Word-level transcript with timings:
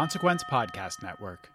Consequence 0.00 0.42
Podcast 0.44 1.02
Network. 1.02 1.50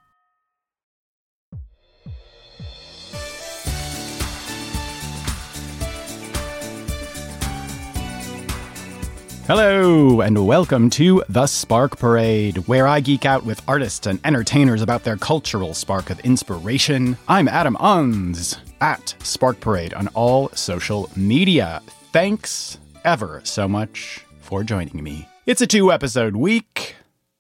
Hello, 9.48 10.22
and 10.22 10.46
welcome 10.46 10.92
to 10.92 11.24
The 11.28 11.48
Spark 11.48 11.98
Parade, 11.98 12.58
where 12.68 12.86
I 12.86 13.00
geek 13.00 13.26
out 13.26 13.44
with 13.44 13.64
artists 13.68 14.06
and 14.06 14.20
entertainers 14.24 14.84
about 14.84 15.04
their 15.04 15.18
cultural 15.18 15.74
spark 15.74 16.12
of 16.12 16.20
inspiration. 16.20 17.18
I'm 17.28 17.48
Adam 17.48 17.76
Unz 17.78 18.60
at 18.80 19.16
Spark 19.24 19.60
Parade 19.60 19.96
on 19.96 20.08
all 20.10 20.50
social 20.50 21.10
media. 21.16 21.82
Thanks 22.14 22.78
ever 23.06 23.42
so 23.44 23.68
much 23.68 24.24
for 24.42 24.64
joining 24.64 25.02
me. 25.02 25.28
It's 25.48 25.62
a 25.62 25.68
two 25.68 25.92
episode 25.92 26.36
week. 26.36 26.96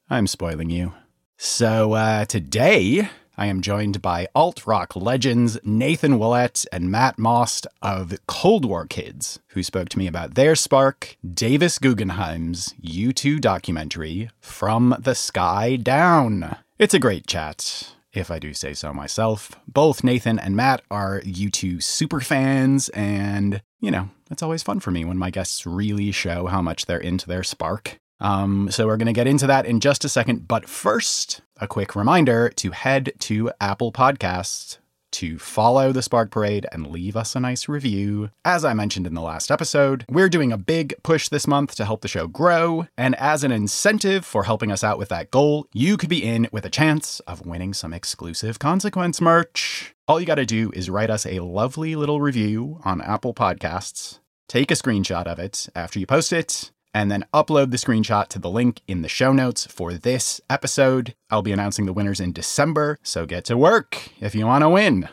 I'm 0.09 0.27
spoiling 0.27 0.69
you. 0.69 0.93
So, 1.37 1.93
uh, 1.93 2.25
today 2.25 3.09
I 3.37 3.47
am 3.47 3.61
joined 3.61 4.03
by 4.03 4.27
alt 4.35 4.67
rock 4.67 4.95
legends 4.95 5.57
Nathan 5.63 6.19
Willett 6.19 6.63
and 6.71 6.91
Matt 6.91 7.17
Maust 7.17 7.65
of 7.81 8.13
Cold 8.27 8.65
War 8.65 8.85
Kids, 8.85 9.39
who 9.49 9.63
spoke 9.63 9.89
to 9.89 9.97
me 9.97 10.05
about 10.05 10.35
their 10.35 10.55
spark, 10.55 11.17
Davis 11.27 11.79
Guggenheim's 11.79 12.73
U2 12.83 13.41
documentary, 13.41 14.29
From 14.39 14.95
the 14.99 15.15
Sky 15.15 15.75
Down. 15.75 16.55
It's 16.77 16.93
a 16.93 16.99
great 16.99 17.25
chat. 17.25 17.95
If 18.13 18.29
I 18.29 18.37
do 18.37 18.53
say 18.53 18.75
so 18.75 18.93
myself, 18.93 19.59
both 19.67 20.03
Nathan 20.03 20.37
and 20.37 20.55
Matt 20.55 20.83
are 20.91 21.19
U2 21.21 21.81
super 21.81 22.21
fans, 22.21 22.89
and, 22.89 23.61
you 23.81 23.89
know, 23.89 24.09
it's 24.29 24.43
always 24.43 24.63
fun 24.63 24.79
for 24.79 24.91
me 24.91 25.03
when 25.03 25.17
my 25.17 25.31
guests 25.31 25.65
really 25.65 26.11
show 26.11 26.45
how 26.45 26.61
much 26.61 26.85
they're 26.85 26.99
into 26.99 27.27
their 27.27 27.43
spark. 27.43 27.97
Um, 28.19 28.69
so 28.71 28.87
we're 28.87 28.97
going 28.97 29.07
to 29.07 29.13
get 29.13 29.27
into 29.27 29.47
that 29.47 29.65
in 29.65 29.79
just 29.79 30.05
a 30.05 30.09
second. 30.09 30.47
But 30.47 30.69
first, 30.69 31.41
a 31.59 31.67
quick 31.67 31.95
reminder 31.95 32.49
to 32.49 32.71
head 32.71 33.13
to 33.19 33.51
Apple 33.59 33.91
Podcasts 33.91 34.77
to 35.15 35.39
follow 35.39 35.93
the 35.93 36.01
Spark 36.01 36.29
Parade 36.29 36.65
and 36.73 36.87
leave 36.87 37.15
us 37.15 37.35
a 37.35 37.39
nice 37.39 37.69
review. 37.69 38.31
As 38.43 38.65
I 38.65 38.73
mentioned 38.73 39.07
in 39.07 39.13
the 39.13 39.21
last 39.21 39.49
episode, 39.49 40.03
we're 40.09 40.27
doing 40.27 40.51
a 40.51 40.57
big 40.57 40.93
push 41.03 41.29
this 41.29 41.47
month 41.47 41.73
to 41.75 41.85
help 41.85 42.01
the 42.01 42.09
show 42.09 42.27
grow. 42.27 42.87
And 42.97 43.15
as 43.15 43.45
an 43.45 43.51
incentive 43.53 44.25
for 44.25 44.43
helping 44.43 44.73
us 44.73 44.83
out 44.83 44.97
with 44.97 45.07
that 45.09 45.31
goal, 45.31 45.67
you 45.71 45.95
could 45.95 46.09
be 46.09 46.21
in 46.21 46.49
with 46.51 46.65
a 46.65 46.69
chance 46.69 47.21
of 47.21 47.45
winning 47.45 47.73
some 47.73 47.93
exclusive 47.93 48.59
consequence 48.59 49.21
merch. 49.21 49.95
All 50.05 50.19
you 50.19 50.25
got 50.25 50.35
to 50.35 50.45
do 50.45 50.69
is 50.73 50.89
write 50.89 51.09
us 51.09 51.25
a 51.25 51.39
lovely 51.39 51.95
little 51.95 52.19
review 52.19 52.81
on 52.83 52.99
Apple 52.99 53.33
Podcasts. 53.33 54.19
Take 54.49 54.69
a 54.69 54.75
screenshot 54.75 55.27
of 55.27 55.39
it 55.39 55.69
after 55.75 55.97
you 55.97 56.05
post 56.05 56.33
it, 56.33 56.71
and 56.95 57.11
then 57.11 57.25
upload 57.33 57.71
the 57.71 57.77
screenshot 57.77 58.29
to 58.29 58.39
the 58.39 58.49
link 58.49 58.79
in 58.87 59.01
the 59.01 59.09
show 59.09 59.33
notes 59.33 59.65
for 59.65 59.93
this 59.93 60.39
episode. 60.49 61.13
I'll 61.29 61.41
be 61.41 61.51
announcing 61.51 61.85
the 61.85 61.91
winners 61.91 62.21
in 62.21 62.31
December, 62.31 62.99
so 63.03 63.25
get 63.25 63.43
to 63.45 63.57
work 63.57 64.11
if 64.21 64.33
you 64.33 64.45
want 64.45 64.63
to 64.63 64.69
win. 64.69 65.09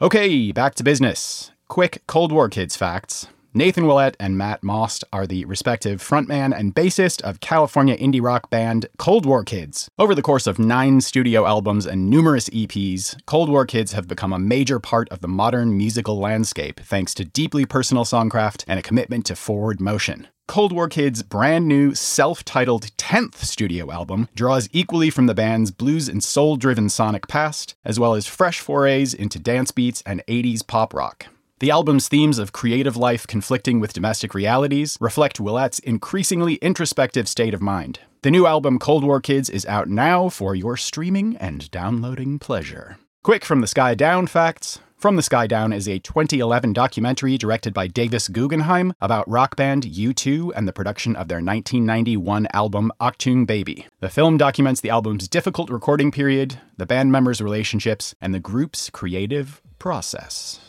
Okay, 0.00 0.52
back 0.52 0.76
to 0.76 0.84
business. 0.84 1.50
Quick 1.66 2.02
Cold 2.06 2.30
War 2.30 2.48
Kids 2.48 2.76
facts. 2.76 3.26
Nathan 3.56 3.86
Willett 3.86 4.18
and 4.20 4.36
Matt 4.36 4.62
Maust 4.62 5.02
are 5.14 5.26
the 5.26 5.46
respective 5.46 6.02
frontman 6.02 6.54
and 6.54 6.74
bassist 6.74 7.22
of 7.22 7.40
California 7.40 7.96
indie 7.96 8.22
rock 8.22 8.50
band 8.50 8.84
Cold 8.98 9.24
War 9.24 9.44
Kids. 9.44 9.88
Over 9.98 10.14
the 10.14 10.20
course 10.20 10.46
of 10.46 10.58
nine 10.58 11.00
studio 11.00 11.46
albums 11.46 11.86
and 11.86 12.10
numerous 12.10 12.50
EPs, 12.50 13.16
Cold 13.24 13.48
War 13.48 13.64
Kids 13.64 13.92
have 13.92 14.06
become 14.06 14.34
a 14.34 14.38
major 14.38 14.78
part 14.78 15.08
of 15.08 15.22
the 15.22 15.28
modern 15.28 15.74
musical 15.74 16.18
landscape 16.18 16.80
thanks 16.80 17.14
to 17.14 17.24
deeply 17.24 17.64
personal 17.64 18.04
songcraft 18.04 18.62
and 18.68 18.78
a 18.78 18.82
commitment 18.82 19.24
to 19.24 19.34
forward 19.34 19.80
motion. 19.80 20.28
Cold 20.46 20.70
War 20.70 20.90
Kids' 20.90 21.22
brand 21.22 21.66
new 21.66 21.94
self 21.94 22.44
titled 22.44 22.94
10th 22.98 23.36
studio 23.36 23.90
album 23.90 24.28
draws 24.34 24.68
equally 24.72 25.08
from 25.08 25.24
the 25.24 25.34
band's 25.34 25.70
blues 25.70 26.10
and 26.10 26.22
soul 26.22 26.56
driven 26.56 26.90
sonic 26.90 27.26
past, 27.26 27.74
as 27.86 27.98
well 27.98 28.14
as 28.14 28.26
fresh 28.26 28.60
forays 28.60 29.14
into 29.14 29.38
dance 29.38 29.70
beats 29.70 30.02
and 30.04 30.22
80s 30.28 30.66
pop 30.66 30.92
rock. 30.92 31.28
The 31.58 31.70
album's 31.70 32.06
themes 32.08 32.38
of 32.38 32.52
creative 32.52 32.98
life 32.98 33.26
conflicting 33.26 33.80
with 33.80 33.94
domestic 33.94 34.34
realities 34.34 34.98
reflect 35.00 35.40
Willett's 35.40 35.78
increasingly 35.78 36.56
introspective 36.56 37.26
state 37.26 37.54
of 37.54 37.62
mind. 37.62 38.00
The 38.20 38.30
new 38.30 38.46
album 38.46 38.78
Cold 38.78 39.04
War 39.04 39.22
Kids 39.22 39.48
is 39.48 39.64
out 39.64 39.88
now 39.88 40.28
for 40.28 40.54
your 40.54 40.76
streaming 40.76 41.34
and 41.38 41.70
downloading 41.70 42.38
pleasure. 42.38 42.98
Quick 43.22 43.42
from 43.42 43.62
the 43.62 43.66
Sky 43.66 43.94
Down 43.94 44.26
facts. 44.26 44.80
From 44.98 45.16
the 45.16 45.22
Sky 45.22 45.46
Down 45.46 45.72
is 45.72 45.88
a 45.88 45.98
2011 45.98 46.74
documentary 46.74 47.38
directed 47.38 47.72
by 47.72 47.86
Davis 47.86 48.28
Guggenheim 48.28 48.92
about 49.00 49.26
rock 49.26 49.56
band 49.56 49.84
U2 49.84 50.52
and 50.54 50.68
the 50.68 50.74
production 50.74 51.16
of 51.16 51.28
their 51.28 51.38
1991 51.38 52.48
album 52.52 52.92
Achtung 53.00 53.46
Baby. 53.46 53.86
The 54.00 54.10
film 54.10 54.36
documents 54.36 54.82
the 54.82 54.90
album's 54.90 55.26
difficult 55.26 55.70
recording 55.70 56.10
period, 56.10 56.60
the 56.76 56.84
band 56.84 57.12
members' 57.12 57.40
relationships, 57.40 58.14
and 58.20 58.34
the 58.34 58.40
group's 58.40 58.90
creative 58.90 59.62
process. 59.78 60.60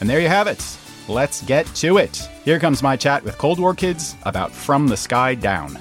And 0.00 0.08
there 0.08 0.20
you 0.20 0.28
have 0.28 0.46
it. 0.46 0.64
Let's 1.08 1.42
get 1.42 1.66
to 1.76 1.98
it. 1.98 2.16
Here 2.44 2.58
comes 2.58 2.82
my 2.82 2.96
chat 2.96 3.22
with 3.22 3.38
Cold 3.38 3.58
War 3.58 3.74
Kids 3.74 4.16
about 4.24 4.52
From 4.52 4.88
the 4.88 4.96
Sky 4.96 5.34
Down. 5.34 5.78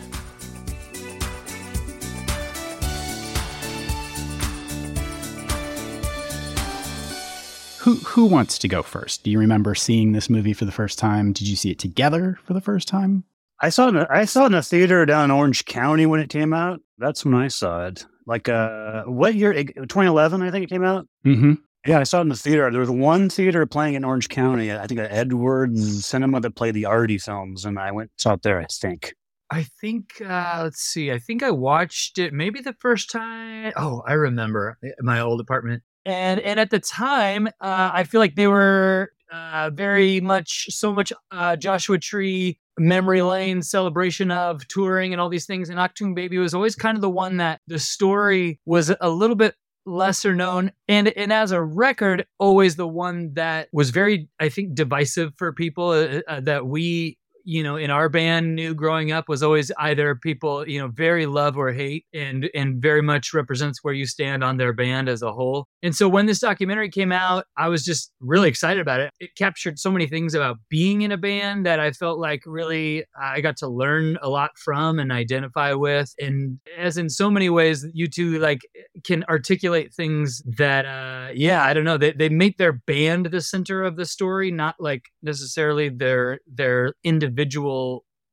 Who 7.79 7.95
who 7.97 8.25
wants 8.25 8.57
to 8.59 8.67
go 8.67 8.81
first? 8.81 9.23
Do 9.23 9.29
you 9.29 9.37
remember 9.37 9.75
seeing 9.75 10.11
this 10.11 10.27
movie 10.27 10.53
for 10.53 10.65
the 10.65 10.71
first 10.71 10.97
time? 10.97 11.33
Did 11.33 11.47
you 11.47 11.55
see 11.55 11.69
it 11.69 11.77
together 11.77 12.39
for 12.43 12.53
the 12.53 12.61
first 12.61 12.87
time? 12.87 13.25
I 13.61 13.69
saw 13.69 13.85
it. 13.85 13.89
In 13.89 13.97
a, 13.97 14.07
I 14.09 14.25
saw 14.25 14.45
it 14.45 14.47
in 14.47 14.53
a 14.55 14.63
theater 14.63 15.05
down 15.05 15.25
in 15.25 15.31
Orange 15.31 15.65
County 15.65 16.07
when 16.07 16.19
it 16.19 16.29
came 16.29 16.51
out. 16.51 16.81
That's 16.97 17.23
when 17.23 17.35
I 17.35 17.47
saw 17.47 17.85
it. 17.85 18.05
Like 18.25 18.49
uh, 18.49 19.03
what 19.03 19.35
year? 19.35 19.53
2011, 19.53 20.41
I 20.41 20.49
think 20.49 20.63
it 20.63 20.69
came 20.69 20.83
out. 20.83 21.07
Mm-hmm. 21.23 21.53
Yeah, 21.85 21.99
I 21.99 22.03
saw 22.03 22.17
it 22.17 22.21
in 22.21 22.29
the 22.29 22.35
theater. 22.35 22.71
There 22.71 22.79
was 22.79 22.89
one 22.89 23.29
theater 23.29 23.65
playing 23.67 23.93
in 23.93 24.03
Orange 24.03 24.27
County. 24.27 24.73
I 24.73 24.87
think 24.87 24.99
Edwards 24.99 26.03
Cinema 26.05 26.41
that 26.41 26.55
played 26.55 26.73
the 26.73 26.85
Artie 26.85 27.19
films, 27.19 27.63
and 27.63 27.77
I 27.77 27.91
went 27.91 28.09
saw 28.17 28.33
it 28.33 28.41
there. 28.41 28.59
I 28.59 28.65
think. 28.65 29.13
I 29.51 29.63
think 29.79 30.19
uh, 30.21 30.61
let's 30.63 30.81
see. 30.81 31.11
I 31.11 31.19
think 31.19 31.43
I 31.43 31.51
watched 31.51 32.17
it 32.17 32.33
maybe 32.33 32.59
the 32.59 32.75
first 32.79 33.11
time. 33.11 33.71
Oh, 33.75 34.01
I 34.07 34.13
remember 34.13 34.79
my 35.01 35.19
old 35.19 35.39
apartment, 35.39 35.83
and 36.05 36.39
and 36.39 36.59
at 36.59 36.71
the 36.71 36.79
time, 36.79 37.47
uh, 37.61 37.91
I 37.93 38.03
feel 38.03 38.19
like 38.19 38.35
they 38.35 38.47
were 38.47 39.11
uh, 39.31 39.69
very 39.71 40.21
much 40.21 40.67
so 40.71 40.91
much 40.91 41.13
uh, 41.29 41.55
Joshua 41.55 41.99
Tree 41.99 42.59
memory 42.79 43.21
lane 43.21 43.61
celebration 43.61 44.31
of 44.31 44.67
touring 44.67 45.13
and 45.13 45.21
all 45.21 45.29
these 45.29 45.45
things. 45.45 45.69
And 45.69 45.79
Achtung 45.79 46.15
Baby 46.15 46.39
was 46.39 46.53
always 46.53 46.75
kind 46.75 46.97
of 46.97 47.01
the 47.01 47.09
one 47.09 47.37
that 47.37 47.61
the 47.67 47.79
story 47.79 48.59
was 48.65 48.91
a 48.99 49.09
little 49.09 49.35
bit 49.35 49.55
lesser 49.85 50.33
known 50.33 50.71
and 50.87 51.09
and 51.09 51.31
as 51.31 51.51
a 51.51 51.61
record 51.61 52.25
always 52.39 52.75
the 52.75 52.87
one 52.87 53.33
that 53.35 53.67
was 53.71 53.91
very 53.91 54.27
i 54.39 54.49
think 54.49 54.73
divisive 54.73 55.31
for 55.37 55.53
people 55.53 55.89
uh, 55.89 56.21
uh, 56.27 56.39
that 56.39 56.65
we 56.65 57.17
you 57.45 57.63
know 57.63 57.77
in 57.77 57.91
our 57.91 58.09
band 58.09 58.55
knew 58.55 58.73
growing 58.73 59.11
up 59.11 59.29
was 59.29 59.43
always 59.43 59.71
either 59.77 60.15
people 60.15 60.67
you 60.67 60.79
know 60.79 60.87
very 60.87 61.27
love 61.27 61.55
or 61.57 61.71
hate 61.71 62.05
and 62.13 62.49
and 62.53 62.81
very 62.81 63.01
much 63.01 63.33
represents 63.33 63.83
where 63.83 63.93
you 63.93 64.05
stand 64.05 64.43
on 64.43 64.57
their 64.57 64.73
band 64.73 65.07
as 65.07 65.21
a 65.21 65.31
whole. 65.31 65.67
And 65.83 65.95
so 65.95 66.09
when 66.09 66.25
this 66.25 66.39
documentary 66.39 66.89
came 66.89 67.11
out 67.11 67.45
i 67.55 67.67
was 67.69 67.85
just 67.85 68.11
really 68.19 68.49
excited 68.49 68.81
about 68.81 68.99
it. 68.99 69.11
It 69.19 69.35
captured 69.37 69.79
so 69.79 69.91
many 69.91 70.07
things 70.07 70.33
about 70.33 70.57
being 70.69 71.03
in 71.03 71.11
a 71.11 71.17
band 71.17 71.65
that 71.65 71.79
i 71.79 71.91
felt 71.91 72.19
like 72.19 72.41
really 72.45 73.05
i 73.21 73.41
got 73.41 73.57
to 73.57 73.67
learn 73.67 74.17
a 74.21 74.29
lot 74.29 74.57
from 74.57 74.99
and 74.99 75.11
identify 75.11 75.73
with. 75.73 76.13
And 76.19 76.59
as 76.77 76.97
in 76.97 77.09
so 77.09 77.29
many 77.29 77.49
ways 77.49 77.85
U2 77.85 78.39
like 78.39 78.61
can 79.03 79.23
articulate 79.25 79.93
things 79.93 80.41
that 80.57 80.85
uh 80.85 81.31
yeah 81.33 81.63
i 81.63 81.73
don't 81.73 81.83
know 81.83 81.97
they, 81.97 82.11
they 82.11 82.29
make 82.29 82.57
their 82.57 82.73
band 82.73 83.27
the 83.27 83.41
center 83.41 83.83
of 83.83 83.97
the 83.97 84.05
story 84.05 84.49
not 84.49 84.75
like 84.79 85.03
necessarily 85.21 85.89
their 85.89 86.39
their 86.47 86.93
individual 87.03 87.34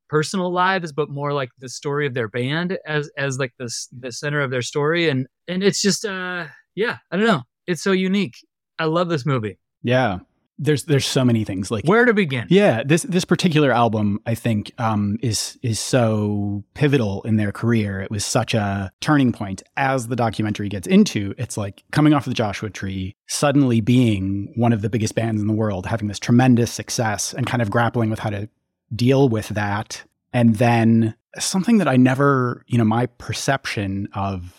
personal 0.08 0.52
lives 0.52 0.92
but 0.92 1.08
more 1.08 1.32
like 1.32 1.48
the 1.58 1.68
story 1.68 2.06
of 2.06 2.14
their 2.14 2.28
band 2.28 2.78
as 2.86 3.10
as 3.16 3.38
like 3.38 3.52
the 3.58 3.70
the 3.98 4.12
center 4.12 4.40
of 4.40 4.50
their 4.50 4.60
story 4.62 5.08
and 5.08 5.26
and 5.48 5.62
it's 5.62 5.80
just 5.80 6.04
uh 6.04 6.44
yeah 6.74 6.98
i 7.10 7.16
don't 7.16 7.26
know 7.26 7.42
it's 7.66 7.82
so 7.82 7.92
unique 7.92 8.34
i 8.78 8.84
love 8.84 9.08
this 9.08 9.24
movie 9.24 9.58
Yeah. 9.82 10.18
there's 10.58 10.84
there's 10.84 11.06
so 11.06 11.24
many 11.24 11.44
things 11.44 11.70
like 11.70 11.84
Where 11.86 12.04
to 12.04 12.12
begin? 12.12 12.46
yeah, 12.50 12.82
this 12.84 13.02
this 13.04 13.24
particular 13.24 13.72
album, 13.72 14.18
I 14.26 14.34
think, 14.34 14.70
um, 14.78 15.16
is 15.22 15.58
is 15.62 15.80
so 15.80 16.62
pivotal 16.74 17.22
in 17.22 17.36
their 17.36 17.52
career. 17.52 18.00
It 18.02 18.10
was 18.10 18.24
such 18.24 18.52
a 18.54 18.92
turning 19.00 19.32
point. 19.32 19.62
As 19.76 20.06
the 20.08 20.14
documentary 20.16 20.68
gets 20.68 20.86
into, 20.86 21.34
it's 21.38 21.56
like 21.56 21.82
coming 21.90 22.12
off 22.14 22.26
of 22.26 22.30
the 22.30 22.34
Joshua 22.34 22.68
Tree, 22.70 23.16
suddenly 23.28 23.80
being 23.80 24.52
one 24.54 24.72
of 24.74 24.82
the 24.82 24.90
biggest 24.90 25.14
bands 25.14 25.40
in 25.40 25.48
the 25.48 25.54
world, 25.54 25.86
having 25.86 26.06
this 26.08 26.20
tremendous 26.20 26.70
success, 26.70 27.32
and 27.34 27.46
kind 27.46 27.62
of 27.62 27.70
grappling 27.70 28.10
with 28.10 28.18
how 28.20 28.30
to 28.30 28.48
deal 28.94 29.28
with 29.28 29.48
that. 29.48 30.04
And 30.32 30.56
then 30.56 31.14
something 31.38 31.78
that 31.78 31.88
I 31.88 31.96
never, 31.96 32.64
you 32.66 32.78
know, 32.78 32.84
my 32.84 33.06
perception 33.06 34.08
of 34.14 34.58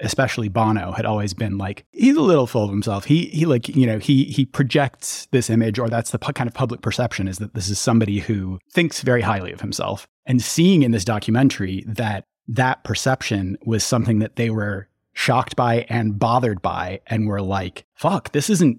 especially 0.00 0.48
Bono 0.48 0.92
had 0.92 1.04
always 1.04 1.34
been 1.34 1.58
like 1.58 1.84
he's 1.90 2.16
a 2.16 2.20
little 2.22 2.46
full 2.46 2.64
of 2.64 2.70
himself. 2.70 3.04
He 3.04 3.26
he 3.26 3.46
like 3.46 3.68
you 3.68 3.86
know 3.86 3.98
he 3.98 4.24
he 4.24 4.44
projects 4.44 5.26
this 5.32 5.50
image 5.50 5.78
or 5.78 5.88
that's 5.88 6.12
the 6.12 6.18
pu- 6.18 6.32
kind 6.32 6.46
of 6.46 6.54
public 6.54 6.82
perception 6.82 7.26
is 7.26 7.38
that 7.38 7.54
this 7.54 7.68
is 7.68 7.78
somebody 7.78 8.20
who 8.20 8.58
thinks 8.70 9.02
very 9.02 9.22
highly 9.22 9.52
of 9.52 9.60
himself. 9.60 10.06
And 10.26 10.40
seeing 10.42 10.82
in 10.82 10.92
this 10.92 11.04
documentary 11.04 11.84
that 11.86 12.24
that 12.48 12.84
perception 12.84 13.58
was 13.64 13.84
something 13.84 14.20
that 14.20 14.36
they 14.36 14.50
were 14.50 14.88
shocked 15.12 15.56
by 15.56 15.84
and 15.88 16.18
bothered 16.18 16.62
by 16.62 17.00
and 17.08 17.26
were 17.26 17.42
like 17.42 17.84
fuck 17.94 18.30
this 18.30 18.48
isn't 18.48 18.78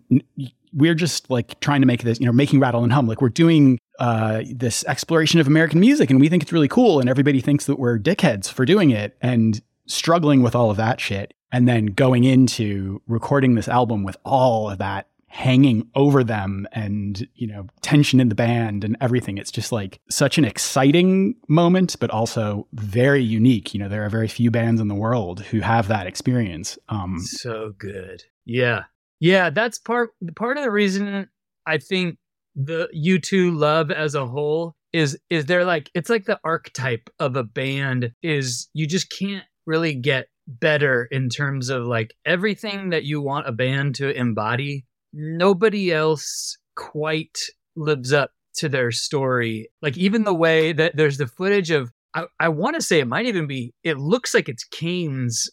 we're 0.72 0.96
just 0.96 1.30
like 1.30 1.60
trying 1.60 1.82
to 1.82 1.88
make 1.88 2.04
this 2.04 2.18
you 2.18 2.26
know 2.26 2.32
making 2.32 2.62
rattle 2.62 2.82
and 2.82 2.94
hum 2.94 3.08
like 3.08 3.22
we're 3.22 3.28
doing 3.28 3.78
uh, 4.00 4.42
this 4.50 4.84
exploration 4.86 5.40
of 5.40 5.48
American 5.48 5.80
music 5.80 6.10
and 6.10 6.20
we 6.20 6.30
think 6.30 6.42
it's 6.42 6.52
really 6.54 6.68
cool 6.68 7.00
and 7.00 7.10
everybody 7.10 7.42
thinks 7.42 7.66
that 7.66 7.78
we're 7.78 8.00
dickheads 8.00 8.50
for 8.50 8.66
doing 8.66 8.90
it 8.90 9.16
and 9.22 9.62
struggling 9.86 10.42
with 10.42 10.56
all 10.56 10.72
of 10.72 10.78
that 10.78 11.00
shit 11.00 11.34
and 11.52 11.68
then 11.68 11.88
going 11.88 12.24
into 12.24 13.02
recording 13.08 13.56
this 13.56 13.68
album 13.68 14.04
with 14.04 14.18
all 14.24 14.70
of 14.70 14.78
that 14.78 15.08
hanging 15.32 15.88
over 15.94 16.24
them 16.24 16.68
and 16.72 17.28
you 17.36 17.46
know 17.46 17.68
tension 17.82 18.20
in 18.20 18.30
the 18.30 18.36
band 18.36 18.84
and 18.84 18.98
everything 19.00 19.38
it's 19.38 19.52
just 19.52 19.72
like 19.72 20.00
such 20.10 20.40
an 20.40 20.46
exciting 20.46 21.36
moment 21.48 21.96
but 22.00 22.10
also 22.10 22.66
very 22.74 23.22
unique 23.22 23.72
you 23.74 23.80
know 23.80 23.88
there 23.88 24.04
are 24.04 24.10
very 24.10 24.28
few 24.28 24.50
bands 24.50 24.82
in 24.82 24.88
the 24.88 24.96
world 24.96 25.42
who 25.42 25.60
have 25.60 25.88
that 25.88 26.08
experience 26.08 26.80
um 26.90 27.20
So 27.20 27.74
good. 27.78 28.24
Yeah. 28.46 28.86
Yeah, 29.20 29.50
that's 29.52 29.78
part 29.78 30.12
part 30.36 30.58
of 30.58 30.64
the 30.64 30.72
reason 30.72 31.28
I 31.66 31.78
think 31.78 32.18
the 32.60 32.90
U2 32.94 33.58
love 33.58 33.90
as 33.90 34.16
a 34.16 34.28
whole 34.28 34.76
is 34.92 35.18
is 35.30 35.46
they're 35.46 35.66
like 35.66 35.90
it's 35.94 36.10
like 36.10 36.26
the 36.26 36.40
archetype 36.44 37.10
of 37.20 37.36
a 37.36 37.44
band 37.44 38.12
is 38.22 38.70
you 38.74 38.86
just 38.86 39.10
can't 39.18 39.46
really 39.66 39.94
get 39.94 40.28
better 40.46 41.08
in 41.12 41.30
terms 41.30 41.70
of 41.70 41.86
like 41.86 42.14
everything 42.26 42.90
that 42.90 43.04
you 43.04 43.22
want 43.22 43.48
a 43.48 43.52
band 43.52 43.96
to 43.96 44.10
embody. 44.10 44.86
Nobody 45.14 45.94
else 45.94 46.58
quite 46.76 47.38
lives 47.76 48.12
up 48.12 48.32
to 48.56 48.68
their 48.68 48.92
story. 48.92 49.70
Like 49.82 49.98
even 49.98 50.24
the 50.24 50.34
way 50.34 50.74
that 50.74 50.98
there's 50.98 51.18
the 51.18 51.28
footage 51.28 51.72
of 51.72 51.92
I, 52.14 52.26
I 52.40 52.50
want 52.50 52.76
to 52.76 52.82
say 52.82 53.00
it 53.00 53.08
might 53.08 53.28
even 53.28 53.48
be 53.48 53.74
it 53.84 53.98
looks 53.98 54.34
like 54.34 54.50
it's 54.50 54.66
Cain's 54.66 55.50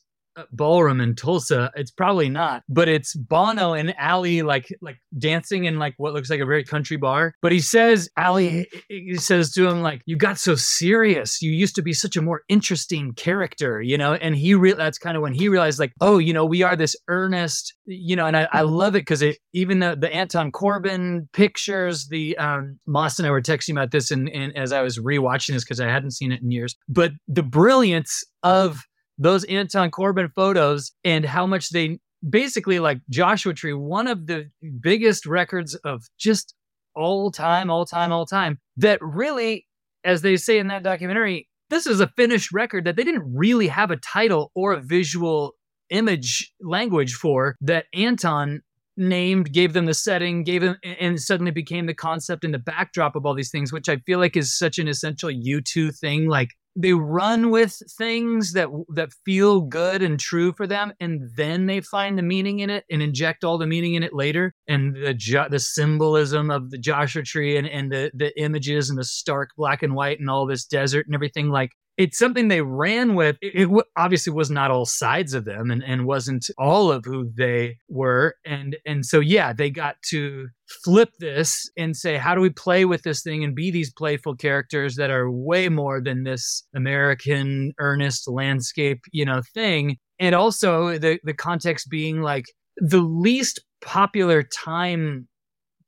ballroom 0.52 1.00
in 1.00 1.14
Tulsa. 1.14 1.70
It's 1.74 1.90
probably 1.90 2.28
not, 2.28 2.62
but 2.68 2.88
it's 2.88 3.14
Bono 3.14 3.72
and 3.72 3.94
Ali 4.00 4.42
like 4.42 4.68
like 4.80 4.98
dancing 5.18 5.64
in 5.64 5.78
like 5.78 5.94
what 5.96 6.12
looks 6.12 6.30
like 6.30 6.40
a 6.40 6.46
very 6.46 6.64
country 6.64 6.96
bar. 6.96 7.34
But 7.42 7.52
he 7.52 7.60
says 7.60 8.08
Ali 8.16 8.66
he 8.88 9.16
says 9.16 9.52
to 9.52 9.68
him 9.68 9.82
like, 9.82 10.02
"You 10.06 10.16
got 10.16 10.38
so 10.38 10.54
serious. 10.54 11.42
You 11.42 11.50
used 11.50 11.74
to 11.76 11.82
be 11.82 11.92
such 11.92 12.16
a 12.16 12.22
more 12.22 12.42
interesting 12.48 13.14
character, 13.14 13.80
you 13.80 13.98
know." 13.98 14.14
And 14.14 14.36
he 14.36 14.54
re- 14.54 14.72
that's 14.72 14.98
kind 14.98 15.16
of 15.16 15.22
when 15.22 15.34
he 15.34 15.48
realized 15.48 15.78
like, 15.78 15.92
"Oh, 16.00 16.18
you 16.18 16.32
know, 16.32 16.44
we 16.44 16.62
are 16.62 16.76
this 16.76 16.96
earnest, 17.08 17.74
you 17.86 18.16
know." 18.16 18.26
And 18.26 18.36
I, 18.36 18.48
I 18.52 18.62
love 18.62 18.94
it 18.94 19.00
because 19.00 19.22
it 19.22 19.38
even 19.52 19.78
the 19.80 19.96
the 19.98 20.12
Anton 20.12 20.52
Corbijn 20.52 21.28
pictures, 21.32 22.08
the 22.08 22.36
um, 22.38 22.78
Maust 22.86 23.18
and 23.18 23.26
I 23.26 23.30
were 23.30 23.42
texting 23.42 23.72
about 23.72 23.90
this, 23.90 24.10
and, 24.10 24.28
and 24.28 24.56
as 24.56 24.72
I 24.72 24.82
was 24.82 24.98
rewatching 24.98 25.54
this 25.54 25.64
because 25.64 25.80
I 25.80 25.88
hadn't 25.88 26.12
seen 26.12 26.32
it 26.32 26.42
in 26.42 26.50
years, 26.50 26.76
but 26.88 27.12
the 27.28 27.42
brilliance 27.42 28.24
of 28.42 28.82
those 29.18 29.44
Anton 29.44 29.90
Corbijn 29.90 30.30
photos 30.34 30.92
and 31.04 31.24
how 31.24 31.46
much 31.46 31.70
they 31.70 31.98
basically 32.28 32.78
like 32.78 33.00
Joshua 33.10 33.54
Tree, 33.54 33.72
one 33.72 34.06
of 34.08 34.26
the 34.26 34.50
biggest 34.80 35.26
records 35.26 35.74
of 35.74 36.02
just 36.18 36.54
all 36.94 37.30
time, 37.30 37.70
all 37.70 37.84
time, 37.84 38.12
all 38.12 38.26
time, 38.26 38.58
that 38.76 38.98
really, 39.02 39.66
as 40.04 40.22
they 40.22 40.36
say 40.36 40.58
in 40.58 40.68
that 40.68 40.82
documentary, 40.82 41.48
this 41.68 41.86
is 41.86 42.00
a 42.00 42.12
finished 42.16 42.52
record 42.52 42.84
that 42.84 42.96
they 42.96 43.04
didn't 43.04 43.34
really 43.34 43.68
have 43.68 43.90
a 43.90 43.96
title 43.96 44.50
or 44.54 44.72
a 44.72 44.80
visual 44.80 45.52
image 45.90 46.52
language 46.60 47.14
for 47.14 47.56
that 47.60 47.86
Anton 47.92 48.60
named, 48.96 49.52
gave 49.52 49.72
them 49.72 49.84
the 49.84 49.94
setting, 49.94 50.42
gave 50.42 50.62
them, 50.62 50.76
and 50.82 51.20
suddenly 51.20 51.50
became 51.50 51.86
the 51.86 51.94
concept 51.94 52.44
and 52.44 52.54
the 52.54 52.58
backdrop 52.58 53.14
of 53.14 53.26
all 53.26 53.34
these 53.34 53.50
things, 53.50 53.72
which 53.72 53.88
I 53.88 53.96
feel 53.98 54.18
like 54.18 54.36
is 54.36 54.56
such 54.56 54.78
an 54.78 54.88
essential 54.88 55.28
U2 55.28 55.96
thing. 55.98 56.28
Like 56.28 56.50
they 56.76 56.92
run 56.92 57.50
with 57.50 57.80
things 57.96 58.52
that 58.52 58.68
that 58.90 59.10
feel 59.24 59.62
good 59.62 60.02
and 60.02 60.20
true 60.20 60.52
for 60.52 60.66
them 60.66 60.92
and 61.00 61.30
then 61.34 61.66
they 61.66 61.80
find 61.80 62.18
the 62.18 62.22
meaning 62.22 62.60
in 62.60 62.70
it 62.70 62.84
and 62.90 63.02
inject 63.02 63.44
all 63.44 63.56
the 63.56 63.66
meaning 63.66 63.94
in 63.94 64.02
it 64.02 64.12
later 64.12 64.54
and 64.68 64.94
the 64.94 65.46
the 65.50 65.58
symbolism 65.58 66.50
of 66.50 66.70
the 66.70 66.78
Joshua 66.78 67.22
tree 67.22 67.56
and 67.56 67.66
and 67.66 67.90
the 67.90 68.10
the 68.14 68.38
images 68.40 68.90
and 68.90 68.98
the 68.98 69.04
stark 69.04 69.50
black 69.56 69.82
and 69.82 69.94
white 69.94 70.20
and 70.20 70.28
all 70.28 70.46
this 70.46 70.66
desert 70.66 71.06
and 71.06 71.14
everything 71.14 71.48
like 71.48 71.70
it's 71.96 72.18
something 72.18 72.48
they 72.48 72.62
ran 72.62 73.14
with. 73.14 73.36
It, 73.40 73.62
it 73.62 73.84
obviously 73.96 74.32
was 74.32 74.50
not 74.50 74.70
all 74.70 74.84
sides 74.84 75.34
of 75.34 75.44
them 75.44 75.70
and, 75.70 75.82
and 75.82 76.06
wasn't 76.06 76.48
all 76.58 76.92
of 76.92 77.04
who 77.04 77.30
they 77.36 77.78
were. 77.88 78.34
And, 78.44 78.76
and 78.84 79.04
so, 79.04 79.20
yeah, 79.20 79.52
they 79.52 79.70
got 79.70 79.96
to 80.10 80.48
flip 80.84 81.10
this 81.18 81.70
and 81.76 81.96
say, 81.96 82.16
how 82.16 82.34
do 82.34 82.40
we 82.40 82.50
play 82.50 82.84
with 82.84 83.02
this 83.02 83.22
thing 83.22 83.44
and 83.44 83.54
be 83.54 83.70
these 83.70 83.92
playful 83.92 84.36
characters 84.36 84.96
that 84.96 85.10
are 85.10 85.30
way 85.30 85.68
more 85.68 86.00
than 86.00 86.24
this 86.24 86.64
American 86.74 87.72
earnest 87.78 88.28
landscape, 88.28 89.00
you 89.12 89.24
know, 89.24 89.40
thing. 89.54 89.96
And 90.18 90.34
also 90.34 90.98
the, 90.98 91.18
the 91.24 91.34
context 91.34 91.88
being 91.90 92.20
like 92.20 92.44
the 92.76 93.00
least 93.00 93.60
popular 93.80 94.42
time 94.42 95.28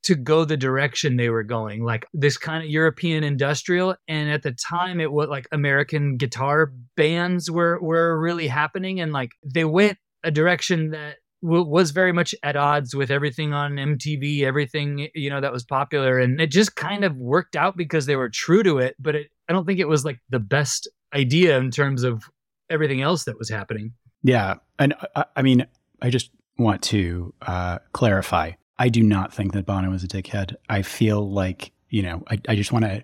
to 0.04 0.14
go 0.14 0.44
the 0.44 0.56
direction 0.56 1.16
they 1.16 1.28
were 1.28 1.42
going, 1.42 1.84
like 1.84 2.06
this 2.12 2.38
kind 2.38 2.62
of 2.62 2.70
European 2.70 3.24
industrial. 3.24 3.96
And 4.06 4.30
at 4.30 4.42
the 4.42 4.52
time, 4.52 5.00
it 5.00 5.12
was 5.12 5.28
like 5.28 5.48
American 5.52 6.16
guitar 6.16 6.72
bands 6.96 7.50
were 7.50 7.78
were 7.80 8.18
really 8.18 8.48
happening, 8.48 9.00
and 9.00 9.12
like 9.12 9.32
they 9.44 9.64
went 9.64 9.98
a 10.24 10.30
direction 10.30 10.90
that 10.90 11.16
w- 11.42 11.64
was 11.64 11.90
very 11.90 12.12
much 12.12 12.34
at 12.42 12.56
odds 12.56 12.94
with 12.94 13.10
everything 13.10 13.52
on 13.52 13.76
MTV, 13.76 14.42
everything 14.42 15.08
you 15.14 15.30
know 15.30 15.40
that 15.40 15.52
was 15.52 15.64
popular, 15.64 16.18
and 16.18 16.40
it 16.40 16.50
just 16.50 16.76
kind 16.76 17.04
of 17.04 17.16
worked 17.16 17.56
out 17.56 17.76
because 17.76 18.06
they 18.06 18.16
were 18.16 18.28
true 18.28 18.62
to 18.62 18.78
it. 18.78 18.96
But 18.98 19.14
it, 19.14 19.26
I 19.48 19.52
don't 19.52 19.66
think 19.66 19.80
it 19.80 19.88
was 19.88 20.04
like 20.04 20.20
the 20.30 20.40
best 20.40 20.88
idea 21.14 21.58
in 21.58 21.70
terms 21.70 22.02
of 22.02 22.24
everything 22.70 23.00
else 23.00 23.24
that 23.24 23.38
was 23.38 23.48
happening. 23.48 23.92
Yeah. 24.22 24.54
And 24.78 24.94
I, 25.14 25.24
I 25.36 25.42
mean, 25.42 25.66
I 26.02 26.10
just 26.10 26.30
want 26.58 26.82
to 26.82 27.34
uh, 27.42 27.78
clarify. 27.92 28.52
I 28.78 28.88
do 28.88 29.02
not 29.02 29.32
think 29.34 29.52
that 29.52 29.66
Bono 29.66 29.92
is 29.92 30.04
a 30.04 30.08
dickhead. 30.08 30.54
I 30.68 30.82
feel 30.82 31.28
like, 31.30 31.72
you 31.90 32.02
know, 32.02 32.22
I, 32.30 32.38
I 32.48 32.54
just 32.54 32.72
want 32.72 32.84
to 32.84 33.02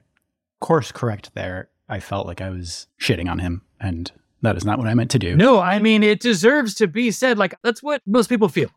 course 0.61 0.93
correct 0.93 1.35
there. 1.35 1.69
I 1.89 2.01
felt 2.01 2.27
like 2.27 2.41
I 2.41 2.51
was 2.51 2.87
shitting 3.01 3.31
on 3.31 3.39
him, 3.39 3.63
and 3.81 4.11
that 4.43 4.57
is 4.57 4.65
not 4.65 4.79
what 4.79 4.87
I 4.89 4.95
meant 4.95 5.11
to 5.11 5.19
do. 5.19 5.37
No, 5.37 5.61
I 5.61 5.79
mean, 5.79 6.03
it 6.03 6.21
deserves 6.21 6.75
to 6.77 6.87
be 6.87 7.11
said. 7.11 7.39
Like, 7.39 7.55
that's 7.63 7.83
what 7.83 8.01
most 8.07 8.29
people 8.29 8.49
feel. 8.49 8.71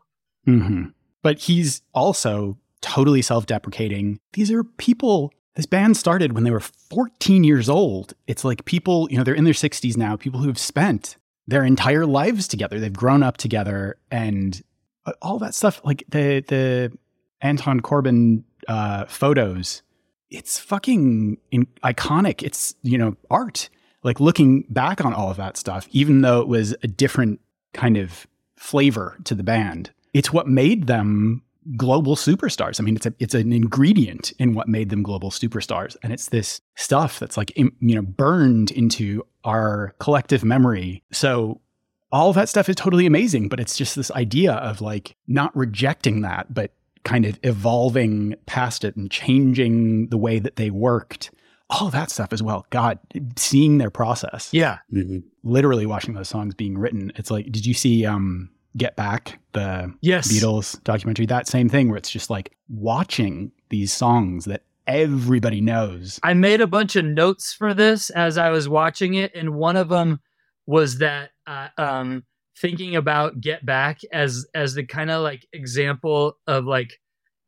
hmm 0.44 0.86
But 1.22 1.38
he's 1.38 1.82
also 1.94 2.58
totally 2.80 3.22
self 3.22 3.46
deprecating. 3.46 4.20
These 4.34 4.50
are 4.50 4.62
people, 4.64 5.32
this 5.54 5.66
band 5.66 5.96
started 5.96 6.32
when 6.32 6.44
they 6.44 6.50
were 6.50 6.60
14 6.60 7.44
years 7.44 7.68
old. 7.68 8.14
It's 8.26 8.44
like 8.44 8.64
people, 8.66 9.08
you 9.10 9.16
know, 9.16 9.24
they're 9.24 9.34
in 9.34 9.44
their 9.44 9.54
60s 9.54 9.96
now, 9.96 10.16
people 10.16 10.40
who've 10.40 10.58
spent 10.58 11.16
their 11.46 11.64
entire 11.64 12.04
lives 12.04 12.46
together. 12.46 12.78
They've 12.78 12.92
grown 12.92 13.22
up 13.22 13.38
together 13.38 13.96
and 14.10 14.60
all 15.22 15.38
that 15.38 15.54
stuff, 15.54 15.80
like 15.84 16.04
the, 16.08 16.44
the 16.46 16.96
Anton 17.40 17.80
Corbijn 17.80 18.44
uh, 18.66 19.06
photos, 19.06 19.82
it's 20.30 20.58
fucking 20.58 21.38
in, 21.50 21.66
iconic. 21.84 22.42
It's, 22.42 22.74
you 22.82 22.98
know, 22.98 23.16
art. 23.30 23.68
Like 24.02 24.20
looking 24.20 24.64
back 24.68 25.04
on 25.04 25.12
all 25.12 25.30
of 25.30 25.36
that 25.38 25.56
stuff, 25.56 25.88
even 25.90 26.20
though 26.20 26.40
it 26.40 26.48
was 26.48 26.74
a 26.82 26.86
different 26.88 27.40
kind 27.74 27.96
of 27.96 28.26
flavor 28.56 29.18
to 29.24 29.34
the 29.34 29.42
band, 29.42 29.90
it's 30.14 30.32
what 30.32 30.46
made 30.46 30.86
them 30.86 31.42
global 31.76 32.16
superstars. 32.16 32.80
I 32.80 32.84
mean, 32.84 32.96
it's 32.96 33.06
a 33.06 33.14
it's 33.18 33.34
an 33.34 33.52
ingredient 33.52 34.32
in 34.38 34.54
what 34.54 34.68
made 34.68 34.90
them 34.90 35.02
global 35.02 35.30
superstars, 35.30 35.96
and 36.02 36.12
it's 36.12 36.28
this 36.28 36.60
stuff 36.76 37.18
that's 37.18 37.36
like 37.36 37.56
you 37.56 37.72
know 37.80 38.02
burned 38.02 38.70
into 38.70 39.26
our 39.44 39.94
collective 39.98 40.44
memory. 40.44 41.02
So 41.12 41.60
all 42.12 42.30
of 42.30 42.34
that 42.36 42.48
stuff 42.48 42.68
is 42.68 42.76
totally 42.76 43.06
amazing, 43.06 43.48
but 43.48 43.60
it's 43.60 43.76
just 43.76 43.94
this 43.96 44.10
idea 44.12 44.52
of 44.54 44.80
like 44.80 45.14
not 45.26 45.54
rejecting 45.56 46.22
that, 46.22 46.52
but 46.52 46.72
kind 47.04 47.24
of 47.26 47.38
evolving 47.42 48.34
past 48.46 48.84
it 48.84 48.96
and 48.96 49.10
changing 49.10 50.08
the 50.08 50.16
way 50.18 50.38
that 50.38 50.56
they 50.56 50.70
worked. 50.70 51.30
All 51.70 51.86
of 51.86 51.92
that 51.92 52.10
stuff 52.10 52.32
as 52.32 52.42
well. 52.42 52.66
God, 52.70 52.98
seeing 53.36 53.76
their 53.78 53.90
process 53.90 54.48
Yeah. 54.52 54.78
Mhm. 54.92 55.22
literally 55.44 55.84
watching 55.86 56.14
those 56.14 56.28
songs 56.28 56.54
being 56.54 56.78
written. 56.78 57.12
It's 57.16 57.30
like, 57.30 57.50
did 57.52 57.66
you 57.66 57.74
see 57.74 58.06
um, 58.06 58.48
Get 58.76 58.96
Back, 58.96 59.38
the 59.52 59.92
Yes. 60.00 60.32
Beatles 60.32 60.82
documentary, 60.84 61.26
that 61.26 61.46
same 61.46 61.68
thing 61.68 61.88
where 61.88 61.98
it's 61.98 62.10
just 62.10 62.30
like 62.30 62.52
watching 62.68 63.52
these 63.68 63.92
songs 63.92 64.46
that 64.46 64.62
everybody 64.86 65.60
knows. 65.60 66.18
I 66.22 66.32
made 66.32 66.62
a 66.62 66.66
bunch 66.66 66.96
of 66.96 67.04
notes 67.04 67.52
for 67.52 67.74
this 67.74 68.08
as 68.10 68.38
I 68.38 68.48
was 68.48 68.66
watching 68.68 69.12
it, 69.14 69.34
and 69.34 69.50
one 69.54 69.76
of 69.76 69.90
them 69.90 70.20
was 70.68 70.98
that 70.98 71.30
uh, 71.46 71.68
um, 71.78 72.22
thinking 72.60 72.94
about 72.94 73.40
Get 73.40 73.64
Back 73.64 74.00
as 74.12 74.46
as 74.54 74.74
the 74.74 74.84
kind 74.84 75.10
of 75.10 75.22
like 75.22 75.46
example 75.52 76.34
of 76.46 76.66
like 76.66 76.90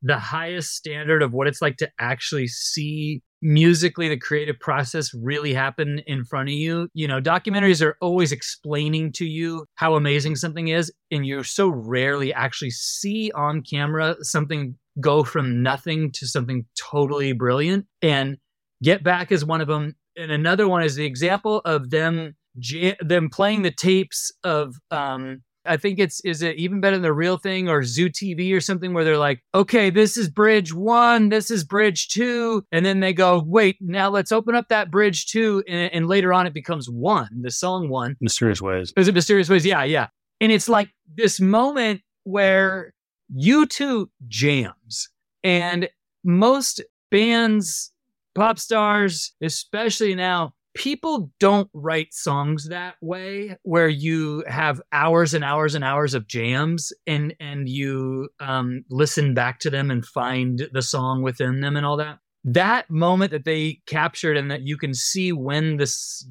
the 0.02 0.18
highest 0.18 0.74
standard 0.74 1.22
of 1.22 1.34
what 1.34 1.46
it's 1.46 1.60
like 1.60 1.76
to 1.76 1.90
actually 2.00 2.48
see 2.48 3.20
musically 3.42 4.08
the 4.08 4.16
creative 4.16 4.58
process 4.58 5.12
really 5.12 5.52
happen 5.52 6.00
in 6.06 6.24
front 6.24 6.48
of 6.48 6.54
you. 6.54 6.88
You 6.94 7.08
know, 7.08 7.20
documentaries 7.20 7.84
are 7.84 7.98
always 8.00 8.32
explaining 8.32 9.12
to 9.12 9.26
you 9.26 9.66
how 9.74 9.96
amazing 9.96 10.36
something 10.36 10.68
is, 10.68 10.90
and 11.10 11.26
you 11.26 11.42
so 11.42 11.68
rarely 11.68 12.32
actually 12.32 12.70
see 12.70 13.30
on 13.34 13.62
camera 13.62 14.16
something 14.22 14.76
go 14.98 15.24
from 15.24 15.62
nothing 15.62 16.10
to 16.12 16.26
something 16.26 16.64
totally 16.74 17.32
brilliant. 17.32 17.84
And 18.00 18.38
Get 18.82 19.04
Back 19.04 19.30
is 19.30 19.44
one 19.44 19.60
of 19.60 19.68
them. 19.68 19.94
And 20.16 20.32
another 20.32 20.66
one 20.66 20.82
is 20.82 20.94
the 20.94 21.04
example 21.04 21.60
of 21.66 21.90
them 21.90 22.34
ja- 22.54 22.94
them 23.00 23.30
playing 23.30 23.62
the 23.62 23.70
tapes 23.70 24.32
of 24.44 24.76
um 24.90 25.42
I 25.66 25.76
think 25.76 25.98
it's 25.98 26.20
is 26.20 26.42
it 26.42 26.56
even 26.56 26.80
better 26.80 26.96
than 26.96 27.02
the 27.02 27.12
real 27.12 27.36
thing 27.36 27.68
or 27.68 27.82
Zoo 27.82 28.08
TV 28.08 28.54
or 28.54 28.60
something 28.60 28.94
where 28.94 29.04
they're 29.04 29.18
like, 29.18 29.42
okay, 29.54 29.90
this 29.90 30.16
is 30.16 30.28
bridge 30.28 30.72
one, 30.72 31.28
this 31.28 31.50
is 31.50 31.64
bridge 31.64 32.08
two, 32.08 32.64
and 32.72 32.84
then 32.84 33.00
they 33.00 33.12
go, 33.12 33.42
wait, 33.46 33.76
now 33.80 34.08
let's 34.08 34.32
open 34.32 34.54
up 34.54 34.68
that 34.68 34.90
bridge 34.90 35.26
two, 35.26 35.62
and, 35.68 35.92
and 35.92 36.06
later 36.06 36.32
on 36.32 36.46
it 36.46 36.54
becomes 36.54 36.88
one, 36.88 37.28
the 37.42 37.50
song 37.50 37.88
one. 37.88 38.16
Mysterious 38.20 38.62
ways. 38.62 38.92
Is 38.96 39.08
it 39.08 39.14
mysterious 39.14 39.48
ways? 39.48 39.66
Yeah, 39.66 39.84
yeah. 39.84 40.08
And 40.40 40.50
it's 40.50 40.68
like 40.68 40.88
this 41.14 41.40
moment 41.40 42.00
where 42.24 42.94
U2 43.36 44.06
jams, 44.28 45.10
and 45.44 45.88
most 46.24 46.82
bands, 47.10 47.92
pop 48.34 48.58
stars, 48.58 49.34
especially 49.42 50.14
now, 50.14 50.54
people 50.74 51.30
don't 51.40 51.68
write 51.72 52.14
songs 52.14 52.68
that 52.68 52.94
way 53.00 53.56
where 53.62 53.88
you 53.88 54.44
have 54.46 54.80
hours 54.92 55.34
and 55.34 55.44
hours 55.44 55.74
and 55.74 55.84
hours 55.84 56.14
of 56.14 56.26
jams 56.26 56.92
and 57.06 57.34
and 57.40 57.68
you 57.68 58.28
um 58.38 58.84
listen 58.90 59.34
back 59.34 59.58
to 59.60 59.70
them 59.70 59.90
and 59.90 60.06
find 60.06 60.68
the 60.72 60.82
song 60.82 61.22
within 61.22 61.60
them 61.60 61.76
and 61.76 61.84
all 61.84 61.96
that. 61.96 62.18
That 62.44 62.88
moment 62.88 63.32
that 63.32 63.44
they 63.44 63.80
captured 63.86 64.36
and 64.36 64.50
that 64.50 64.62
you 64.62 64.76
can 64.76 64.94
see 64.94 65.32
when 65.32 65.76
this 65.76 66.26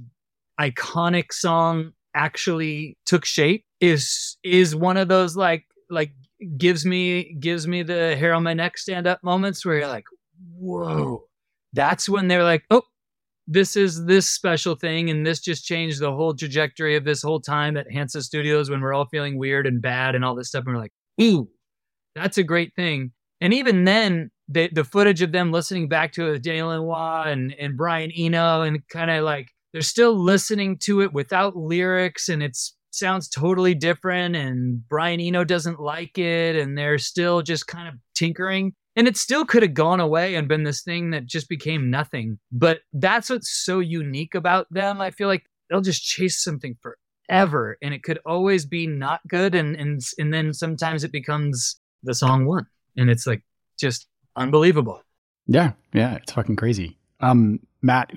iconic 0.59 1.31
song 1.31 1.91
actually 2.15 2.97
took 3.05 3.25
shape 3.25 3.65
is 3.79 4.37
is 4.43 4.75
one 4.75 4.97
of 4.97 5.07
those 5.07 5.35
like 5.35 5.65
like 5.89 6.13
gives 6.57 6.85
me 6.85 7.35
gives 7.39 7.67
me 7.67 7.83
the 7.83 8.15
hair 8.15 8.33
on 8.33 8.43
my 8.43 8.53
neck 8.53 8.77
stand 8.77 9.05
up 9.05 9.23
moments 9.23 9.65
where 9.65 9.77
you're 9.77 9.87
like 9.87 10.05
whoa. 10.57 11.23
That's 11.73 12.09
when 12.09 12.27
they're 12.27 12.43
like 12.43 12.63
oh 12.71 12.81
this 13.49 13.75
is 13.75 14.05
this 14.05 14.31
special 14.31 14.75
thing 14.75 15.09
and 15.09 15.25
this 15.25 15.41
just 15.41 15.65
changed 15.65 15.99
the 15.99 16.13
whole 16.13 16.33
trajectory 16.33 16.95
of 16.95 17.03
this 17.03 17.21
whole 17.21 17.41
time 17.41 17.75
at 17.75 17.91
Hansa 17.91 18.21
Studios 18.21 18.69
when 18.69 18.79
we're 18.79 18.93
all 18.93 19.07
feeling 19.07 19.37
weird 19.37 19.67
and 19.67 19.81
bad 19.81 20.15
and 20.15 20.23
all 20.23 20.35
this 20.35 20.47
stuff 20.47 20.63
and 20.65 20.75
we're 20.75 20.81
like 20.81 20.93
ooh 21.21 21.49
that's 22.15 22.37
a 22.37 22.43
great 22.43 22.75
thing. 22.75 23.11
And 23.41 23.53
even 23.53 23.85
then 23.85 24.31
the 24.47 24.69
the 24.71 24.83
footage 24.83 25.21
of 25.21 25.31
them 25.31 25.51
listening 25.51 25.87
back 25.87 26.11
to 26.13 26.27
it 26.27 26.31
with 26.31 26.41
Daniel 26.43 26.69
Lanois 26.69 27.23
and 27.27 27.53
and 27.59 27.77
Brian 27.77 28.11
Eno 28.15 28.61
and 28.61 28.85
kind 28.89 29.11
of 29.11 29.23
like 29.23 29.47
they're 29.71 29.81
still 29.81 30.13
listening 30.13 30.77
to 30.79 31.01
it 31.01 31.13
without 31.13 31.55
lyrics 31.55 32.29
and 32.29 32.41
it's 32.43 32.75
sounds 32.91 33.29
totally 33.29 33.75
different 33.75 34.35
and 34.35 34.87
Brian 34.89 35.21
Eno 35.21 35.43
doesn't 35.43 35.79
like 35.79 36.17
it 36.17 36.55
and 36.55 36.77
they're 36.77 36.97
still 36.97 37.41
just 37.43 37.67
kind 37.67 37.87
of 37.87 37.93
tinkering 38.15 38.73
and 38.99 39.07
it 39.07 39.15
still 39.15 39.45
could 39.45 39.63
have 39.63 39.73
gone 39.73 40.01
away 40.01 40.35
and 40.35 40.49
been 40.49 40.65
this 40.65 40.81
thing 40.81 41.11
that 41.11 41.25
just 41.25 41.47
became 41.47 41.89
nothing. 41.89 42.37
But 42.51 42.81
that's 42.91 43.29
what's 43.29 43.49
so 43.49 43.79
unique 43.79 44.35
about 44.35 44.67
them. 44.71 44.99
I 44.99 45.11
feel 45.11 45.29
like 45.29 45.45
they'll 45.69 45.79
just 45.79 46.03
chase 46.03 46.43
something 46.43 46.75
forever 46.81 47.77
and 47.81 47.93
it 47.93 48.03
could 48.03 48.19
always 48.25 48.65
be 48.65 48.87
not 48.87 49.21
good. 49.25 49.55
And 49.55 49.73
and 49.77 50.01
and 50.17 50.33
then 50.33 50.53
sometimes 50.53 51.05
it 51.05 51.13
becomes 51.13 51.79
the 52.03 52.13
song 52.13 52.45
one 52.45 52.65
and 52.97 53.09
it's 53.09 53.25
like 53.25 53.41
just 53.79 54.05
unbelievable. 54.35 55.01
Yeah, 55.47 55.71
yeah, 55.93 56.15
it's 56.15 56.33
fucking 56.33 56.57
crazy. 56.57 56.97
Um, 57.21 57.61
Matt, 57.81 58.11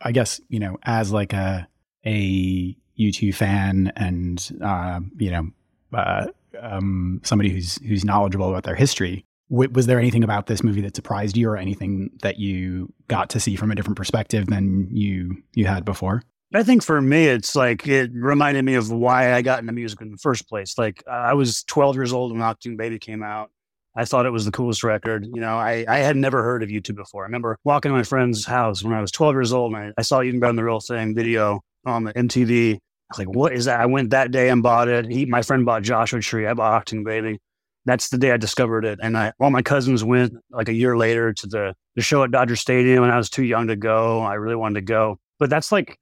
I 0.00 0.10
guess 0.10 0.40
you 0.48 0.58
know, 0.58 0.78
as 0.82 1.12
like 1.12 1.32
a 1.32 1.68
a 2.04 2.76
U2 2.98 3.32
fan 3.32 3.92
and 3.94 4.50
uh, 4.60 4.98
you 5.16 5.30
know, 5.30 5.50
uh, 5.96 6.26
um, 6.60 7.20
somebody 7.22 7.50
who's 7.50 7.76
who's 7.86 8.04
knowledgeable 8.04 8.48
about 8.48 8.64
their 8.64 8.74
history, 8.74 9.24
w- 9.50 9.70
was 9.70 9.86
there 9.86 9.98
anything 9.98 10.24
about 10.24 10.46
this 10.46 10.62
movie 10.62 10.80
that 10.82 10.96
surprised 10.96 11.36
you, 11.36 11.48
or 11.48 11.56
anything 11.56 12.10
that 12.22 12.38
you 12.38 12.92
got 13.08 13.30
to 13.30 13.40
see 13.40 13.56
from 13.56 13.70
a 13.70 13.74
different 13.74 13.96
perspective 13.96 14.46
than 14.46 14.88
you 14.90 15.42
you 15.54 15.66
had 15.66 15.84
before? 15.84 16.22
I 16.54 16.62
think 16.62 16.84
for 16.84 17.00
me, 17.00 17.26
it's 17.26 17.56
like 17.56 17.86
it 17.88 18.12
reminded 18.14 18.64
me 18.64 18.74
of 18.74 18.90
why 18.90 19.34
I 19.34 19.42
got 19.42 19.58
into 19.60 19.72
music 19.72 20.00
in 20.00 20.12
the 20.12 20.18
first 20.18 20.48
place. 20.48 20.78
Like 20.78 21.02
I 21.08 21.34
was 21.34 21.64
12 21.64 21.96
years 21.96 22.12
old 22.12 22.30
when 22.32 22.40
Achtung 22.40 22.76
Baby 22.76 22.98
came 22.98 23.22
out. 23.24 23.50
I 23.96 24.04
thought 24.04 24.26
it 24.26 24.30
was 24.30 24.44
the 24.44 24.52
coolest 24.52 24.84
record. 24.84 25.26
You 25.26 25.40
know, 25.40 25.56
I, 25.56 25.84
I 25.88 25.98
had 25.98 26.16
never 26.16 26.42
heard 26.42 26.62
of 26.62 26.68
U2 26.68 26.94
before. 26.94 27.24
I 27.24 27.26
remember 27.26 27.58
walking 27.64 27.90
to 27.90 27.96
my 27.96 28.02
friend's 28.02 28.44
house 28.44 28.82
when 28.82 28.92
I 28.92 29.00
was 29.00 29.10
12 29.12 29.34
years 29.34 29.52
old 29.52 29.72
and 29.72 29.86
I, 29.86 29.92
I 29.98 30.02
saw 30.02 30.22
Even 30.22 30.40
Better 30.40 30.50
Than 30.50 30.56
the 30.56 30.64
Real 30.64 30.80
Thing 30.80 31.14
video 31.14 31.60
on 31.84 32.04
the 32.04 32.12
MTV. 32.14 32.74
I 32.74 32.78
was 33.10 33.18
like, 33.18 33.34
what 33.34 33.52
is 33.52 33.66
that? 33.66 33.80
I 33.80 33.86
went 33.86 34.10
that 34.10 34.30
day 34.30 34.48
and 34.48 34.62
bought 34.62 34.88
it. 34.88 35.10
He, 35.10 35.26
my 35.26 35.42
friend 35.42 35.64
bought 35.64 35.82
Joshua 35.82 36.20
Tree. 36.20 36.46
I 36.46 36.54
bought 36.54 36.86
Achtung 36.86 37.04
Baby. 37.04 37.38
That's 37.86 38.08
the 38.08 38.18
day 38.18 38.32
I 38.32 38.36
discovered 38.36 38.84
it. 38.84 38.98
And 39.02 39.16
I, 39.16 39.32
all 39.38 39.50
my 39.50 39.62
cousins 39.62 40.02
went 40.02 40.34
like 40.50 40.68
a 40.68 40.72
year 40.72 40.96
later 40.96 41.32
to 41.32 41.46
the, 41.46 41.74
the 41.96 42.02
show 42.02 42.22
at 42.24 42.30
Dodger 42.30 42.56
Stadium 42.56 43.02
and 43.02 43.12
I 43.12 43.16
was 43.16 43.28
too 43.28 43.44
young 43.44 43.66
to 43.68 43.76
go. 43.76 44.20
I 44.20 44.34
really 44.34 44.56
wanted 44.56 44.80
to 44.80 44.86
go. 44.86 45.18
But 45.38 45.50
that's 45.50 45.70
like, 45.70 45.98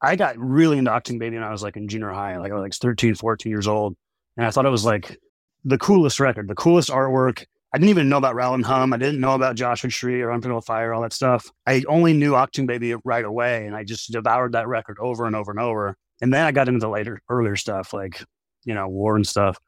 I 0.00 0.16
got 0.16 0.38
really 0.38 0.78
into 0.78 0.90
Achtung 0.90 1.18
Baby 1.18 1.36
when 1.36 1.44
I 1.44 1.50
was 1.50 1.62
like 1.62 1.76
in 1.76 1.88
junior 1.88 2.10
high. 2.10 2.36
Like 2.36 2.52
I 2.52 2.54
was 2.54 2.62
like 2.62 2.74
13, 2.74 3.14
14 3.14 3.50
years 3.50 3.66
old. 3.66 3.96
And 4.36 4.46
I 4.46 4.50
thought 4.50 4.66
it 4.66 4.70
was 4.70 4.84
like 4.84 5.18
the 5.64 5.78
coolest 5.78 6.20
record, 6.20 6.48
the 6.48 6.54
coolest 6.54 6.90
artwork. 6.90 7.44
I 7.72 7.78
didn't 7.78 7.90
even 7.90 8.08
know 8.08 8.18
about 8.18 8.36
Rattle 8.36 8.54
and 8.54 8.64
Hum. 8.64 8.92
I 8.92 8.98
didn't 8.98 9.20
know 9.20 9.34
about 9.34 9.56
Joshua 9.56 9.90
Tree 9.90 10.22
or 10.22 10.30
Unforgettable 10.30 10.60
Fire, 10.60 10.94
all 10.94 11.02
that 11.02 11.12
stuff. 11.12 11.50
I 11.66 11.82
only 11.88 12.12
knew 12.12 12.32
Achtung 12.32 12.68
Baby 12.68 12.94
right 13.04 13.24
away, 13.24 13.66
and 13.66 13.74
I 13.74 13.82
just 13.82 14.12
devoured 14.12 14.52
that 14.52 14.68
record 14.68 14.98
over 15.00 15.26
and 15.26 15.34
over 15.34 15.50
and 15.50 15.58
over. 15.58 15.96
And 16.20 16.32
then 16.32 16.46
I 16.46 16.52
got 16.52 16.68
into 16.68 16.78
the 16.78 16.88
later, 16.88 17.20
earlier 17.28 17.56
stuff, 17.56 17.92
like 17.92 18.22
you 18.64 18.74
know, 18.74 18.88
War 18.88 19.16
and 19.16 19.26
stuff. 19.26 19.58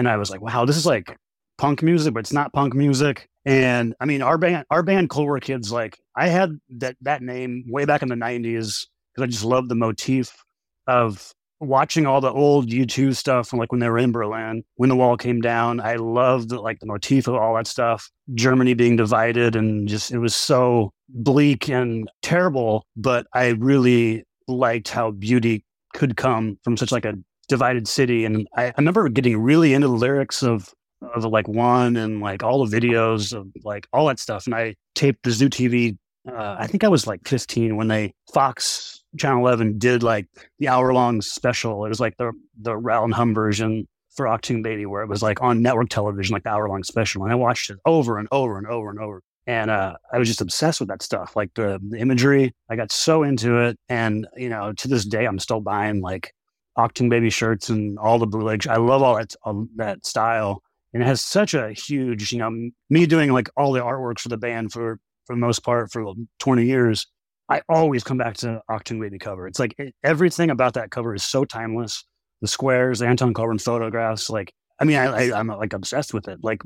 And 0.00 0.08
I 0.08 0.16
was 0.16 0.30
like, 0.30 0.40
wow, 0.40 0.64
this 0.64 0.78
is 0.78 0.86
like 0.86 1.14
punk 1.58 1.82
music, 1.82 2.14
but 2.14 2.20
it's 2.20 2.32
not 2.32 2.54
punk 2.54 2.74
music. 2.74 3.28
And 3.44 3.94
I 4.00 4.06
mean, 4.06 4.22
our 4.22 4.38
band, 4.38 4.64
our 4.70 4.82
band, 4.82 5.10
War 5.14 5.38
Kids, 5.40 5.70
like 5.70 6.00
I 6.16 6.28
had 6.28 6.58
that 6.78 6.96
that 7.02 7.20
name 7.20 7.64
way 7.68 7.84
back 7.84 8.00
in 8.00 8.08
the 8.08 8.14
'90s 8.14 8.86
because 9.12 9.22
I 9.22 9.26
just 9.26 9.44
loved 9.44 9.68
the 9.68 9.74
motif 9.74 10.42
of 10.86 11.34
watching 11.60 12.06
all 12.06 12.22
the 12.22 12.32
old 12.32 12.70
U2 12.70 13.14
stuff 13.14 13.52
like 13.52 13.70
when 13.70 13.80
they 13.80 13.90
were 13.90 13.98
in 13.98 14.10
Berlin, 14.10 14.64
when 14.76 14.88
the 14.88 14.96
wall 14.96 15.18
came 15.18 15.42
down. 15.42 15.80
I 15.80 15.96
loved 15.96 16.50
like 16.50 16.80
the 16.80 16.86
motif 16.86 17.28
of 17.28 17.34
all 17.34 17.54
that 17.56 17.66
stuff. 17.66 18.10
Germany 18.32 18.72
being 18.72 18.96
divided 18.96 19.54
and 19.54 19.86
just 19.86 20.12
it 20.12 20.18
was 20.18 20.34
so 20.34 20.94
bleak 21.10 21.68
and 21.68 22.08
terrible, 22.22 22.86
but 22.96 23.26
I 23.34 23.48
really 23.48 24.24
liked 24.48 24.88
how 24.88 25.10
beauty 25.10 25.62
could 25.92 26.16
come 26.16 26.58
from 26.64 26.78
such 26.78 26.90
like 26.90 27.04
a 27.04 27.18
divided 27.50 27.86
city. 27.88 28.24
And 28.24 28.48
I, 28.56 28.66
I 28.66 28.74
remember 28.78 29.08
getting 29.10 29.36
really 29.36 29.74
into 29.74 29.88
the 29.88 29.94
lyrics 29.94 30.42
of 30.42 30.72
of 31.02 31.24
like 31.24 31.48
one 31.48 31.96
and 31.96 32.20
like 32.20 32.42
all 32.42 32.64
the 32.64 32.76
videos 32.76 33.32
of 33.32 33.48
like 33.64 33.86
all 33.92 34.06
that 34.06 34.18
stuff. 34.18 34.46
And 34.46 34.54
I 34.54 34.76
taped 34.94 35.24
the 35.24 35.30
Zoo 35.30 35.50
TV. 35.50 35.98
Uh, 36.30 36.56
I 36.58 36.66
think 36.66 36.84
I 36.84 36.88
was 36.88 37.06
like 37.06 37.26
15 37.26 37.76
when 37.76 37.88
they 37.88 38.14
Fox 38.32 39.02
Channel 39.18 39.40
11 39.40 39.78
did 39.78 40.02
like 40.02 40.26
the 40.58 40.68
hour 40.68 40.92
long 40.94 41.20
special. 41.20 41.84
It 41.84 41.88
was 41.88 42.00
like 42.00 42.16
the 42.16 42.32
the 42.60 42.76
Rattle 42.76 43.04
and 43.04 43.14
Hum 43.14 43.34
version 43.34 43.86
for 44.14 44.26
Achtung 44.26 44.62
Baby, 44.62 44.86
where 44.86 45.02
it 45.02 45.08
was 45.08 45.22
like 45.22 45.42
on 45.42 45.62
network 45.62 45.88
television, 45.88 46.32
like 46.32 46.44
the 46.44 46.50
hour 46.50 46.68
long 46.68 46.84
special. 46.84 47.24
And 47.24 47.32
I 47.32 47.36
watched 47.36 47.70
it 47.70 47.78
over 47.84 48.18
and 48.18 48.28
over 48.30 48.58
and 48.58 48.66
over 48.66 48.90
and 48.90 48.98
over. 48.98 49.22
And 49.46 49.70
uh, 49.70 49.94
I 50.12 50.18
was 50.18 50.28
just 50.28 50.42
obsessed 50.42 50.78
with 50.78 50.90
that 50.90 51.02
stuff, 51.02 51.34
like 51.34 51.50
the, 51.54 51.80
the 51.88 51.98
imagery. 51.98 52.52
I 52.68 52.76
got 52.76 52.92
so 52.92 53.24
into 53.24 53.56
it, 53.58 53.76
and 53.88 54.28
you 54.36 54.48
know, 54.48 54.72
to 54.74 54.86
this 54.86 55.04
day, 55.04 55.26
I'm 55.26 55.38
still 55.40 55.60
buying 55.60 56.02
like 56.02 56.32
Achtung 56.80 57.10
Baby 57.10 57.30
shirts 57.30 57.68
and 57.68 57.98
all 57.98 58.18
the 58.18 58.26
blue 58.26 58.40
bootlegs. 58.40 58.66
I 58.66 58.76
love 58.76 59.02
all 59.02 59.16
that 59.16 59.34
all 59.42 59.66
that 59.76 60.04
style, 60.06 60.62
and 60.92 61.02
it 61.02 61.06
has 61.06 61.20
such 61.20 61.54
a 61.54 61.72
huge, 61.72 62.32
you 62.32 62.38
know, 62.38 62.70
me 62.88 63.06
doing 63.06 63.32
like 63.32 63.48
all 63.56 63.72
the 63.72 63.80
artwork 63.80 64.18
for 64.18 64.28
the 64.28 64.38
band 64.38 64.72
for 64.72 64.98
for 65.26 65.36
the 65.36 65.40
most 65.40 65.60
part 65.60 65.92
for 65.92 66.12
20 66.40 66.64
years. 66.64 67.06
I 67.48 67.62
always 67.68 68.04
come 68.04 68.16
back 68.16 68.36
to 68.38 68.62
Achtung 68.70 69.00
Baby 69.00 69.18
cover. 69.18 69.46
It's 69.46 69.58
like 69.58 69.74
it, 69.78 69.94
everything 70.04 70.50
about 70.50 70.74
that 70.74 70.90
cover 70.90 71.14
is 71.14 71.24
so 71.24 71.44
timeless. 71.44 72.04
The 72.40 72.48
squares, 72.48 73.00
the 73.00 73.06
Anton 73.06 73.34
Corbijn 73.34 73.62
photographs, 73.62 74.30
like 74.30 74.54
I 74.80 74.84
mean, 74.84 74.96
I, 74.96 75.30
I 75.30 75.38
I'm 75.38 75.48
like 75.48 75.74
obsessed 75.74 76.14
with 76.14 76.26
it, 76.28 76.38
like 76.42 76.62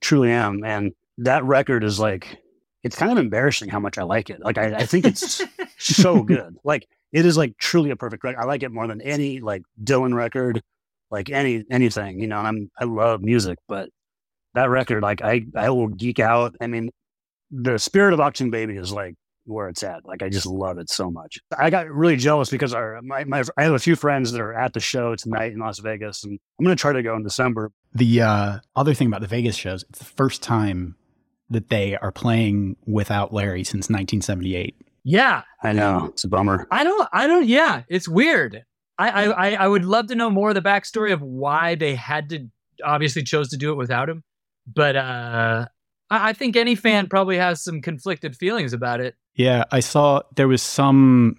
truly 0.00 0.30
am. 0.30 0.64
And 0.64 0.92
that 1.18 1.44
record 1.44 1.84
is 1.84 2.00
like, 2.00 2.38
it's 2.82 2.96
kind 2.96 3.12
of 3.12 3.18
embarrassing 3.18 3.68
how 3.68 3.80
much 3.80 3.98
I 3.98 4.04
like 4.04 4.30
it. 4.30 4.40
Like 4.40 4.56
I, 4.56 4.76
I 4.76 4.86
think 4.86 5.04
it's 5.04 5.42
so 5.78 6.22
good. 6.22 6.56
Like 6.64 6.88
it 7.12 7.26
is 7.26 7.36
like 7.36 7.56
truly 7.58 7.90
a 7.90 7.96
perfect 7.96 8.24
record. 8.24 8.40
I 8.40 8.44
like 8.44 8.62
it 8.62 8.72
more 8.72 8.86
than 8.86 9.00
any 9.00 9.40
like 9.40 9.62
Dylan 9.82 10.14
record. 10.14 10.62
like 11.10 11.30
any 11.30 11.64
anything, 11.70 12.20
you 12.20 12.26
know. 12.26 12.38
And 12.38 12.46
I'm 12.46 12.70
I 12.78 12.84
love 12.84 13.22
music, 13.22 13.58
but 13.68 13.88
that 14.54 14.68
record, 14.70 15.02
like 15.02 15.22
I 15.22 15.42
I 15.56 15.70
will 15.70 15.88
geek 15.88 16.18
out. 16.18 16.54
I 16.60 16.66
mean, 16.66 16.90
the 17.50 17.78
spirit 17.78 18.12
of 18.12 18.20
Achtung 18.20 18.50
Baby 18.50 18.76
is 18.76 18.92
like 18.92 19.14
where 19.44 19.68
it's 19.68 19.82
at. 19.82 20.04
Like 20.04 20.22
I 20.22 20.28
just 20.28 20.46
love 20.46 20.78
it 20.78 20.90
so 20.90 21.10
much. 21.10 21.38
I 21.56 21.70
got 21.70 21.88
really 21.88 22.16
jealous 22.16 22.50
because 22.50 22.74
our 22.74 23.00
my, 23.02 23.24
my 23.24 23.42
I 23.56 23.64
have 23.64 23.74
a 23.74 23.78
few 23.78 23.96
friends 23.96 24.32
that 24.32 24.40
are 24.40 24.54
at 24.54 24.74
the 24.74 24.80
show 24.80 25.16
tonight 25.16 25.52
in 25.52 25.58
Las 25.58 25.78
Vegas, 25.78 26.24
and 26.24 26.38
I'm 26.58 26.66
to 26.66 26.76
try 26.76 26.92
to 26.92 27.02
go 27.02 27.16
in 27.16 27.22
December. 27.22 27.70
The 27.94 28.22
uh, 28.22 28.58
other 28.76 28.94
thing 28.94 29.08
about 29.08 29.22
the 29.22 29.26
Vegas 29.26 29.56
shows, 29.56 29.84
it's 29.88 29.98
the 29.98 30.04
first 30.04 30.42
time 30.42 30.96
that 31.50 31.70
they 31.70 31.96
are 31.96 32.12
playing 32.12 32.76
without 32.86 33.32
Larry 33.32 33.64
since 33.64 33.88
1978. 33.88 34.76
Yeah, 35.08 35.42
I 35.62 35.72
know 35.72 36.10
it's 36.12 36.24
a 36.24 36.28
bummer. 36.28 36.66
I 36.70 36.84
don't. 36.84 37.08
I 37.14 37.26
don't. 37.26 37.46
Yeah, 37.46 37.84
it's 37.88 38.06
weird. 38.06 38.64
I, 38.98 39.08
I 39.08 39.50
I 39.52 39.66
would 39.66 39.86
love 39.86 40.08
to 40.08 40.14
know 40.14 40.28
more 40.28 40.50
of 40.50 40.54
the 40.54 40.60
backstory 40.60 41.14
of 41.14 41.22
why 41.22 41.76
they 41.76 41.94
had 41.94 42.28
to 42.28 42.48
obviously 42.84 43.22
chose 43.22 43.48
to 43.48 43.56
do 43.56 43.72
it 43.72 43.76
without 43.76 44.10
him. 44.10 44.22
But 44.66 44.96
uh, 44.96 45.66
I, 46.10 46.28
I 46.28 46.32
think 46.34 46.56
any 46.56 46.74
fan 46.74 47.06
probably 47.06 47.38
has 47.38 47.64
some 47.64 47.80
conflicted 47.80 48.36
feelings 48.36 48.74
about 48.74 49.00
it. 49.00 49.14
Yeah, 49.34 49.64
I 49.72 49.80
saw 49.80 50.20
there 50.36 50.46
was 50.46 50.60
some 50.60 51.38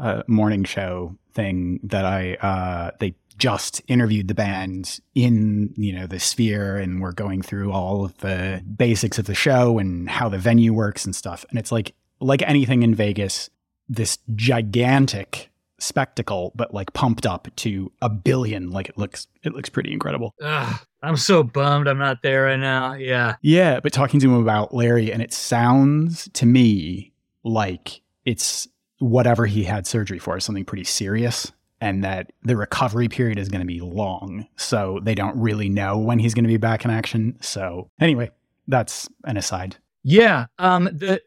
uh, 0.00 0.24
morning 0.26 0.64
show 0.64 1.16
thing 1.32 1.78
that 1.84 2.04
I 2.04 2.34
uh, 2.34 2.90
they 2.98 3.14
just 3.38 3.82
interviewed 3.86 4.26
the 4.26 4.34
band 4.34 4.98
in 5.14 5.72
you 5.76 5.92
know 5.92 6.08
the 6.08 6.18
sphere 6.18 6.76
and 6.76 7.00
we're 7.00 7.12
going 7.12 7.40
through 7.40 7.70
all 7.70 8.04
of 8.04 8.18
the 8.18 8.64
basics 8.76 9.16
of 9.16 9.26
the 9.26 9.34
show 9.34 9.78
and 9.78 10.10
how 10.10 10.28
the 10.28 10.38
venue 10.38 10.74
works 10.74 11.04
and 11.04 11.16
stuff 11.16 11.46
and 11.48 11.58
it's 11.58 11.72
like 11.72 11.94
like 12.20 12.42
anything 12.42 12.82
in 12.82 12.94
Vegas 12.94 13.50
this 13.88 14.18
gigantic 14.36 15.50
spectacle, 15.78 16.52
but 16.54 16.72
like 16.72 16.92
pumped 16.92 17.26
up 17.26 17.48
to 17.56 17.90
a 18.00 18.08
billion. 18.08 18.70
Like 18.70 18.88
it 18.88 18.96
looks, 18.96 19.26
it 19.42 19.52
looks 19.52 19.68
pretty 19.68 19.92
incredible. 19.92 20.34
Ugh, 20.40 20.80
I'm 21.02 21.16
so 21.16 21.42
bummed 21.42 21.88
I'm 21.88 21.98
not 21.98 22.22
there 22.22 22.44
right 22.44 22.58
now. 22.58 22.94
Yeah. 22.94 23.36
Yeah. 23.42 23.80
But 23.80 23.92
talking 23.92 24.20
to 24.20 24.26
him 24.26 24.40
about 24.40 24.72
Larry, 24.72 25.12
and 25.12 25.20
it 25.20 25.32
sounds 25.32 26.28
to 26.34 26.46
me 26.46 27.12
like 27.42 28.00
it's 28.24 28.68
whatever 28.98 29.46
he 29.46 29.64
had 29.64 29.86
surgery 29.86 30.18
for 30.18 30.36
is 30.36 30.44
something 30.44 30.64
pretty 30.64 30.84
serious 30.84 31.50
and 31.80 32.04
that 32.04 32.32
the 32.42 32.56
recovery 32.56 33.08
period 33.08 33.38
is 33.38 33.48
going 33.48 33.62
to 33.62 33.66
be 33.66 33.80
long. 33.80 34.46
So 34.56 35.00
they 35.02 35.14
don't 35.14 35.40
really 35.40 35.70
know 35.70 35.98
when 35.98 36.18
he's 36.18 36.34
going 36.34 36.44
to 36.44 36.48
be 36.48 36.58
back 36.58 36.84
in 36.84 36.90
action. 36.90 37.38
So 37.40 37.88
anyway, 37.98 38.30
that's 38.68 39.08
an 39.24 39.38
aside. 39.38 39.78
Yeah. 40.02 40.46
Um. 40.58 40.84
The 40.84 41.20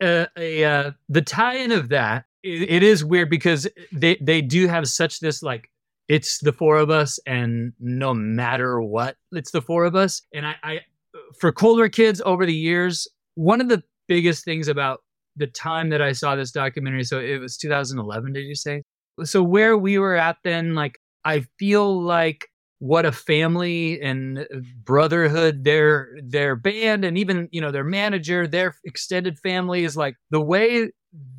uh, 0.00 0.40
uh, 0.40 0.90
the 1.08 1.22
tie-in 1.22 1.72
of 1.72 1.88
that 1.90 2.24
it, 2.42 2.70
it 2.70 2.82
is 2.82 3.04
weird 3.04 3.30
because 3.30 3.68
they 3.92 4.16
they 4.20 4.40
do 4.40 4.66
have 4.68 4.86
such 4.88 5.20
this 5.20 5.42
like 5.42 5.70
it's 6.08 6.38
the 6.38 6.52
four 6.52 6.76
of 6.76 6.90
us 6.90 7.18
and 7.26 7.72
no 7.80 8.14
matter 8.14 8.80
what 8.80 9.16
it's 9.32 9.50
the 9.50 9.62
four 9.62 9.84
of 9.84 9.94
us 9.94 10.22
and 10.32 10.46
I, 10.46 10.54
I 10.62 10.80
for 11.38 11.52
Cold 11.52 11.78
War 11.78 11.88
Kids 11.88 12.20
over 12.24 12.46
the 12.46 12.54
years 12.54 13.06
one 13.34 13.60
of 13.60 13.68
the 13.68 13.82
biggest 14.08 14.44
things 14.44 14.68
about 14.68 15.00
the 15.36 15.46
time 15.46 15.90
that 15.90 16.02
i 16.02 16.10
saw 16.10 16.34
this 16.34 16.50
documentary 16.50 17.04
so 17.04 17.20
it 17.20 17.38
was 17.38 17.56
2011 17.56 18.32
did 18.32 18.40
you 18.40 18.56
say 18.56 18.82
so 19.22 19.42
where 19.42 19.76
we 19.78 19.98
were 19.98 20.16
at 20.16 20.36
then 20.42 20.74
like 20.74 20.98
i 21.24 21.44
feel 21.58 22.02
like 22.02 22.48
what 22.80 23.04
a 23.04 23.12
family 23.12 24.00
and 24.00 24.46
brotherhood 24.84 25.64
their 25.64 26.16
their 26.22 26.54
band 26.54 27.04
and 27.04 27.18
even 27.18 27.48
you 27.50 27.60
know 27.60 27.72
their 27.72 27.84
manager 27.84 28.46
their 28.46 28.74
extended 28.84 29.38
family 29.38 29.84
is 29.84 29.96
like 29.96 30.14
the 30.30 30.40
way 30.40 30.90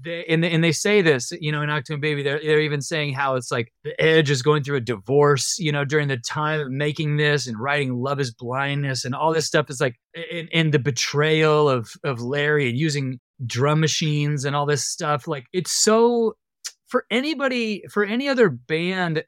they 0.04 0.26
and, 0.26 0.44
and 0.44 0.64
they 0.64 0.72
say 0.72 1.02
this, 1.02 1.32
you 1.40 1.52
know, 1.52 1.62
in 1.62 1.70
Achtung 1.70 2.02
Baby, 2.02 2.24
they're 2.24 2.40
they're 2.40 2.62
even 2.62 2.82
saying 2.82 3.14
how 3.14 3.36
it's 3.36 3.52
like 3.52 3.72
the 3.84 4.00
Edge 4.02 4.30
is 4.30 4.42
going 4.42 4.64
through 4.64 4.78
a 4.78 4.82
divorce, 4.82 5.58
you 5.60 5.72
know, 5.72 5.86
during 5.86 6.08
the 6.08 6.18
time 6.18 6.60
of 6.60 6.72
making 6.72 7.18
this 7.18 7.48
and 7.48 7.60
writing 7.60 7.94
"Love 7.96 8.20
Is 8.20 8.34
Blindness" 8.34 9.06
and 9.06 9.14
all 9.14 9.34
this 9.34 9.46
stuff 9.46 9.70
is 9.70 9.80
like, 9.80 9.96
and, 10.32 10.50
and 10.54 10.74
the 10.74 10.80
betrayal 10.80 11.70
of 11.70 11.92
of 12.04 12.22
Larry 12.22 12.70
and 12.70 12.78
using 12.78 13.20
drum 13.46 13.80
machines 13.80 14.46
and 14.46 14.56
all 14.56 14.66
this 14.66 14.86
stuff. 14.86 15.28
Like 15.28 15.46
it's 15.54 15.72
so 15.72 16.36
for 16.88 17.06
anybody 17.12 17.84
for 17.92 18.04
any 18.04 18.28
other 18.28 18.50
band, 18.50 19.24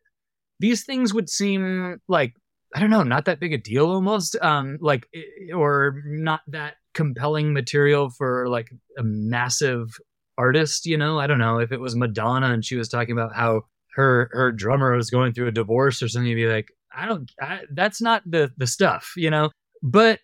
these 0.62 0.86
things 0.86 1.14
would 1.14 1.30
seem 1.30 2.00
like 2.08 2.34
I 2.74 2.80
don't 2.80 2.90
know, 2.90 3.04
not 3.04 3.26
that 3.26 3.42
big 3.42 3.52
a 3.52 3.58
deal 3.58 3.88
almost, 3.88 4.38
um, 4.42 4.78
like 4.80 5.06
or 5.54 6.02
not 6.06 6.40
that 6.48 6.76
compelling 6.94 7.54
material 7.54 8.10
for 8.10 8.48
like 8.48 8.70
a 8.98 9.04
massive 9.04 9.90
artist, 10.38 10.86
you 10.86 10.98
know? 10.98 11.20
I 11.20 11.28
don't 11.28 11.40
know 11.40 11.60
if 11.60 11.74
it 11.74 11.82
was 11.82 11.98
Madonna 11.98 12.54
and 12.54 12.64
she 12.64 12.78
was 12.78 12.88
talking 12.88 13.12
about 13.12 13.36
how 13.36 13.64
her 13.96 14.30
her 14.32 14.54
drummer 14.54 14.96
was 14.96 15.10
going 15.10 15.34
through 15.34 15.48
a 15.48 15.52
divorce 15.52 16.02
or 16.02 16.08
something, 16.08 16.30
you'd 16.30 16.36
be 16.36 16.48
like, 16.48 16.70
I 16.96 17.08
don't 17.08 17.30
I, 17.42 17.62
that's 17.74 18.02
not 18.02 18.24
the 18.26 18.52
the 18.58 18.68
stuff, 18.68 19.14
you 19.18 19.30
know? 19.30 19.50
But 19.84 20.20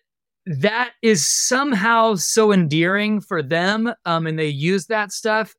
that 0.46 0.92
is 1.02 1.28
somehow 1.28 2.14
so 2.14 2.52
endearing 2.52 3.20
for 3.20 3.42
them 3.42 3.92
um 4.06 4.26
and 4.26 4.38
they 4.38 4.48
use 4.48 4.86
that 4.86 5.12
stuff 5.12 5.54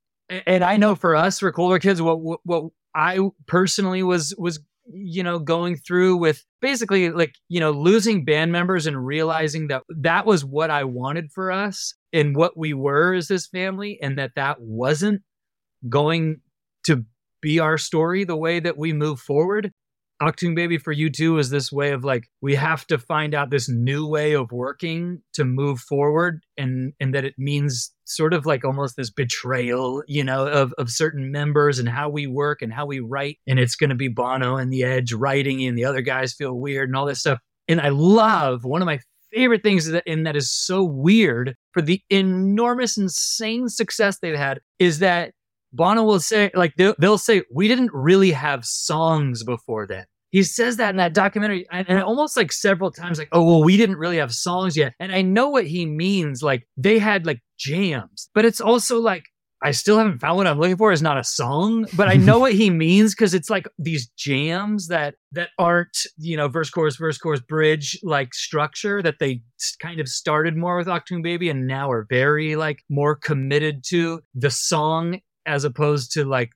and 0.48 0.64
I 0.64 0.78
know 0.78 0.96
for 0.96 1.16
us 1.16 1.40
for 1.40 1.52
Cold 1.52 1.70
War 1.70 1.78
Kids 1.78 2.02
what 2.02 2.20
what, 2.20 2.40
what 2.44 2.64
I 2.96 3.20
personally 3.48 4.02
was 4.04 4.34
was 4.38 4.60
you 4.92 5.24
know 5.24 5.40
going 5.40 5.76
through 5.76 6.18
with 6.18 6.44
basically 6.62 7.10
like 7.12 7.36
you 7.48 7.60
know 7.60 7.72
losing 7.72 8.26
band 8.26 8.52
members 8.52 8.88
and 8.88 9.06
realizing 9.06 9.68
that 9.68 9.84
that 9.90 10.26
was 10.26 10.44
what 10.44 10.70
I 10.70 10.84
wanted 10.84 11.32
for 11.32 11.52
us 11.52 11.94
and 12.12 12.36
what 12.36 12.58
we 12.58 12.74
were 12.74 13.14
as 13.14 13.28
this 13.28 13.48
family 13.48 14.00
and 14.02 14.18
that 14.18 14.32
that 14.36 14.58
wasn't 14.60 15.22
going 15.88 16.42
to 16.86 17.06
be 17.42 17.60
our 17.60 17.78
story 17.78 18.24
the 18.24 18.36
way 18.36 18.60
that 18.60 18.78
we 18.78 18.94
move 18.94 19.20
forward 19.20 19.72
Achtung 20.22 20.54
Baby 20.54 20.78
for 20.78 20.94
U2 20.94 21.40
is 21.40 21.50
this 21.50 21.72
way 21.72 21.92
of 21.92 22.04
like 22.04 22.28
we 22.42 22.56
have 22.56 22.86
to 22.88 22.98
find 22.98 23.34
out 23.34 23.50
this 23.50 23.70
new 23.70 24.06
way 24.06 24.34
of 24.34 24.52
working 24.52 25.22
to 25.34 25.46
move 25.46 25.80
forward 25.80 26.44
and 26.58 26.94
and 27.00 27.14
that 27.14 27.24
it 27.24 27.36
means 27.38 27.94
sort 28.04 28.34
of 28.34 28.46
like 28.46 28.66
almost 28.66 28.98
this 28.98 29.10
betrayal, 29.10 30.04
you 30.08 30.24
know, 30.24 30.46
of 30.46 30.74
of 30.78 30.90
certain 30.90 31.32
members 31.32 31.80
and 31.80 31.88
how 31.88 32.10
we 32.10 32.28
work 32.28 32.62
and 32.62 32.74
how 32.74 32.86
we 32.86 33.00
write 33.00 33.38
and 33.48 33.60
it's 33.60 33.76
going 33.76 33.92
to 33.92 33.96
be 33.96 34.10
Bono 34.10 34.58
and 34.58 34.74
the 34.74 34.84
Edge 34.84 35.14
writing 35.14 35.66
and 35.66 35.78
the 35.78 35.86
other 35.86 36.02
guys 36.02 36.34
feel 36.34 36.54
weird 36.54 36.90
and 36.90 36.98
all 36.98 37.06
this 37.06 37.22
stuff. 37.22 37.40
And 37.70 37.80
I 37.80 37.90
love 37.90 38.66
one 38.66 38.82
of 38.82 38.88
my 38.88 39.00
favorite 39.32 39.64
things 39.64 39.86
that 39.86 40.04
and 40.06 40.26
that 40.26 40.36
is 40.36 40.52
so 40.52 40.84
weird 40.84 41.56
for 41.72 41.82
the 41.82 42.02
enormous 42.10 42.98
insane 42.98 43.70
success 43.70 44.20
they've 44.20 44.36
had 44.36 44.60
is 44.80 45.00
that 45.00 45.32
Bono 45.72 46.04
will 46.04 46.20
say, 46.20 46.50
like, 46.56 46.74
they'll, 46.78 46.96
they'll 47.00 47.18
say, 47.18 47.44
we 47.54 47.68
didn't 47.68 47.92
really 47.94 48.32
have 48.32 48.66
songs 48.66 49.44
before 49.44 49.86
then. 49.86 50.06
He 50.32 50.44
says 50.44 50.78
that 50.78 50.92
in 50.92 50.98
that 50.98 51.14
documentary, 51.14 51.66
and, 51.72 52.02
almost 52.04 52.38
like 52.38 52.52
several 52.52 52.92
times, 52.92 53.18
like, 53.18 53.30
oh, 53.32 53.44
well, 53.44 53.64
we 53.64 53.78
didn't 53.78 53.98
really 53.98 54.18
have 54.18 54.32
songs 54.32 54.78
yet. 54.78 54.94
And 55.00 55.12
I 55.12 55.22
know 55.22 55.50
what 55.50 55.66
he 55.66 55.86
means. 55.86 56.44
Like, 56.44 56.68
they 56.78 57.00
had 57.00 57.26
like 57.26 57.42
jams, 57.58 58.30
but 58.36 58.46
it's 58.46 58.62
also 58.62 59.00
like, 59.00 59.24
I 59.62 59.72
still 59.72 59.98
haven't 59.98 60.20
found 60.20 60.38
what 60.38 60.48
I'm 60.48 60.58
looking 60.58 60.78
for 60.78 60.92
is 60.94 61.02
not 61.02 61.18
a 61.18 61.24
song, 61.24 61.86
but 61.94 62.08
I 62.08 62.14
know 62.14 62.40
what 62.40 62.54
he 62.54 62.70
means 62.70 63.14
because 63.14 63.34
it's 63.34 63.50
like 63.50 63.68
these 63.78 64.08
jams 64.18 64.88
that 64.88 65.16
that 65.34 65.50
aren't 65.58 65.98
you 66.18 66.38
know 66.38 66.48
verse 66.48 66.70
chorus 66.70 66.96
verse 66.96 67.18
chorus 67.18 67.42
bridge 67.42 68.00
like 68.02 68.34
structure 68.34 69.02
that 69.02 69.16
they 69.20 69.42
kind 69.82 70.00
of 70.00 70.08
started 70.08 70.56
more 70.56 70.78
with 70.78 70.88
Achtung 70.88 71.22
Baby 71.22 71.50
and 71.50 71.68
now 71.68 71.92
are 71.92 72.08
very 72.10 72.56
like 72.56 72.84
more 72.90 73.16
committed 73.16 73.84
to 73.90 74.22
the 74.34 74.50
song 74.50 75.20
as 75.46 75.66
opposed 75.66 76.14
to 76.14 76.24
like 76.24 76.52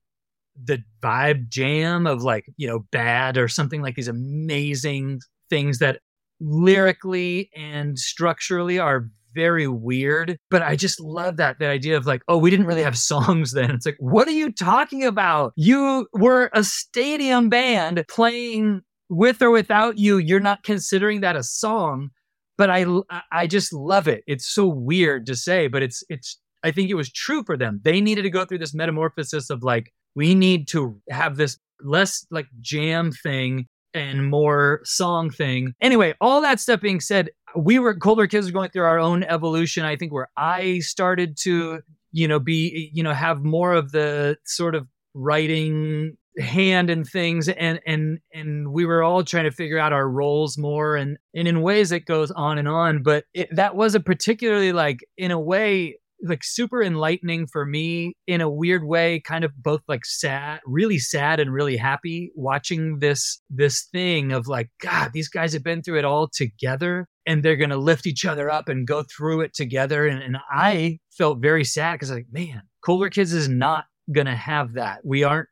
the 0.61 0.83
vibe 1.01 1.49
jam 1.49 2.05
of 2.05 2.23
like 2.23 2.45
you 2.57 2.67
know 2.67 2.79
bad 2.91 3.37
or 3.37 3.47
something 3.47 3.81
like 3.81 3.95
these 3.95 4.07
amazing 4.07 5.19
things 5.49 5.79
that 5.79 5.99
lyrically 6.39 7.49
and 7.55 7.97
structurally 7.97 8.79
are 8.79 9.09
very 9.33 9.67
weird. 9.67 10.37
But 10.51 10.61
i 10.61 10.75
just 10.75 10.99
love 10.99 11.37
that 11.37 11.59
that 11.59 11.69
idea 11.69 11.97
of 11.97 12.05
like 12.05 12.21
oh 12.27 12.37
we 12.37 12.49
didn't 12.49 12.67
really 12.67 12.83
have 12.83 12.97
songs 12.97 13.53
then. 13.53 13.71
It's 13.71 13.85
like 13.85 13.97
what 13.99 14.27
are 14.27 14.31
you 14.31 14.51
talking 14.51 15.03
about? 15.03 15.53
You 15.55 16.07
were 16.13 16.49
a 16.53 16.63
stadium 16.63 17.49
band 17.49 18.03
playing 18.07 18.81
with 19.09 19.41
or 19.41 19.51
without 19.51 19.97
you. 19.97 20.17
You're 20.17 20.39
not 20.39 20.63
considering 20.63 21.21
that 21.21 21.35
a 21.35 21.43
song. 21.43 22.09
But 22.55 22.69
i 22.69 22.85
i 23.31 23.47
just 23.47 23.73
love 23.73 24.07
it. 24.07 24.23
It's 24.27 24.47
so 24.47 24.67
weird 24.67 25.25
to 25.25 25.35
say 25.35 25.67
but 25.67 25.81
it's 25.81 26.03
it's 26.09 26.37
I 26.63 26.71
think 26.71 26.89
it 26.89 26.95
was 26.95 27.11
true 27.11 27.43
for 27.43 27.57
them. 27.57 27.81
They 27.83 27.99
needed 27.99 28.21
to 28.23 28.29
go 28.29 28.45
through 28.45 28.59
this 28.59 28.73
metamorphosis 28.73 29.49
of 29.49 29.63
like, 29.63 29.91
we 30.15 30.36
need 30.36 30.67
to 30.69 30.99
have 31.10 31.38
this 31.38 31.58
less 31.82 32.26
like 32.32 32.47
jam 32.62 33.12
thing 33.12 33.67
and 33.93 34.30
more 34.30 34.82
song 34.84 35.30
thing. 35.30 35.73
Anyway, 35.82 36.15
all 36.19 36.41
that 36.41 36.60
stuff 36.60 36.82
being 36.82 36.99
said, 36.99 37.30
we 37.56 37.78
were 37.80 37.95
Cold 37.95 38.17
War 38.17 38.28
Kids 38.28 38.47
were 38.47 38.54
going 38.54 38.69
through 38.69 38.86
our 38.86 38.99
own 38.99 39.23
evolution. 39.23 39.86
I 39.86 39.95
think 39.95 40.12
where 40.12 40.30
I 40.36 40.80
started 40.80 41.38
to, 41.41 41.82
you 42.12 42.28
know, 42.28 42.39
be, 42.39 42.89
you 42.93 43.04
know, 43.04 43.13
have 43.13 43.43
more 43.43 43.73
of 43.73 43.91
the 43.91 44.38
sort 44.45 44.76
of 44.76 44.88
writing 45.13 46.17
hand 46.39 46.89
and 46.89 47.06
things 47.06 47.47
and 47.47 47.80
and 47.86 48.17
and 48.34 48.71
we 48.73 48.86
were 48.86 49.04
all 49.04 49.23
trying 49.23 49.43
to 49.43 49.52
figure 49.52 49.78
out 49.78 49.93
our 49.93 50.10
roles 50.10 50.58
more 50.58 50.95
and 50.95 51.15
and 51.36 51.47
in 51.47 51.62
ways 51.62 51.91
it 51.91 52.06
goes 52.06 52.32
on 52.32 52.58
and 52.58 52.67
on 52.67 53.04
but 53.04 53.26
it, 53.36 53.47
that 53.56 53.76
was 53.76 53.93
a 53.93 53.99
particularly 53.99 54.73
like 54.73 55.06
in 55.15 55.30
a 55.30 55.39
way 55.39 55.95
like 56.23 56.43
super 56.43 56.81
enlightening 56.81 57.47
for 57.47 57.65
me 57.65 58.15
in 58.27 58.41
a 58.41 58.49
weird 58.49 58.86
way, 58.86 59.19
kind 59.19 59.43
of 59.43 59.51
both 59.57 59.81
like 59.88 60.05
sad, 60.05 60.62
really 60.65 60.97
sad 60.99 61.39
and 61.39 61.53
really 61.53 61.77
happy 61.77 62.31
watching 62.36 62.99
this 62.99 63.41
this 63.49 63.88
thing 63.91 64.31
of 64.31 64.47
like, 64.47 64.69
God, 64.81 65.12
these 65.13 65.29
guys 65.29 65.53
have 65.53 65.63
been 65.63 65.81
through 65.81 65.99
it 65.99 66.05
all 66.05 66.29
together 66.29 67.07
and 67.25 67.43
they're 67.43 67.57
gonna 67.57 67.77
lift 67.77 68.07
each 68.07 68.25
other 68.25 68.49
up 68.49 68.69
and 68.69 68.88
go 68.88 69.03
through 69.03 69.41
it 69.41 69.53
together. 69.53 70.07
And, 70.07 70.21
and 70.21 70.38
I 70.49 70.99
felt 71.12 71.41
very 71.41 71.63
sad 71.63 71.93
because 71.93 72.12
like, 72.12 72.27
man, 72.31 72.63
Cold 72.86 72.99
War 72.99 73.09
Kids 73.09 73.33
is 73.33 73.49
not 73.49 73.86
gonna 74.12 74.36
have 74.36 74.73
that. 74.73 75.01
We 75.03 75.23
aren't 75.23 75.49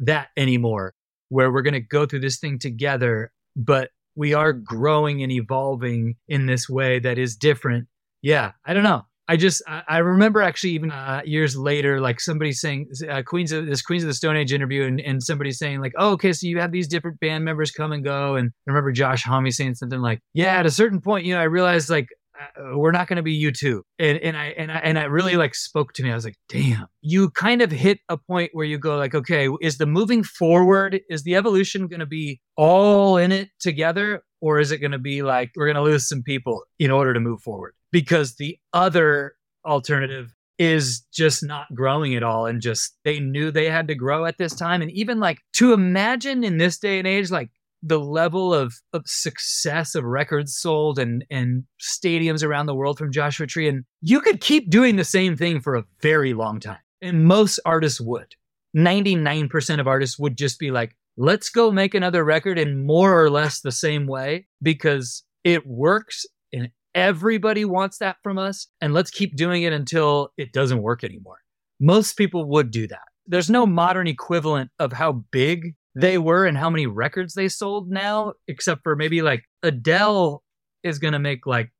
that 0.00 0.28
anymore 0.36 0.94
where 1.28 1.52
we're 1.52 1.62
gonna 1.62 1.80
go 1.80 2.06
through 2.06 2.20
this 2.20 2.38
thing 2.38 2.58
together, 2.58 3.30
but 3.56 3.90
we 4.16 4.34
are 4.34 4.52
growing 4.52 5.22
and 5.22 5.30
evolving 5.30 6.16
in 6.26 6.46
this 6.46 6.68
way 6.68 6.98
that 6.98 7.18
is 7.18 7.36
different. 7.36 7.86
Yeah, 8.20 8.52
I 8.66 8.74
don't 8.74 8.82
know. 8.82 9.02
I 9.28 9.36
just 9.36 9.62
I, 9.66 9.98
remember 9.98 10.40
actually 10.40 10.70
even 10.70 10.90
uh, 10.90 11.20
years 11.24 11.54
later, 11.54 12.00
like 12.00 12.18
somebody 12.18 12.52
saying 12.52 12.88
uh, 13.10 13.22
Queens 13.22 13.52
of 13.52 13.66
this 13.66 13.82
Queens 13.82 14.02
of 14.02 14.06
the 14.06 14.14
Stone 14.14 14.36
Age 14.36 14.54
interview, 14.54 14.84
and, 14.84 15.00
and 15.00 15.22
somebody 15.22 15.52
saying 15.52 15.82
like, 15.82 15.92
"Oh, 15.98 16.12
okay, 16.12 16.32
so 16.32 16.46
you 16.46 16.58
have 16.60 16.72
these 16.72 16.88
different 16.88 17.20
band 17.20 17.44
members 17.44 17.70
come 17.70 17.92
and 17.92 18.02
go." 18.02 18.36
And 18.36 18.50
I 18.66 18.70
remember 18.70 18.90
Josh 18.90 19.22
Homme 19.24 19.50
saying 19.50 19.74
something 19.74 20.00
like, 20.00 20.20
"Yeah, 20.32 20.56
at 20.56 20.64
a 20.64 20.70
certain 20.70 21.02
point, 21.02 21.26
you 21.26 21.34
know, 21.34 21.40
I 21.40 21.44
realized 21.44 21.90
like 21.90 22.08
uh, 22.40 22.78
we're 22.78 22.92
not 22.92 23.06
going 23.06 23.18
to 23.18 23.22
be 23.22 23.38
U2, 23.38 23.82
and 23.98 24.18
and 24.18 24.36
i 24.36 24.46
and 24.46 24.72
i 24.72 24.76
and 24.76 24.98
i 24.98 25.04
really 25.04 25.36
like 25.36 25.54
spoke 25.54 25.92
to 25.94 26.02
me. 26.02 26.10
I 26.10 26.14
was 26.14 26.24
like 26.24 26.38
damn. 26.48 26.86
You 27.02 27.28
kind 27.30 27.60
of 27.60 27.70
hit 27.70 27.98
a 28.08 28.16
point 28.16 28.50
where 28.54 28.64
you 28.64 28.78
go 28.78 28.96
like 28.96 29.14
okay 29.14 29.48
is 29.60 29.78
the 29.78 29.86
moving 29.86 30.22
forward 30.22 31.00
is 31.10 31.24
the 31.24 31.34
evolution 31.34 31.86
going 31.86 32.00
to 32.00 32.06
be 32.06 32.40
all 32.56 33.18
in 33.18 33.32
it 33.32 33.50
together 33.60 34.22
or 34.40 34.58
is 34.58 34.70
it 34.70 34.78
going 34.78 34.92
to 34.92 34.98
be 34.98 35.22
like 35.22 35.50
we're 35.56 35.66
going 35.66 35.76
to 35.76 35.82
lose 35.82 36.08
some 36.08 36.22
people 36.22 36.62
in 36.78 36.90
order 36.90 37.12
to 37.12 37.20
move 37.20 37.40
forward 37.42 37.74
because 37.90 38.36
the 38.36 38.58
other 38.72 39.34
alternative 39.64 40.34
is 40.58 41.04
just 41.12 41.44
not 41.44 41.72
growing 41.74 42.14
at 42.14 42.22
all. 42.22 42.46
And 42.46 42.60
just 42.60 42.96
they 43.04 43.20
knew 43.20 43.50
they 43.50 43.70
had 43.70 43.88
to 43.88 43.94
grow 43.94 44.26
at 44.26 44.38
this 44.38 44.54
time. 44.54 44.82
And 44.82 44.90
even 44.90 45.20
like 45.20 45.38
to 45.54 45.72
imagine 45.72 46.42
in 46.44 46.58
this 46.58 46.78
day 46.78 46.98
and 46.98 47.06
age 47.06 47.30
like 47.30 47.50
the 47.82 48.00
level 48.00 48.52
of, 48.52 48.74
of 48.92 49.02
success 49.06 49.94
of 49.94 50.02
records 50.02 50.58
sold 50.58 50.98
and 50.98 51.24
and 51.30 51.62
stadiums 51.80 52.42
around 52.42 52.66
the 52.66 52.74
world 52.74 52.98
from 52.98 53.12
Joshua 53.12 53.46
Tree. 53.46 53.68
And 53.68 53.84
you 54.00 54.20
could 54.20 54.40
keep 54.40 54.68
doing 54.68 54.96
the 54.96 55.04
same 55.04 55.36
thing 55.36 55.60
for 55.60 55.76
a 55.76 55.84
very 56.02 56.34
long 56.34 56.58
time. 56.58 56.78
And 57.00 57.24
most 57.24 57.60
artists 57.64 58.00
would. 58.00 58.34
99% 58.76 59.80
of 59.80 59.86
artists 59.86 60.18
would 60.18 60.36
just 60.36 60.58
be 60.58 60.70
like 60.70 60.94
let's 61.16 61.50
go 61.50 61.70
make 61.72 61.94
another 61.94 62.24
record 62.24 62.58
in 62.58 62.86
more 62.86 63.20
or 63.20 63.28
less 63.28 63.60
the 63.60 63.72
same 63.72 64.06
way 64.06 64.46
because 64.62 65.24
it 65.42 65.66
works 65.66 66.24
and 66.52 66.70
everybody 66.98 67.64
wants 67.64 67.98
that 67.98 68.16
from 68.22 68.38
us. 68.38 68.66
And 68.80 68.94
let's 68.94 69.10
keep 69.10 69.36
doing 69.36 69.62
it 69.62 69.72
until 69.72 70.32
it 70.36 70.52
doesn't 70.52 70.82
work 70.82 71.04
anymore. 71.04 71.38
Most 71.80 72.16
people 72.16 72.44
would 72.46 72.70
do 72.70 72.86
that. 72.88 73.02
There's 73.26 73.50
no 73.50 73.66
modern 73.66 74.06
equivalent 74.06 74.70
of 74.78 74.92
how 74.92 75.24
big 75.30 75.74
they 75.94 76.18
were 76.18 76.46
and 76.46 76.56
how 76.56 76.70
many 76.70 76.86
records 76.86 77.34
they 77.34 77.48
sold 77.48 77.90
now, 77.90 78.34
except 78.46 78.82
for 78.82 78.96
maybe 78.96 79.22
like 79.22 79.44
Adele 79.62 80.42
is 80.82 80.98
going 80.98 81.12
to 81.12 81.18
make 81.18 81.46
like 81.46 81.70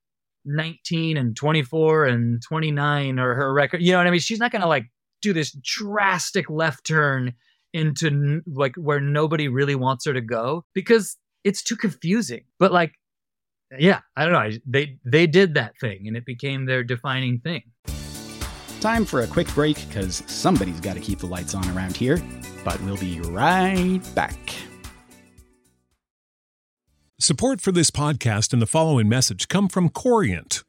19 0.44 1.16
and 1.16 1.36
24 1.36 2.06
and 2.06 2.42
29 2.46 3.18
or 3.18 3.34
her 3.34 3.52
record. 3.52 3.82
You 3.82 3.92
know 3.92 3.98
what 3.98 4.06
I 4.06 4.10
mean? 4.10 4.20
She's 4.20 4.38
not 4.38 4.50
going 4.50 4.62
to 4.62 4.68
like 4.68 4.86
do 5.22 5.32
this 5.32 5.52
drastic 5.62 6.48
left 6.50 6.86
turn 6.86 7.34
into 7.72 8.40
like 8.46 8.74
where 8.76 9.00
nobody 9.00 9.48
really 9.48 9.74
wants 9.74 10.06
her 10.06 10.12
to 10.12 10.20
go 10.20 10.64
because 10.74 11.16
it's 11.44 11.62
too 11.62 11.76
confusing. 11.76 12.44
But 12.58 12.72
like, 12.72 12.92
yeah, 13.76 14.00
I 14.16 14.24
don't 14.24 14.32
know. 14.32 14.58
They 14.66 14.98
they 15.04 15.26
did 15.26 15.54
that 15.54 15.78
thing 15.78 16.06
and 16.06 16.16
it 16.16 16.24
became 16.24 16.64
their 16.64 16.82
defining 16.82 17.40
thing. 17.40 17.62
Time 18.80 19.04
for 19.04 19.22
a 19.22 19.26
quick 19.26 19.52
break 19.54 19.76
because 19.88 20.22
somebody's 20.26 20.80
got 20.80 20.94
to 20.94 21.00
keep 21.00 21.18
the 21.18 21.26
lights 21.26 21.54
on 21.54 21.68
around 21.70 21.96
here. 21.96 22.22
But 22.64 22.80
we'll 22.82 22.96
be 22.96 23.20
right 23.20 24.00
back. 24.14 24.38
Support 27.20 27.60
for 27.60 27.72
this 27.72 27.90
podcast 27.90 28.52
and 28.52 28.62
the 28.62 28.66
following 28.66 29.08
message 29.08 29.48
come 29.48 29.68
from 29.68 29.88
Corient 29.88 30.62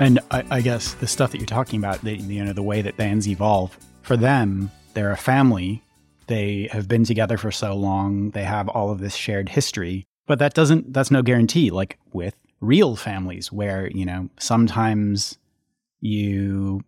And 0.00 0.20
I, 0.30 0.44
I, 0.50 0.60
guess 0.60 0.94
the 0.94 1.08
stuff 1.08 1.32
that 1.32 1.38
you're 1.38 1.46
talking 1.46 1.80
about, 1.80 2.02
the, 2.02 2.16
you 2.16 2.44
know, 2.44 2.52
the 2.52 2.62
way 2.62 2.82
that 2.82 2.96
bands 2.96 3.26
evolve, 3.28 3.76
for 4.02 4.16
them, 4.16 4.70
they're 4.94 5.10
a 5.10 5.16
family. 5.16 5.82
They 6.28 6.68
have 6.70 6.86
been 6.86 7.04
together 7.04 7.36
for 7.36 7.50
so 7.50 7.74
long. 7.74 8.30
They 8.30 8.44
have 8.44 8.68
all 8.68 8.90
of 8.90 9.00
this 9.00 9.14
shared 9.14 9.48
history. 9.48 10.06
But 10.26 10.38
that 10.38 10.54
doesn't, 10.54 10.92
that's 10.92 11.10
no 11.10 11.22
guarantee. 11.22 11.70
Like 11.70 11.98
with 12.12 12.36
real 12.60 12.94
families, 12.94 13.50
where, 13.50 13.90
you 13.90 14.04
know, 14.04 14.28
sometimes 14.38 15.36
you 16.00 16.84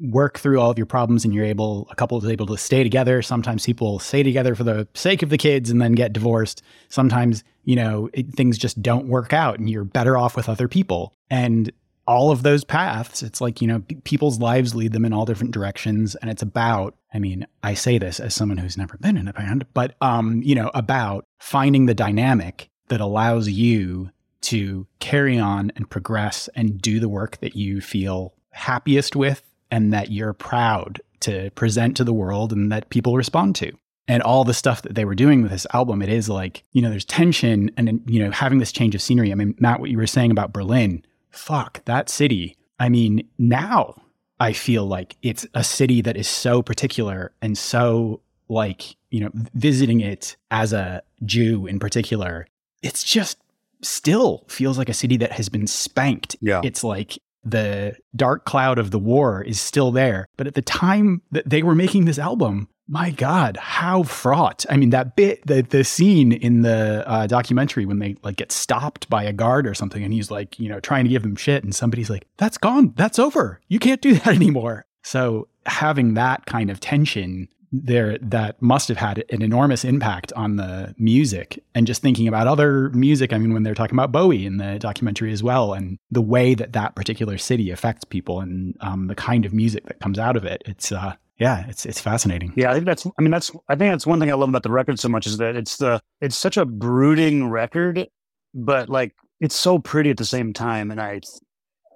work 0.00 0.38
through 0.38 0.60
all 0.60 0.70
of 0.70 0.78
your 0.78 0.86
problems 0.86 1.24
and 1.24 1.34
you're 1.34 1.44
able, 1.44 1.88
a 1.90 1.94
couple 1.94 2.18
is 2.18 2.30
able 2.30 2.46
to 2.46 2.56
stay 2.56 2.82
together. 2.82 3.22
Sometimes 3.22 3.66
people 3.66 3.98
stay 3.98 4.22
together 4.22 4.54
for 4.54 4.64
the 4.64 4.86
sake 4.94 5.22
of 5.22 5.30
the 5.30 5.38
kids 5.38 5.70
and 5.70 5.80
then 5.80 5.92
get 5.92 6.12
divorced. 6.12 6.62
Sometimes, 6.88 7.44
you 7.64 7.76
know, 7.76 8.08
it, 8.12 8.34
things 8.34 8.56
just 8.56 8.80
don't 8.82 9.08
work 9.08 9.32
out 9.32 9.58
and 9.58 9.68
you're 9.68 9.84
better 9.84 10.16
off 10.16 10.36
with 10.36 10.48
other 10.48 10.68
people. 10.68 11.14
And 11.30 11.72
all 12.06 12.30
of 12.30 12.42
those 12.42 12.64
paths. 12.64 13.22
It's 13.22 13.40
like, 13.40 13.60
you 13.60 13.68
know, 13.68 13.82
people's 14.04 14.38
lives 14.40 14.74
lead 14.74 14.92
them 14.92 15.04
in 15.04 15.12
all 15.12 15.24
different 15.24 15.52
directions. 15.52 16.14
And 16.16 16.30
it's 16.30 16.42
about, 16.42 16.96
I 17.14 17.18
mean, 17.18 17.46
I 17.62 17.74
say 17.74 17.98
this 17.98 18.20
as 18.20 18.34
someone 18.34 18.58
who's 18.58 18.76
never 18.76 18.96
been 18.98 19.16
in 19.16 19.28
a 19.28 19.32
band, 19.32 19.66
but, 19.74 19.94
um, 20.00 20.42
you 20.42 20.54
know, 20.54 20.70
about 20.74 21.26
finding 21.38 21.86
the 21.86 21.94
dynamic 21.94 22.70
that 22.88 23.00
allows 23.00 23.48
you 23.48 24.10
to 24.42 24.86
carry 24.98 25.38
on 25.38 25.70
and 25.76 25.88
progress 25.88 26.48
and 26.56 26.80
do 26.80 26.98
the 26.98 27.08
work 27.08 27.38
that 27.38 27.54
you 27.54 27.80
feel 27.80 28.34
happiest 28.50 29.14
with 29.14 29.42
and 29.70 29.92
that 29.92 30.10
you're 30.10 30.32
proud 30.32 31.00
to 31.20 31.50
present 31.52 31.96
to 31.96 32.04
the 32.04 32.12
world 32.12 32.52
and 32.52 32.72
that 32.72 32.90
people 32.90 33.16
respond 33.16 33.54
to 33.54 33.72
and 34.08 34.22
all 34.22 34.44
the 34.44 34.54
stuff 34.54 34.82
that 34.82 34.94
they 34.94 35.04
were 35.04 35.14
doing 35.14 35.42
with 35.42 35.52
this 35.52 35.66
album, 35.72 36.02
it 36.02 36.08
is 36.08 36.28
like, 36.28 36.64
you 36.72 36.82
know, 36.82 36.90
there's 36.90 37.04
tension 37.04 37.70
and, 37.76 38.02
you 38.06 38.22
know, 38.22 38.30
having 38.30 38.58
this 38.58 38.72
change 38.72 38.94
of 38.94 39.02
scenery. 39.02 39.30
I 39.30 39.34
mean, 39.34 39.54
Matt, 39.58 39.80
what 39.80 39.90
you 39.90 39.96
were 39.96 40.06
saying 40.06 40.30
about 40.30 40.52
Berlin, 40.52 41.04
fuck, 41.32 41.84
that 41.84 42.08
city. 42.08 42.56
I 42.78 42.88
mean, 42.88 43.28
now 43.38 44.00
I 44.40 44.52
feel 44.52 44.86
like 44.86 45.16
it's 45.22 45.46
a 45.54 45.64
city 45.64 46.00
that 46.02 46.16
is 46.16 46.28
so 46.28 46.62
particular 46.62 47.32
and 47.40 47.56
so 47.56 48.20
like, 48.48 48.96
you 49.10 49.20
know, 49.20 49.30
visiting 49.54 50.00
it 50.00 50.36
as 50.50 50.72
a 50.72 51.02
Jew 51.24 51.66
in 51.66 51.78
particular, 51.78 52.46
it's 52.82 53.04
just 53.04 53.38
still 53.82 54.44
feels 54.48 54.78
like 54.78 54.88
a 54.88 54.94
city 54.94 55.16
that 55.18 55.32
has 55.32 55.48
been 55.48 55.66
spanked. 55.66 56.36
Yeah. 56.40 56.60
It's 56.64 56.84
like 56.84 57.18
the 57.44 57.96
dark 58.14 58.44
cloud 58.44 58.78
of 58.78 58.90
the 58.90 58.98
war 58.98 59.42
is 59.42 59.60
still 59.60 59.90
there. 59.90 60.28
But 60.36 60.46
at 60.46 60.54
the 60.54 60.62
time 60.62 61.22
that 61.32 61.48
they 61.48 61.62
were 61.62 61.74
making 61.74 62.04
this 62.04 62.18
album, 62.18 62.68
my 62.92 63.08
God, 63.08 63.56
how 63.56 64.02
fraught! 64.02 64.66
I 64.68 64.76
mean, 64.76 64.90
that 64.90 65.16
bit, 65.16 65.46
the 65.46 65.62
the 65.62 65.82
scene 65.82 66.30
in 66.30 66.60
the 66.60 67.02
uh, 67.08 67.26
documentary 67.26 67.86
when 67.86 68.00
they 68.00 68.16
like 68.22 68.36
get 68.36 68.52
stopped 68.52 69.08
by 69.08 69.24
a 69.24 69.32
guard 69.32 69.66
or 69.66 69.72
something, 69.72 70.04
and 70.04 70.12
he's 70.12 70.30
like, 70.30 70.58
you 70.60 70.68
know, 70.68 70.78
trying 70.78 71.04
to 71.04 71.10
give 71.10 71.22
them 71.22 71.34
shit, 71.34 71.64
and 71.64 71.74
somebody's 71.74 72.10
like, 72.10 72.26
"That's 72.36 72.58
gone, 72.58 72.92
that's 72.94 73.18
over. 73.18 73.62
You 73.68 73.78
can't 73.78 74.02
do 74.02 74.12
that 74.18 74.34
anymore." 74.34 74.84
So 75.02 75.48
having 75.64 76.12
that 76.14 76.44
kind 76.44 76.68
of 76.68 76.80
tension 76.80 77.48
there 77.72 78.18
that 78.18 78.60
must 78.60 78.88
have 78.88 78.98
had 78.98 79.24
an 79.30 79.40
enormous 79.40 79.82
impact 79.86 80.30
on 80.34 80.56
the 80.56 80.94
music 80.98 81.64
and 81.74 81.86
just 81.86 82.02
thinking 82.02 82.28
about 82.28 82.46
other 82.46 82.90
music 82.90 83.32
i 83.32 83.38
mean 83.38 83.54
when 83.54 83.62
they're 83.62 83.74
talking 83.74 83.94
about 83.94 84.12
bowie 84.12 84.44
in 84.44 84.58
the 84.58 84.78
documentary 84.78 85.32
as 85.32 85.42
well 85.42 85.72
and 85.72 85.98
the 86.10 86.20
way 86.20 86.54
that 86.54 86.74
that 86.74 86.94
particular 86.94 87.38
city 87.38 87.70
affects 87.70 88.04
people 88.04 88.40
and 88.40 88.76
um, 88.80 89.06
the 89.06 89.14
kind 89.14 89.46
of 89.46 89.54
music 89.54 89.86
that 89.86 90.00
comes 90.00 90.18
out 90.18 90.36
of 90.36 90.44
it 90.44 90.62
it's 90.66 90.92
uh 90.92 91.14
yeah 91.38 91.66
it's 91.68 91.86
it's 91.86 92.00
fascinating 92.00 92.52
Yeah, 92.56 92.70
I 92.70 92.74
think 92.74 92.86
that's. 92.86 93.06
I 93.06 93.22
mean, 93.22 93.30
that's. 93.30 93.50
I 93.68 93.74
think 93.74 93.92
that's 93.92 94.06
one 94.06 94.20
thing 94.20 94.30
I 94.30 94.34
love 94.34 94.48
about 94.48 94.62
the 94.62 94.70
record 94.70 94.98
so 94.98 95.08
much 95.08 95.26
is 95.26 95.38
that 95.38 95.56
it's 95.56 95.76
the. 95.76 96.00
It's 96.20 96.36
such 96.36 96.56
a 96.56 96.64
brooding 96.64 97.48
record, 97.48 98.06
but 98.54 98.88
like 98.88 99.14
it's 99.40 99.56
so 99.56 99.78
pretty 99.78 100.10
at 100.10 100.16
the 100.16 100.24
same 100.24 100.52
time. 100.52 100.90
And 100.90 101.00
I, 101.00 101.20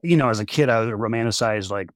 you 0.03 0.16
know, 0.16 0.29
as 0.29 0.40
a 0.40 0.44
kid, 0.44 0.68
I 0.68 0.85
romanticized 0.87 1.70
like 1.70 1.90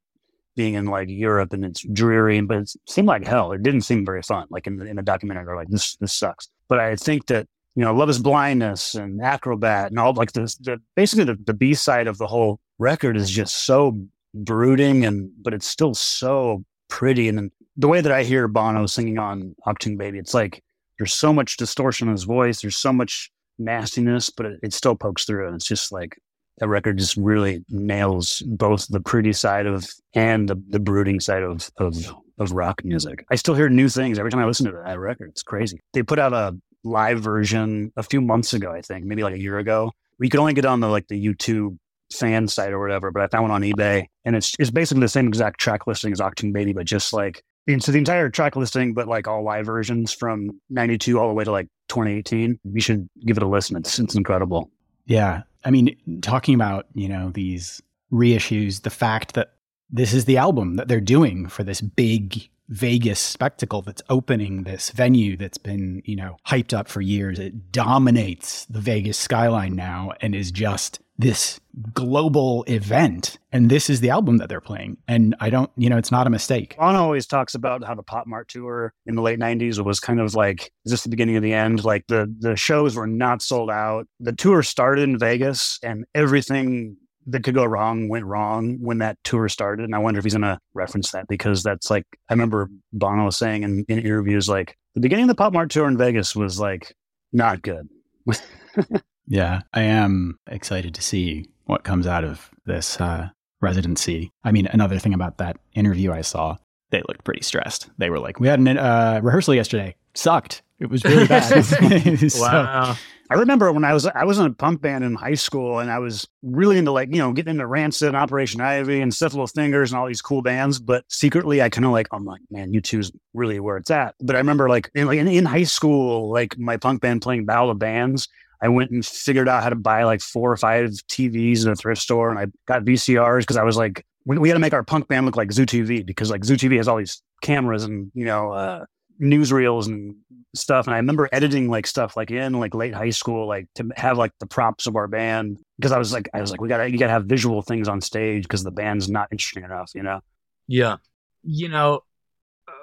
being 0.57 0.75
in 0.75 0.87
like 0.87 1.09
Europe 1.09 1.53
and 1.53 1.65
it's 1.65 1.83
dreary, 1.93 2.41
but 2.41 2.59
it 2.59 2.73
seemed 2.89 3.09
like 3.09 3.27
hell. 3.27 3.53
It 3.53 3.63
didn't 3.63 3.83
seem 3.83 4.05
very 4.05 4.23
fun. 4.23 4.47
Like 4.51 4.67
in 4.67 4.77
the, 4.77 4.87
in 4.87 4.97
the 4.97 5.03
documentary, 5.03 5.45
they're 5.45 5.57
like 5.57 5.69
this 5.69 5.97
this 5.97 6.13
sucks. 6.13 6.49
But 6.69 6.81
I 6.81 6.97
think 6.97 7.27
that 7.27 7.47
you 7.77 7.85
know, 7.85 7.95
Love 7.95 8.11
Is 8.11 8.19
Blindness 8.19 8.95
and 8.95 9.23
Acrobat 9.23 9.91
and 9.91 9.99
all 9.99 10.13
like 10.13 10.33
the, 10.33 10.43
the 10.61 10.81
basically 10.97 11.25
the, 11.25 11.39
the 11.47 11.55
B 11.55 11.75
side 11.75 12.07
of 12.07 12.19
the 12.19 12.27
whole 12.27 12.61
record 12.79 13.17
is 13.17 13.31
just 13.31 13.65
so 13.65 13.99
brooding 14.35 15.05
and 15.05 15.31
but 15.43 15.53
it's 15.55 15.67
still 15.67 15.95
so 15.95 16.65
pretty. 16.91 17.29
And 17.29 17.51
the 17.77 17.89
way 17.89 18.01
that 18.01 18.13
I 18.13 18.23
hear 18.25 18.49
Bono 18.49 18.87
singing 18.87 19.19
on 19.19 19.55
Achtung 19.67 19.97
Baby, 19.97 20.19
it's 20.19 20.35
like 20.35 20.63
there's 20.99 21.15
so 21.15 21.33
much 21.33 21.57
distortion 21.57 22.09
in 22.09 22.13
his 22.13 22.25
voice. 22.25 22.61
There's 22.61 22.77
so 22.77 22.93
much 22.93 23.31
nastiness, 23.59 24.29
but 24.29 24.47
it, 24.47 24.61
it 24.63 24.75
still 24.75 24.97
pokes 24.97 25.25
through. 25.25 25.47
And 25.47 25.57
it's 25.57 25.67
just 25.67 25.93
like 25.93 26.19
that 26.59 26.69
record 26.69 26.99
just 26.99 27.17
really 27.17 27.65
nails 27.71 28.43
both 28.47 28.87
the 28.89 29.01
pretty 29.01 29.33
side 29.33 29.67
of 29.67 29.89
and 30.15 30.49
the, 30.49 30.63
the 30.69 30.81
brooding 30.81 31.21
side 31.21 31.43
of, 31.43 31.71
of 31.79 31.97
of 32.39 32.53
rock 32.53 32.83
music. 32.85 33.25
I 33.31 33.37
still 33.37 33.55
hear 33.55 33.69
new 33.69 33.89
things 33.89 34.19
every 34.19 34.31
time 34.31 34.41
I 34.41 34.47
listen 34.47 34.67
to 34.67 34.73
that 34.73 34.99
record. 34.99 35.29
It's 35.29 35.43
crazy. 35.43 35.79
They 35.93 36.03
put 36.03 36.19
out 36.19 36.33
a 36.33 36.57
live 36.83 37.21
version 37.21 37.93
a 37.97 38.03
few 38.03 38.21
months 38.21 38.55
ago, 38.55 38.73
I 38.73 38.81
think, 38.81 39.05
maybe 39.05 39.23
like 39.23 39.35
a 39.35 39.39
year 39.39 39.59
ago. 39.59 39.93
We 40.19 40.31
could 40.31 40.41
only 40.41 40.55
get 40.55 40.65
on 40.65 40.81
the 40.81 40.89
like 40.89 41.07
the 41.09 41.23
YouTube 41.23 41.79
fan 42.13 42.49
site 42.49 42.73
or 42.73 42.81
whatever, 42.81 43.11
but 43.11 43.23
I 43.23 43.29
found 43.29 43.45
one 43.45 43.51
on 43.51 43.63
eBay 43.63 44.07
and 44.25 44.37
it's 44.37 44.55
it's 44.59 44.71
basically 44.71 45.03
the 45.03 45.09
same 45.09 45.29
exact 45.29 45.61
track 45.61 45.87
listing 45.87 46.13
as 46.13 46.21
Achtung 46.21 46.53
Baby, 46.53 46.73
but 46.73 46.87
just 46.87 47.13
like 47.13 47.43
into 47.67 47.93
the 47.93 47.99
entire 47.99 48.29
track 48.29 48.57
listing, 48.57 48.95
but 48.95 49.09
like 49.09 49.29
all 49.29 49.43
live 49.43 49.67
versions 49.67 50.13
from 50.13 50.61
92 50.71 51.19
all 51.19 51.29
the 51.29 51.35
way 51.35 51.45
to 51.45 51.51
like 51.51 51.69
2018. 51.89 52.59
You 52.65 52.81
should 52.81 53.09
give 53.25 53.37
it 53.37 53.43
a 53.43 53.49
listen. 53.49 53.77
It's, 53.77 53.99
it's 53.99 54.15
incredible. 54.15 54.71
Yeah. 55.07 55.43
I 55.65 55.71
mean, 55.71 55.97
talking 56.23 56.55
about, 56.55 56.87
you 56.95 57.09
know, 57.09 57.31
these 57.31 57.83
reissues, 58.13 58.83
the 58.83 58.91
fact 58.91 59.35
that 59.35 59.55
this 59.91 60.13
is 60.13 60.25
the 60.25 60.39
album 60.39 60.77
that 60.77 60.89
they're 60.89 61.01
doing 61.01 61.49
for 61.49 61.65
this 61.65 61.81
big 61.81 62.49
Vegas 62.71 63.19
spectacle 63.19 63.83
that's 63.83 64.03
opening 64.09 64.63
this 64.63 64.91
venue 64.91 65.37
that's 65.37 65.59
been, 65.59 66.03
you 66.05 66.15
know, 66.15 66.37
hyped 66.47 66.73
up 66.73 66.89
for 66.89 67.01
years. 67.01 67.39
It 67.39 67.73
dominates 67.73 68.65
the 68.67 68.81
Vegas 68.81 69.19
skyline 69.19 69.75
now 69.75 70.13
and 70.21 70.35
is 70.35 70.53
just 70.53 71.01
this 71.19 71.61
global 71.93 72.65
event. 72.69 73.39
And 73.53 73.71
this 73.71 73.91
is 73.91 74.01
the 74.01 74.11
album 74.11 74.39
that 74.39 74.49
they're 74.49 74.61
playing. 74.61 74.97
And 75.07 75.35
I 75.41 75.51
don't, 75.51 75.71
you 75.77 75.91
know, 75.91 75.99
it's 75.99 76.13
not 76.13 76.27
a 76.27 76.31
mistake. 76.31 76.77
Bono 76.79 77.03
always 77.03 77.27
talks 77.27 77.55
about 77.55 77.85
how 77.85 77.95
the 77.95 78.03
Pop 78.03 78.27
Mart 78.27 78.49
tour 78.49 78.95
in 79.05 79.17
the 79.17 79.23
late 79.23 79.39
90s 79.39 79.85
was 79.85 80.01
kind 80.01 80.21
of 80.21 80.35
like, 80.35 80.73
is 80.85 80.93
this 80.93 81.03
the 81.03 81.11
beginning 81.11 81.37
of 81.37 81.43
the 81.43 81.53
end? 81.53 81.85
Like 81.85 82.07
the, 82.07 82.33
the 82.39 82.57
shows 82.57 82.97
were 82.97 83.07
not 83.07 83.43
sold 83.43 83.71
out. 83.71 84.07
The 84.21 84.33
tour 84.33 84.63
started 84.63 85.03
in 85.03 85.19
Vegas 85.19 85.79
and 85.83 86.05
everything 86.15 86.97
that 87.31 87.45
could 87.45 87.55
go 87.55 87.65
wrong 87.65 88.09
went 88.09 88.25
wrong 88.25 88.79
when 88.81 88.99
that 88.99 89.19
tour 89.25 89.49
started. 89.49 89.85
And 89.85 89.95
I 89.95 89.99
wonder 89.99 90.19
if 90.19 90.25
he's 90.25 90.35
going 90.35 90.43
to 90.43 90.59
reference 90.75 91.11
that 91.13 91.29
because 91.29 91.63
that's 91.63 91.91
like, 91.91 92.05
I 92.29 92.35
remember 92.35 92.69
Bono 92.93 93.25
was 93.25 93.37
saying 93.37 93.63
in, 93.63 93.85
in 93.89 93.99
interviews, 93.99 94.49
like 94.49 94.77
the 94.95 95.01
beginning 95.01 95.25
of 95.25 95.29
the 95.29 95.35
Pop 95.35 95.53
Mart 95.53 95.71
tour 95.71 95.89
in 95.89 95.97
Vegas 95.97 96.35
was 96.35 96.61
like 96.61 96.95
not 97.33 97.63
good. 97.63 97.89
yeah, 99.27 99.63
I 99.73 99.83
am 99.83 100.39
excited 100.47 100.95
to 100.95 101.03
see 101.03 101.47
what 101.65 101.85
comes 101.85 102.07
out 102.07 102.25
of 102.25 102.51
this 102.67 103.01
uh, 103.01 103.29
residency. 103.61 104.31
I 104.45 104.53
mean, 104.53 104.67
another 104.67 104.99
thing 104.99 105.15
about 105.15 105.39
that 105.39 105.59
interview 105.75 106.13
I 106.13 106.23
saw, 106.23 106.57
they 106.91 107.03
looked 107.09 107.25
pretty 107.25 107.43
stressed. 107.43 107.89
They 107.99 108.11
were 108.11 108.19
like, 108.19 108.41
we 108.41 108.49
had 108.49 108.61
a 108.67 108.83
uh, 108.83 109.21
rehearsal 109.23 109.55
yesterday, 109.55 109.95
sucked. 110.15 110.63
It 110.79 110.89
was 110.89 111.05
really 111.05 111.27
bad. 111.27 111.65
so, 112.31 112.41
wow. 112.41 112.97
I 113.31 113.35
remember 113.35 113.71
when 113.73 113.85
I 113.85 113.95
was 113.95 114.07
I 114.07 114.25
was 114.25 114.41
in 114.41 114.47
a 114.47 114.53
punk 114.53 114.81
band 114.81 115.05
in 115.05 115.15
high 115.15 115.35
school 115.35 115.79
and 115.79 115.89
I 115.89 116.01
was 116.01 116.27
really 116.43 116.79
into 116.79 116.91
like, 116.91 117.11
you 117.11 117.19
know, 117.19 117.33
getting 117.33 117.53
into 117.53 117.67
Rancid 117.67 118.09
and 118.09 118.17
Operation 118.17 118.61
Ivy 118.61 119.01
and 119.01 119.15
Stiff 119.15 119.35
Fingers 119.55 119.93
and 119.93 120.01
all 120.01 120.09
these 120.09 120.21
cool 120.21 120.43
bands. 120.43 120.81
But 120.81 121.05
secretly 121.09 121.63
I 121.63 121.69
kind 121.69 121.85
of 121.85 121.93
like, 121.93 122.09
I'm 122.11 122.25
like, 122.25 122.41
man, 122.51 122.73
U2's 122.73 123.13
really 123.33 123.61
where 123.61 123.77
it's 123.77 123.91
at. 123.91 124.17
But 124.21 124.35
I 124.35 124.41
remember 124.41 124.69
like 124.69 124.91
in, 124.97 125.07
like 125.07 125.19
in, 125.19 125.29
in 125.29 125.45
high 125.45 125.63
school, 125.63 126.33
like 126.33 126.59
my 126.59 126.77
punk 126.77 127.03
band 127.03 127.23
playing 127.23 127.45
Battle 127.45 127.71
of 127.71 127.79
Bands. 127.79 128.29
I 128.63 128.69
went 128.69 128.91
and 128.91 129.07
figured 129.07 129.49
out 129.49 129.63
how 129.63 129.71
to 129.71 129.77
buy 129.77 130.03
like 130.03 130.21
four 130.21 130.51
or 130.51 130.57
five 130.57 130.91
TVs 130.91 131.65
in 131.65 131.71
a 131.71 131.77
thrift 131.77 132.03
store 132.03 132.31
and 132.31 132.39
I 132.39 132.47
got 132.67 132.83
VCRs 132.83 133.41
because 133.41 133.57
I 133.57 133.63
was 133.63 133.77
like, 133.77 134.05
we, 134.27 134.39
we 134.39 134.49
had 134.49 134.55
to 134.55 134.61
make 134.61 134.75
our 134.75 134.83
punk 134.83 135.07
band 135.07 135.25
look 135.27 135.37
like 135.37 135.53
Zoo 135.53 135.67
TV 135.67 136.05
because 136.05 136.31
like 136.31 136.45
Zoo 136.45 136.57
TV 136.57 136.79
has 136.79 136.89
all 136.89 136.97
these 136.97 137.23
cameras 137.43 137.85
and, 137.85 138.11
you 138.13 138.25
know, 138.25 138.51
uh, 138.53 138.85
newsreels 139.21 139.87
and 139.87 140.17
stuff. 140.55 140.87
And 140.87 140.95
I 140.95 140.99
remember 140.99 141.29
editing 141.33 141.69
like 141.69 141.87
stuff 141.87 142.17
like 142.17 142.31
in 142.31 142.55
like 142.55 142.75
late 142.75 142.95
high 142.95 143.11
school, 143.11 143.47
like 143.47 143.67
to 143.77 143.89
have 143.97 144.19
like 144.19 144.33
the 144.41 144.47
props 144.47 144.87
of 144.87 144.97
our 144.97 145.07
band 145.07 145.59
because 145.79 145.93
I 145.93 145.99
was 145.99 146.13
like, 146.13 146.29
I 146.35 146.41
was 146.41 146.51
like, 146.51 146.61
we 146.61 146.69
gotta, 146.69 146.91
you 146.91 146.99
gotta 146.99 147.13
have 147.13 147.27
visual 147.27 147.63
things 147.63 147.89
on 147.89 148.01
stage 148.01 148.45
because 148.45 148.65
the 148.65 148.71
band's 148.71 149.09
not 149.09 149.29
interesting 149.31 149.65
enough, 149.65 149.93
you 149.95 150.03
know? 150.03 150.21
Yeah. 150.67 150.97
You 151.43 151.69
know, 151.69 152.01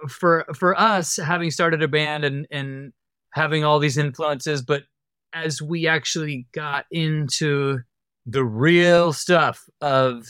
for 0.10 0.45
for 0.56 0.78
us 0.80 1.17
having 1.17 1.52
started 1.52 1.82
a 1.82 1.88
band 1.88 2.23
and 2.23 2.47
and 2.52 2.93
having 3.32 3.63
all 3.63 3.80
these 3.80 3.97
influences, 3.97 4.62
but 4.62 4.84
as 5.34 5.62
we 5.62 5.88
actually 5.88 6.47
got 6.52 6.86
into 6.91 7.80
the 8.26 8.43
real 8.43 9.13
stuff 9.13 9.63
of 9.82 10.26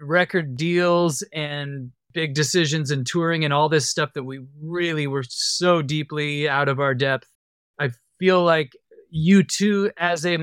record 0.00 0.56
deals 0.56 1.22
and 1.32 1.90
big 2.16 2.32
decisions 2.32 2.90
and 2.90 3.06
touring 3.06 3.44
and 3.44 3.52
all 3.52 3.68
this 3.68 3.90
stuff 3.90 4.14
that 4.14 4.24
we 4.24 4.40
really 4.58 5.06
were 5.06 5.22
so 5.28 5.82
deeply 5.82 6.48
out 6.48 6.66
of 6.66 6.80
our 6.80 6.94
depth. 6.94 7.28
I 7.78 7.90
feel 8.18 8.42
like 8.42 8.72
U2 9.14 9.90
as 9.98 10.24
a 10.24 10.38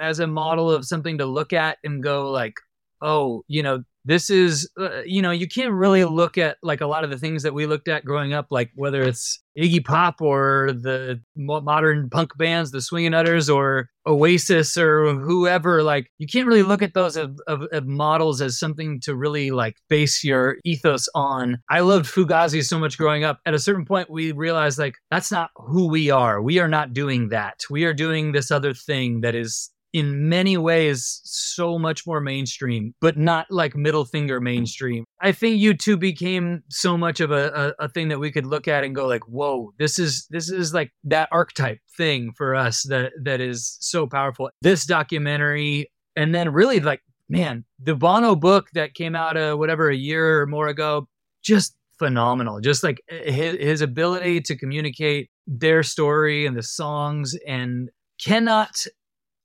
as 0.00 0.20
a 0.20 0.26
model 0.26 0.70
of 0.70 0.86
something 0.86 1.18
to 1.18 1.26
look 1.26 1.52
at 1.52 1.76
and 1.84 2.02
go 2.02 2.30
like, 2.30 2.54
oh, 3.02 3.44
you 3.46 3.62
know, 3.62 3.84
this 4.08 4.30
is 4.30 4.70
uh, 4.80 5.02
you 5.04 5.20
know, 5.20 5.30
you 5.30 5.46
can't 5.46 5.72
really 5.72 6.04
look 6.06 6.38
at 6.38 6.56
like 6.62 6.80
a 6.80 6.86
lot 6.86 7.04
of 7.04 7.10
the 7.10 7.18
things 7.18 7.42
that 7.42 7.52
we 7.52 7.66
looked 7.66 7.88
at 7.88 8.06
growing 8.06 8.32
up 8.32 8.46
like 8.50 8.70
whether 8.74 9.02
it's 9.02 9.38
Iggy 9.56 9.84
Pop 9.84 10.22
or 10.22 10.70
the 10.72 11.20
modern 11.36 12.08
punk 12.08 12.30
bands, 12.38 12.70
the 12.70 12.80
Swingin' 12.80 13.12
Utters 13.12 13.50
or 13.50 13.90
Oasis 14.06 14.78
or 14.78 15.12
whoever, 15.14 15.82
like 15.82 16.10
you 16.16 16.26
can't 16.26 16.46
really 16.46 16.62
look 16.62 16.80
at 16.80 16.94
those 16.94 17.18
as, 17.18 17.28
as, 17.46 17.58
as, 17.70 17.82
models 17.84 18.40
as 18.40 18.58
something 18.58 18.98
to 19.00 19.14
really 19.14 19.50
like 19.50 19.76
base 19.90 20.24
your 20.24 20.56
ethos 20.64 21.06
on. 21.14 21.58
I 21.68 21.80
loved 21.80 22.06
Fugazi 22.06 22.64
so 22.64 22.78
much 22.78 22.96
growing 22.96 23.24
up. 23.24 23.40
At 23.44 23.52
a 23.52 23.58
certain 23.58 23.84
point, 23.84 24.08
we 24.08 24.32
realized 24.32 24.78
like 24.78 24.94
that's 25.10 25.30
not 25.30 25.50
who 25.56 25.88
we 25.88 26.08
are. 26.10 26.40
We 26.40 26.60
are 26.60 26.68
not 26.68 26.94
doing 26.94 27.28
that. 27.28 27.60
We 27.68 27.84
are 27.84 27.92
doing 27.92 28.32
this 28.32 28.50
other 28.50 28.72
thing 28.72 29.20
that 29.20 29.34
is 29.34 29.70
in 29.92 30.28
many 30.28 30.56
ways 30.56 31.20
so 31.24 31.78
much 31.78 32.06
more 32.06 32.20
mainstream, 32.20 32.94
but 33.00 33.16
not 33.16 33.46
like 33.50 33.74
middle 33.74 34.04
finger 34.04 34.40
mainstream. 34.40 35.04
I 35.20 35.32
think 35.32 35.60
U2 35.60 35.98
became 35.98 36.62
so 36.68 36.96
much 36.96 37.20
of 37.20 37.30
a, 37.30 37.74
a, 37.78 37.84
a, 37.84 37.88
thing 37.88 38.08
that 38.08 38.20
we 38.20 38.30
could 38.30 38.46
look 38.46 38.68
at 38.68 38.84
and 38.84 38.94
go 38.94 39.06
like, 39.06 39.26
whoa, 39.26 39.72
this 39.78 39.98
is 39.98 40.26
this 40.30 40.50
is 40.50 40.74
like 40.74 40.92
that 41.04 41.28
archetype 41.32 41.78
thing 41.96 42.32
for 42.36 42.54
us 42.54 42.82
that 42.84 43.12
that 43.22 43.40
is 43.40 43.76
so 43.80 44.06
powerful. 44.06 44.50
This 44.60 44.84
documentary 44.84 45.90
and 46.16 46.34
then 46.34 46.52
really 46.52 46.80
like, 46.80 47.02
man, 47.28 47.64
the 47.82 47.94
Bono 47.94 48.36
book 48.36 48.68
that 48.74 48.94
came 48.94 49.14
out 49.14 49.36
uh, 49.36 49.54
whatever 49.54 49.88
a 49.88 49.96
year 49.96 50.42
or 50.42 50.46
more 50.46 50.68
ago, 50.68 51.08
just 51.42 51.74
phenomenal. 51.98 52.60
Just 52.60 52.82
like 52.82 53.00
his, 53.08 53.56
his 53.56 53.80
ability 53.80 54.40
to 54.42 54.56
communicate 54.56 55.30
their 55.46 55.82
story 55.82 56.46
and 56.46 56.56
the 56.56 56.62
songs 56.62 57.36
and 57.46 57.90
cannot 58.20 58.84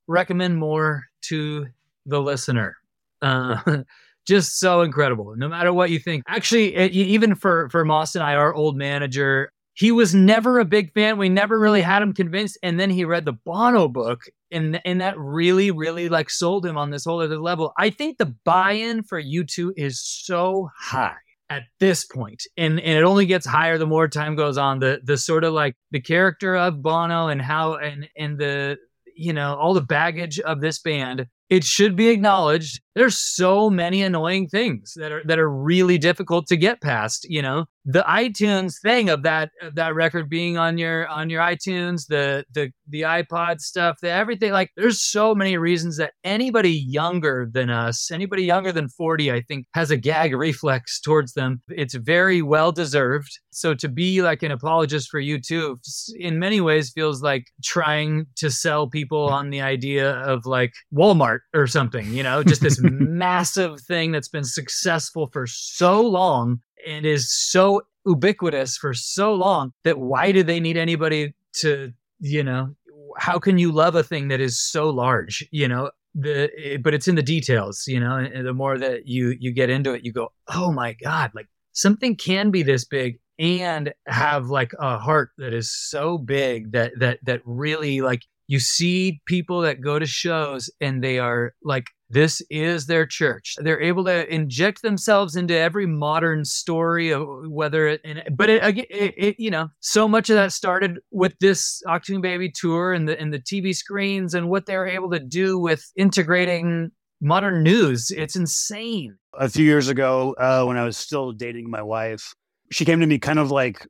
recommend 0.08 0.58
more 0.58 1.04
to 1.24 1.68
the 2.06 2.22
listener. 2.22 2.76
Uh, 3.22 3.84
just 4.26 4.60
so 4.60 4.82
incredible. 4.82 5.34
No 5.36 5.48
matter 5.50 5.74
what 5.74 5.90
you 5.90 6.00
think. 6.00 6.24
Actually, 6.28 6.76
it, 6.76 6.92
even 6.92 7.36
for 7.36 7.70
for 7.70 7.84
Maust 7.84 8.16
and 8.16 8.24
I, 8.24 8.36
our 8.36 8.54
old 8.54 8.78
manager, 8.78 9.52
he 9.74 9.92
was 9.92 10.14
never 10.14 10.60
a 10.60 10.66
big 10.66 10.94
fan. 10.94 11.18
We 11.18 11.30
never 11.30 11.60
really 11.60 11.82
had 11.82 12.02
him 12.02 12.14
convinced. 12.14 12.58
And 12.64 12.80
then 12.80 12.90
he 12.90 13.06
read 13.06 13.26
the 13.26 13.34
Bono 13.34 13.88
book, 13.88 14.22
and 14.52 14.80
and 14.86 15.02
that 15.02 15.18
really, 15.18 15.72
really 15.72 16.10
like 16.10 16.30
sold 16.30 16.66
him 16.66 16.78
on 16.78 16.92
this 16.92 17.06
whole 17.06 17.22
other 17.22 17.40
level. 17.40 17.74
I 17.78 17.90
think 17.90 18.18
the 18.18 18.34
buy-in 18.46 19.04
for 19.04 19.22
U2 19.22 19.72
is 19.76 20.02
so 20.02 20.70
high 20.78 21.16
at 21.50 21.64
this 21.80 22.06
point 22.06 22.48
and 22.58 22.80
and 22.80 22.98
it 22.98 23.04
only 23.04 23.26
gets 23.26 23.46
higher 23.46 23.78
the 23.78 23.86
more 23.86 24.08
time 24.08 24.36
goes 24.36 24.58
on 24.58 24.80
the 24.80 25.02
the 25.04 25.18
sort 25.18 25.44
of 25.44 25.54
like 25.54 25.76
the 25.92 26.00
character 26.00 26.56
of 26.56 26.82
bono 26.82 27.28
and 27.28 27.42
how 27.42 27.76
and 27.76 28.08
and 28.18 28.40
the 28.40 28.78
you 29.16 29.34
know, 29.34 29.56
all 29.56 29.74
the 29.74 29.82
baggage 29.82 30.40
of 30.40 30.62
this 30.62 30.80
band, 30.80 31.28
it 31.50 31.64
should 31.64 31.96
be 31.96 32.10
acknowledged. 32.10 32.82
There's 32.96 33.18
so 33.18 33.70
many 33.70 34.02
annoying 34.02 34.48
things 34.48 34.94
that 34.96 35.12
are 35.12 35.22
that 35.26 35.40
are 35.40 35.50
really 35.50 35.98
difficult 35.98 36.48
to 36.48 36.58
get 36.58 36.82
past, 36.82 37.26
you 37.30 37.42
know. 37.42 37.66
The 37.86 38.04
iTunes 38.08 38.80
thing 38.82 39.10
of 39.10 39.24
that 39.24 39.52
of 39.62 39.76
that 39.76 39.94
record 39.94 40.30
being 40.30 40.58
on 40.58 40.78
your 40.78 41.08
on 41.08 41.30
your 41.30 41.42
iTunes, 41.42 42.08
the 42.08 42.46
the 42.54 42.72
the 42.88 43.02
iPod 43.02 43.60
stuff, 43.60 43.98
the 44.02 44.10
everything 44.10 44.52
like 44.52 44.72
there's 44.78 45.02
so 45.02 45.36
many 45.36 45.58
reasons 45.58 45.98
that 45.98 46.14
anybody 46.24 46.72
younger 46.72 47.50
than 47.52 47.70
us, 47.70 48.10
anybody 48.10 48.44
younger 48.44 48.72
than 48.72 48.88
40, 48.88 49.32
I 49.32 49.42
think 49.42 49.66
has 49.74 49.92
a 49.92 49.98
gag 49.98 50.34
reflex 50.34 51.02
towards 51.02 51.34
them. 51.34 51.62
It's 51.70 51.96
very 51.96 52.42
well 52.42 52.72
deserved. 52.72 53.40
So 53.52 53.74
to 53.76 53.90
be 53.90 54.22
like 54.22 54.44
an 54.44 54.52
apologist 54.52 55.10
for 55.10 55.22
U2 55.22 55.78
in 56.18 56.40
many 56.40 56.62
ways 56.62 56.92
feels 56.92 57.22
like 57.22 57.46
trying 57.64 58.28
to 58.38 58.50
sell 58.50 58.90
people 58.90 59.28
on 59.28 59.50
the 59.50 59.62
idea 59.62 60.12
of 60.22 60.46
like 60.46 60.74
Walmart 60.94 61.40
or 61.54 61.68
something, 61.68 62.14
you 62.14 62.24
know, 62.24 62.44
just 62.44 62.62
this 62.62 62.80
massive 62.82 63.82
thing 63.82 64.12
that's 64.12 64.30
been 64.30 64.46
successful 64.46 65.30
for 65.34 65.48
so 65.48 66.02
long 66.02 66.62
and 66.88 67.06
is 67.06 67.32
so 67.32 67.82
ubiquitous 68.06 68.78
for 68.78 68.94
so 68.94 69.34
long 69.34 69.72
that 69.84 70.00
why 70.00 70.32
do 70.32 70.44
they 70.44 70.60
need 70.60 70.78
anybody 70.78 71.34
to, 71.54 71.94
you 72.20 72.44
know, 72.44 72.76
how 73.18 73.40
can 73.40 73.58
you 73.58 73.72
love 73.72 73.96
a 73.96 74.04
thing 74.04 74.28
that 74.30 74.42
is 74.42 74.60
so 74.60 74.90
large, 74.90 75.48
you 75.52 75.68
know? 75.68 75.92
The, 76.16 76.78
but 76.84 76.94
it's 76.94 77.08
in 77.08 77.16
the 77.16 77.24
details, 77.24 77.86
you 77.88 78.00
know, 78.00 78.18
and 78.18 78.46
the 78.46 78.54
more 78.54 78.78
that 78.78 79.08
you 79.08 79.36
you 79.40 79.52
get 79.52 79.72
into 79.72 79.94
it, 79.94 80.06
you 80.06 80.14
go, 80.14 80.32
oh 80.48 80.72
my 80.72 80.94
god, 80.94 81.32
like 81.34 81.48
something 81.72 82.16
can 82.16 82.52
be 82.52 82.62
this 82.62 82.86
big 82.86 83.20
and 83.40 83.94
have 84.06 84.48
like 84.48 84.74
a 84.80 84.98
heart 84.98 85.32
that 85.38 85.54
is 85.54 85.72
so 85.72 86.18
big 86.18 86.72
that 86.74 86.92
that 87.00 87.20
that 87.24 87.42
really 87.46 88.02
like 88.02 88.22
you 88.48 88.60
see 88.60 89.22
people 89.26 89.62
that 89.62 89.82
go 89.82 89.98
to 89.98 90.06
shows 90.06 90.70
and 90.80 91.04
they 91.04 91.18
are 91.18 91.56
like 91.64 91.88
this 92.14 92.42
is 92.50 92.86
their 92.86 93.06
church 93.06 93.56
they're 93.60 93.82
able 93.82 94.04
to 94.04 94.34
inject 94.34 94.82
themselves 94.82 95.36
into 95.36 95.58
every 95.58 95.86
modern 95.86 96.46
story 96.46 97.12
of 97.12 97.28
whether 97.48 97.88
it 97.88 98.02
and, 98.04 98.24
but 98.32 98.50
it, 98.50 98.64
it, 98.78 99.14
it, 99.18 99.40
you 99.40 99.50
know 99.50 99.68
so 99.80 100.08
much 100.08 100.30
of 100.30 100.36
that 100.36 100.52
started 100.52 101.00
with 101.12 101.34
this 101.40 101.82
Achtung 101.88 102.22
Baby 102.22 102.52
tour 102.52 102.94
and 102.94 103.08
the 103.08 103.20
and 103.20 103.34
the 103.34 103.40
TV 103.40 103.76
screens 103.76 104.34
and 104.34 104.50
what 104.50 104.66
they're 104.66 104.88
able 104.88 105.10
to 105.12 105.20
do 105.20 105.58
with 105.58 105.92
integrating 105.96 106.92
modern 107.20 107.64
news 107.64 108.12
it's 108.12 108.36
insane 108.36 109.18
a 109.34 109.50
few 109.50 109.66
years 109.66 109.88
ago 109.88 110.36
uh, 110.38 110.64
when 110.66 110.78
I 110.78 110.86
was 110.86 110.98
still 110.98 111.32
dating 111.32 111.70
my 111.70 111.82
wife 111.82 112.34
she 112.72 112.86
came 112.86 113.00
to 113.00 113.08
me 113.08 113.20
kind 113.20 113.40
of 113.40 113.52
like 113.52 113.86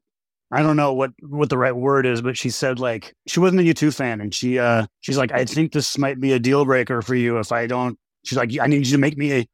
I 0.54 0.62
don't 0.62 0.76
know 0.76 0.94
what 0.94 1.12
what 1.22 1.50
the 1.50 1.58
right 1.58 1.76
word 1.76 2.06
is, 2.06 2.22
but 2.22 2.38
she 2.38 2.52
said 2.52 2.80
like 2.80 3.16
she 3.26 3.40
wasn't 3.40 3.62
a 3.62 3.64
U2 3.64 3.94
fan, 3.96 4.22
and 4.22 4.32
she 4.32 4.60
uh 4.60 4.86
she's 5.02 5.18
like 5.18 5.32
I 5.32 5.46
think 5.46 5.72
this 5.72 5.98
might 5.98 6.20
be 6.20 6.32
a 6.34 6.40
deal 6.40 6.64
breaker 6.64 7.02
for 7.02 7.16
you 7.16 7.40
if 7.40 7.52
I 7.52 7.66
don't. 7.66 7.98
She's 8.24 8.38
like 8.38 8.52
I 8.60 8.68
need 8.68 8.86
you 8.86 8.94
to 8.94 8.98
make 8.98 9.18
me 9.18 9.32
a 9.32 9.48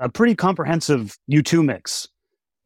a 0.00 0.08
pretty 0.08 0.34
comprehensive 0.34 1.16
U2 1.30 1.64
mix, 1.64 2.08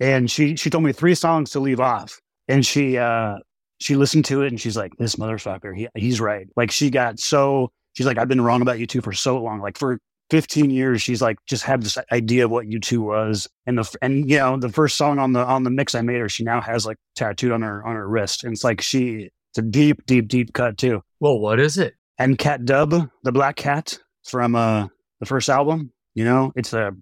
and 0.01 0.31
she 0.31 0.57
she 0.57 0.71
told 0.71 0.85
me 0.85 0.93
three 0.93 1.15
songs 1.15 1.51
to 1.51 1.61
leave 1.61 1.81
off, 1.81 2.21
and 2.49 2.65
she 2.65 2.99
uh 2.99 3.37
she 3.81 3.95
listened 3.97 4.25
to 4.27 4.43
it 4.43 4.49
and 4.49 4.61
she's 4.61 4.77
like 4.77 4.93
this 4.99 5.17
motherfucker 5.17 5.77
he 5.77 5.89
he's 5.95 6.21
right. 6.21 6.49
Like 6.57 6.71
she 6.71 6.91
got 6.91 7.19
so 7.19 7.71
she's 7.95 8.07
like 8.07 8.19
I've 8.19 8.29
been 8.29 8.41
wrong 8.41 8.63
about 8.63 8.79
U2 8.79 9.03
for 9.03 9.13
so 9.13 9.41
long, 9.41 9.61
like 9.61 9.79
for 9.79 9.99
15 10.31 10.69
years 10.69 11.01
she's 11.01 11.23
like 11.23 11.39
just 11.47 11.65
had 11.65 11.83
this 11.83 11.97
idea 12.13 12.45
of 12.45 12.51
what 12.51 12.67
u2 12.67 12.99
was. 12.99 13.49
And 13.67 13.79
the 13.79 13.97
and 14.03 14.29
you 14.29 14.39
know 14.39 14.59
the 14.59 14.69
first 14.69 14.97
song 14.97 15.19
on 15.19 15.33
the 15.33 15.41
on 15.41 15.63
the 15.63 15.71
mix 15.71 15.95
i 15.95 16.03
made 16.03 16.21
her 16.21 16.29
she 16.29 16.45
now 16.45 16.61
has 16.61 16.85
like 16.85 16.99
tattooed 17.17 17.53
on 17.53 17.63
her 17.63 17.85
on 17.87 17.95
her 17.95 18.09
wrist. 18.09 18.45
And 18.45 18.53
it's 18.53 18.65
like 18.65 18.81
she 18.81 19.31
it's 19.51 19.59
a 19.59 19.63
deep 19.63 20.05
deep 20.07 20.29
deep 20.29 20.53
cut 20.53 20.77
too. 20.77 21.03
Well 21.21 21.39
what 21.39 21.61
is 21.61 21.79
it? 21.79 21.95
An 22.19 22.37
Cat 22.37 22.63
Dubh 22.63 23.11
the 23.23 23.33
black 23.33 23.57
cat 23.57 23.99
from 24.25 24.55
uh 24.55 24.89
the 25.21 25.27
first 25.27 25.49
album 25.49 25.93
you 26.15 26.25
know 26.25 26.53
it's 26.57 26.73
a 26.73 26.93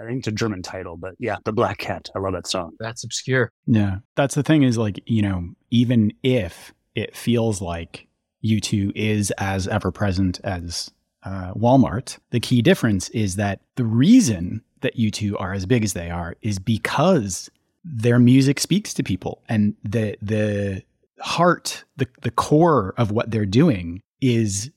I 0.00 0.06
think 0.06 0.20
it's 0.20 0.28
a 0.28 0.32
German 0.32 0.62
title, 0.62 0.96
but 0.96 1.12
yeah, 1.18 1.36
The 1.44 1.52
Black 1.52 1.76
Cat. 1.76 2.08
I 2.16 2.20
love 2.20 2.32
that 2.32 2.46
song. 2.46 2.72
That's 2.80 3.04
obscure. 3.04 3.52
Yeah. 3.66 3.98
That's 4.16 4.34
the 4.34 4.42
thing 4.42 4.62
is 4.62 4.78
like, 4.78 4.98
you 5.04 5.20
know, 5.20 5.50
even 5.70 6.10
if 6.22 6.72
it 6.94 7.14
feels 7.14 7.60
like 7.60 8.08
U2 8.44 8.92
is 8.94 9.30
as 9.32 9.68
ever 9.68 9.90
present 9.90 10.40
as 10.42 10.90
uh, 11.22 11.52
Walmart. 11.54 12.18
The 12.30 12.40
key 12.40 12.62
difference 12.62 13.08
is 13.10 13.36
that 13.36 13.60
the 13.76 13.84
reason 13.84 14.62
that 14.80 14.96
U2 14.96 15.38
are 15.38 15.52
as 15.52 15.66
big 15.66 15.84
as 15.84 15.92
they 15.92 16.10
are 16.10 16.36
is 16.42 16.58
because 16.58 17.50
their 17.84 18.18
music 18.18 18.60
speaks 18.60 18.94
to 18.94 19.02
people 19.02 19.42
and 19.48 19.74
the 19.82 20.16
the 20.22 20.82
heart, 21.20 21.84
the 21.96 22.06
the 22.22 22.30
core 22.30 22.94
of 22.96 23.10
what 23.10 23.30
they're 23.30 23.46
doing 23.46 24.02
is 24.20 24.70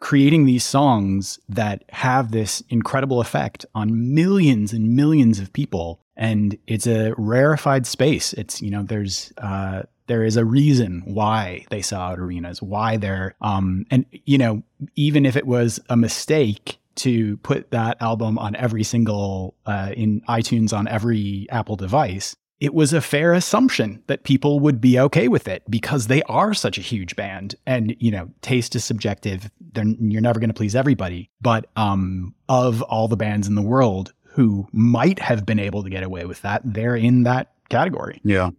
creating 0.00 0.46
these 0.46 0.64
songs 0.64 1.40
that 1.48 1.84
have 1.90 2.30
this 2.30 2.62
incredible 2.68 3.20
effect 3.20 3.66
on 3.74 4.14
millions 4.14 4.72
and 4.72 4.94
millions 4.94 5.40
of 5.40 5.52
people. 5.52 6.00
And 6.16 6.56
it's 6.66 6.86
a 6.86 7.14
rarefied 7.16 7.86
space. 7.86 8.32
It's 8.32 8.60
you 8.60 8.70
know 8.70 8.82
there's 8.82 9.32
uh, 9.38 9.82
there 10.08 10.24
is 10.24 10.36
a 10.36 10.44
reason 10.44 11.02
why 11.04 11.64
they 11.70 11.82
sell 11.82 12.00
out 12.00 12.18
arenas, 12.18 12.60
why 12.60 12.96
they're, 12.96 13.34
um, 13.40 13.86
and 13.90 14.04
you 14.24 14.38
know, 14.38 14.62
even 14.96 15.24
if 15.24 15.36
it 15.36 15.46
was 15.46 15.78
a 15.88 15.96
mistake 15.96 16.78
to 16.96 17.36
put 17.38 17.70
that 17.70 18.00
album 18.02 18.38
on 18.38 18.56
every 18.56 18.82
single, 18.82 19.54
uh, 19.66 19.92
in 19.96 20.20
iTunes 20.22 20.76
on 20.76 20.88
every 20.88 21.46
Apple 21.50 21.76
device, 21.76 22.34
it 22.60 22.74
was 22.74 22.92
a 22.92 23.00
fair 23.00 23.32
assumption 23.32 24.02
that 24.08 24.24
people 24.24 24.58
would 24.60 24.80
be 24.80 24.98
okay 24.98 25.28
with 25.28 25.46
it 25.46 25.62
because 25.70 26.06
they 26.06 26.22
are 26.24 26.54
such 26.54 26.78
a 26.78 26.82
huge 26.82 27.16
band. 27.16 27.54
And 27.66 27.96
you 28.00 28.10
know 28.10 28.30
taste 28.42 28.74
is 28.74 28.84
subjective. 28.84 29.50
They're, 29.72 29.84
you're 29.84 30.20
never 30.20 30.40
going 30.40 30.50
to 30.50 30.54
please 30.54 30.74
everybody. 30.74 31.30
But 31.40 31.66
um, 31.76 32.34
of 32.48 32.82
all 32.82 33.08
the 33.08 33.16
bands 33.16 33.46
in 33.46 33.54
the 33.54 33.62
world 33.62 34.12
who 34.24 34.68
might 34.72 35.18
have 35.18 35.44
been 35.44 35.58
able 35.58 35.82
to 35.82 35.90
get 35.90 36.02
away 36.02 36.24
with 36.24 36.42
that 36.42 36.62
they're 36.64 36.96
in 36.96 37.24
that 37.24 37.52
category. 37.68 38.20
Yeah. 38.24 38.50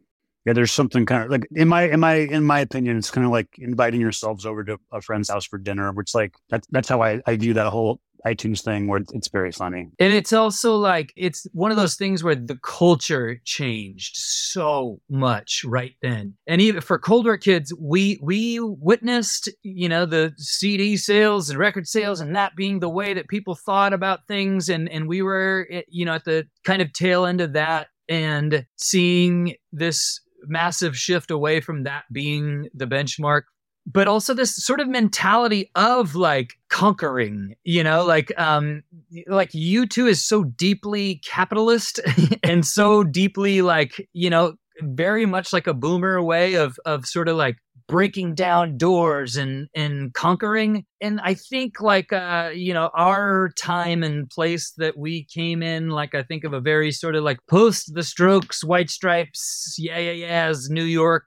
Yeah, 0.45 0.53
there's 0.53 0.71
something 0.71 1.05
kind 1.05 1.23
of 1.23 1.29
like 1.29 1.47
in 1.51 1.67
my 1.67 1.83
in 1.83 1.99
my 1.99 2.15
in 2.15 2.43
my 2.43 2.61
opinion, 2.61 2.97
it's 2.97 3.11
kind 3.11 3.25
of 3.25 3.31
like 3.31 3.47
inviting 3.59 3.99
yourselves 3.99 4.45
over 4.45 4.63
to 4.63 4.79
a 4.91 5.01
friend's 5.01 5.29
house 5.29 5.45
for 5.45 5.57
dinner, 5.57 5.91
which 5.91 6.15
like 6.15 6.33
that's 6.49 6.65
that's 6.71 6.87
how 6.87 7.03
I, 7.03 7.21
I 7.27 7.35
view 7.35 7.53
that 7.53 7.67
whole 7.67 7.99
iTunes 8.25 8.61
thing 8.61 8.87
where 8.87 9.01
it's 9.13 9.29
very 9.29 9.51
funny. 9.51 9.89
And 9.99 10.13
it's 10.13 10.33
also 10.33 10.75
like 10.75 11.13
it's 11.15 11.47
one 11.53 11.71
of 11.71 11.77
those 11.77 11.95
things 11.95 12.23
where 12.23 12.35
the 12.35 12.57
culture 12.61 13.39
changed 13.45 14.17
so 14.17 14.99
much 15.09 15.63
right 15.65 15.95
then. 16.01 16.35
And 16.47 16.61
even 16.61 16.81
for 16.81 16.99
cold 16.99 17.25
war 17.25 17.37
kids, 17.37 17.73
we 17.79 18.19
we 18.21 18.59
witnessed, 18.59 19.49
you 19.63 19.89
know, 19.89 20.05
the 20.05 20.33
CD 20.37 20.97
sales 20.97 21.49
and 21.49 21.59
record 21.59 21.87
sales 21.87 22.19
and 22.19 22.35
that 22.35 22.55
being 22.55 22.79
the 22.79 22.89
way 22.89 23.13
that 23.13 23.27
people 23.27 23.55
thought 23.55 23.93
about 23.93 24.27
things 24.27 24.69
and 24.69 24.89
and 24.89 25.07
we 25.07 25.21
were 25.21 25.67
eh, 25.69 25.81
you 25.87 26.05
know 26.05 26.13
at 26.13 26.25
the 26.25 26.47
kind 26.63 26.81
of 26.81 26.93
tail 26.93 27.25
end 27.25 27.41
of 27.41 27.53
that 27.53 27.87
and 28.07 28.65
seeing 28.77 29.55
this 29.71 30.21
massive 30.47 30.97
shift 30.97 31.31
away 31.31 31.59
from 31.59 31.83
that 31.83 32.03
being 32.11 32.67
the 32.73 32.87
benchmark 32.87 33.43
but 33.91 34.07
also 34.07 34.33
this 34.33 34.55
sort 34.55 34.79
of 34.79 34.87
mentality 34.87 35.69
of 35.75 36.15
like 36.15 36.53
conquering 36.69 37.55
you 37.63 37.83
know 37.83 38.05
like 38.05 38.31
um 38.39 38.83
like 39.27 39.51
u2 39.51 40.09
is 40.09 40.25
so 40.25 40.43
deeply 40.43 41.21
capitalist 41.25 41.99
and 42.43 42.65
so 42.65 43.03
deeply 43.03 43.61
like 43.61 44.07
you 44.13 44.29
know 44.29 44.53
very 44.81 45.25
much 45.25 45.51
like 45.51 45.67
a 45.67 45.73
boomer 45.73 46.21
way 46.21 46.53
of 46.53 46.79
of 46.85 47.05
sort 47.05 47.27
of 47.27 47.35
like 47.35 47.57
breaking 47.89 48.35
down 48.35 48.77
doors 48.77 49.35
and 49.35 49.67
and 49.75 50.13
conquering. 50.13 50.85
And 51.01 51.19
i 51.21 51.33
think 51.33 51.79
like 51.79 52.11
uh 52.11 52.51
you 52.53 52.73
know 52.73 52.89
our 52.93 53.51
time 53.57 54.03
and 54.03 54.29
place 54.29 54.73
that 54.77 54.97
we 54.97 55.23
came 55.33 55.63
in 55.63 55.89
like 55.89 56.13
i 56.13 56.23
think 56.23 56.43
of 56.43 56.51
a 56.51 56.59
very 56.59 56.91
sort 56.91 57.15
of 57.15 57.23
like 57.23 57.39
post 57.49 57.93
the 57.93 58.03
strokes 58.03 58.65
white 58.65 58.89
stripes 58.89 59.75
yeah 59.77 59.97
yeah 59.97 60.11
yeahs 60.11 60.69
new 60.69 60.83
york 60.83 61.23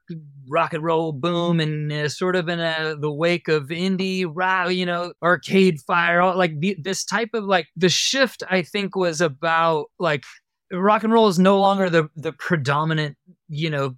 rock 0.46 0.74
and 0.74 0.84
roll 0.84 1.12
boom 1.12 1.58
and 1.58 1.90
uh, 1.90 2.06
sort 2.06 2.36
of 2.36 2.50
in 2.50 2.60
a, 2.60 2.94
the 3.00 3.10
wake 3.10 3.48
of 3.48 3.68
indie 3.68 4.30
rock 4.30 4.70
you 4.70 4.84
know 4.84 5.14
arcade 5.22 5.80
fire 5.80 6.20
all, 6.20 6.36
like 6.36 6.60
the, 6.60 6.76
this 6.78 7.02
type 7.02 7.30
of 7.32 7.44
like 7.44 7.68
the 7.74 7.88
shift 7.88 8.42
i 8.50 8.60
think 8.60 8.94
was 8.94 9.22
about 9.22 9.86
like 9.98 10.24
rock 10.70 11.02
and 11.02 11.14
roll 11.14 11.28
is 11.28 11.38
no 11.38 11.58
longer 11.58 11.88
the 11.88 12.10
the 12.14 12.32
predominant 12.32 13.16
you 13.48 13.70
know 13.70 13.94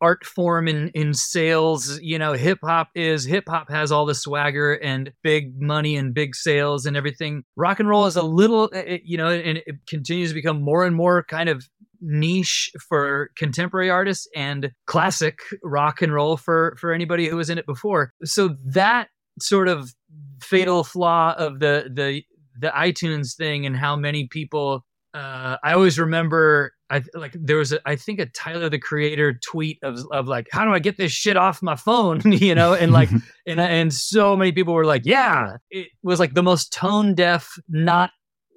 art 0.00 0.24
form 0.24 0.68
in 0.68 0.88
in 0.94 1.12
sales 1.14 2.00
you 2.00 2.18
know 2.18 2.32
hip 2.32 2.58
hop 2.62 2.88
is 2.94 3.24
hip 3.24 3.44
hop 3.48 3.70
has 3.70 3.90
all 3.90 4.06
the 4.06 4.14
swagger 4.14 4.74
and 4.74 5.12
big 5.22 5.60
money 5.60 5.96
and 5.96 6.14
big 6.14 6.34
sales 6.34 6.86
and 6.86 6.96
everything. 6.96 7.44
Rock 7.56 7.80
and 7.80 7.88
roll 7.88 8.06
is 8.06 8.16
a 8.16 8.22
little 8.22 8.66
it, 8.68 9.02
you 9.04 9.16
know 9.16 9.28
and 9.28 9.58
it 9.58 9.76
continues 9.88 10.30
to 10.30 10.34
become 10.34 10.62
more 10.62 10.84
and 10.84 10.94
more 10.94 11.24
kind 11.24 11.48
of 11.48 11.68
niche 12.00 12.70
for 12.88 13.30
contemporary 13.36 13.90
artists 13.90 14.28
and 14.34 14.70
classic 14.86 15.40
rock 15.62 16.00
and 16.02 16.12
roll 16.12 16.36
for 16.36 16.76
for 16.78 16.92
anybody 16.92 17.28
who 17.28 17.36
was 17.36 17.50
in 17.50 17.58
it 17.58 17.66
before. 17.66 18.12
So 18.24 18.56
that 18.66 19.08
sort 19.40 19.68
of 19.68 19.94
fatal 20.40 20.84
flaw 20.84 21.34
of 21.36 21.60
the 21.60 21.90
the 21.92 22.22
the 22.60 22.68
iTunes 22.68 23.36
thing 23.36 23.66
and 23.66 23.76
how 23.76 23.96
many 23.96 24.26
people 24.26 24.84
uh, 25.14 25.56
I 25.62 25.72
always 25.72 25.98
remember 25.98 26.72
I 26.90 27.02
like 27.14 27.32
there 27.34 27.56
was 27.56 27.72
a, 27.72 27.80
I 27.86 27.96
think 27.96 28.18
a 28.18 28.26
Tyler 28.26 28.68
the 28.68 28.78
Creator 28.78 29.40
tweet 29.44 29.78
of 29.82 29.98
of 30.10 30.26
like 30.26 30.48
how 30.50 30.64
do 30.64 30.72
I 30.72 30.78
get 30.78 30.96
this 30.96 31.12
shit 31.12 31.36
off 31.36 31.62
my 31.62 31.76
phone? 31.76 32.20
You 32.38 32.54
know 32.54 32.74
and 32.74 32.92
like 32.92 33.10
and 33.46 33.60
and 33.60 33.92
so 33.92 34.36
many 34.36 34.52
people 34.52 34.74
were 34.74 34.86
like 34.86 35.04
yeah. 35.04 35.56
It 35.70 35.88
was 36.02 36.18
like 36.20 36.34
the 36.34 36.42
most 36.42 36.72
tone 36.72 37.14
deaf 37.14 37.58
not 37.68 38.10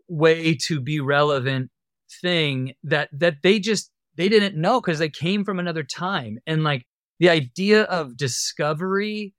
way 0.07 0.55
to 0.67 0.79
be 0.79 0.99
relevant 0.99 1.71
thing 2.21 2.73
that 2.83 3.09
that 3.13 3.37
they 3.43 3.59
just 3.59 3.91
they 4.15 4.29
didn't 4.29 4.59
know 4.59 4.79
because 4.79 4.99
they 4.99 5.09
came 5.09 5.43
from 5.43 5.59
another 5.59 5.83
time. 5.83 6.37
And 6.45 6.63
like 6.63 6.85
the 7.19 7.29
idea 7.29 7.83
of 7.83 8.17
discovery 8.17 9.33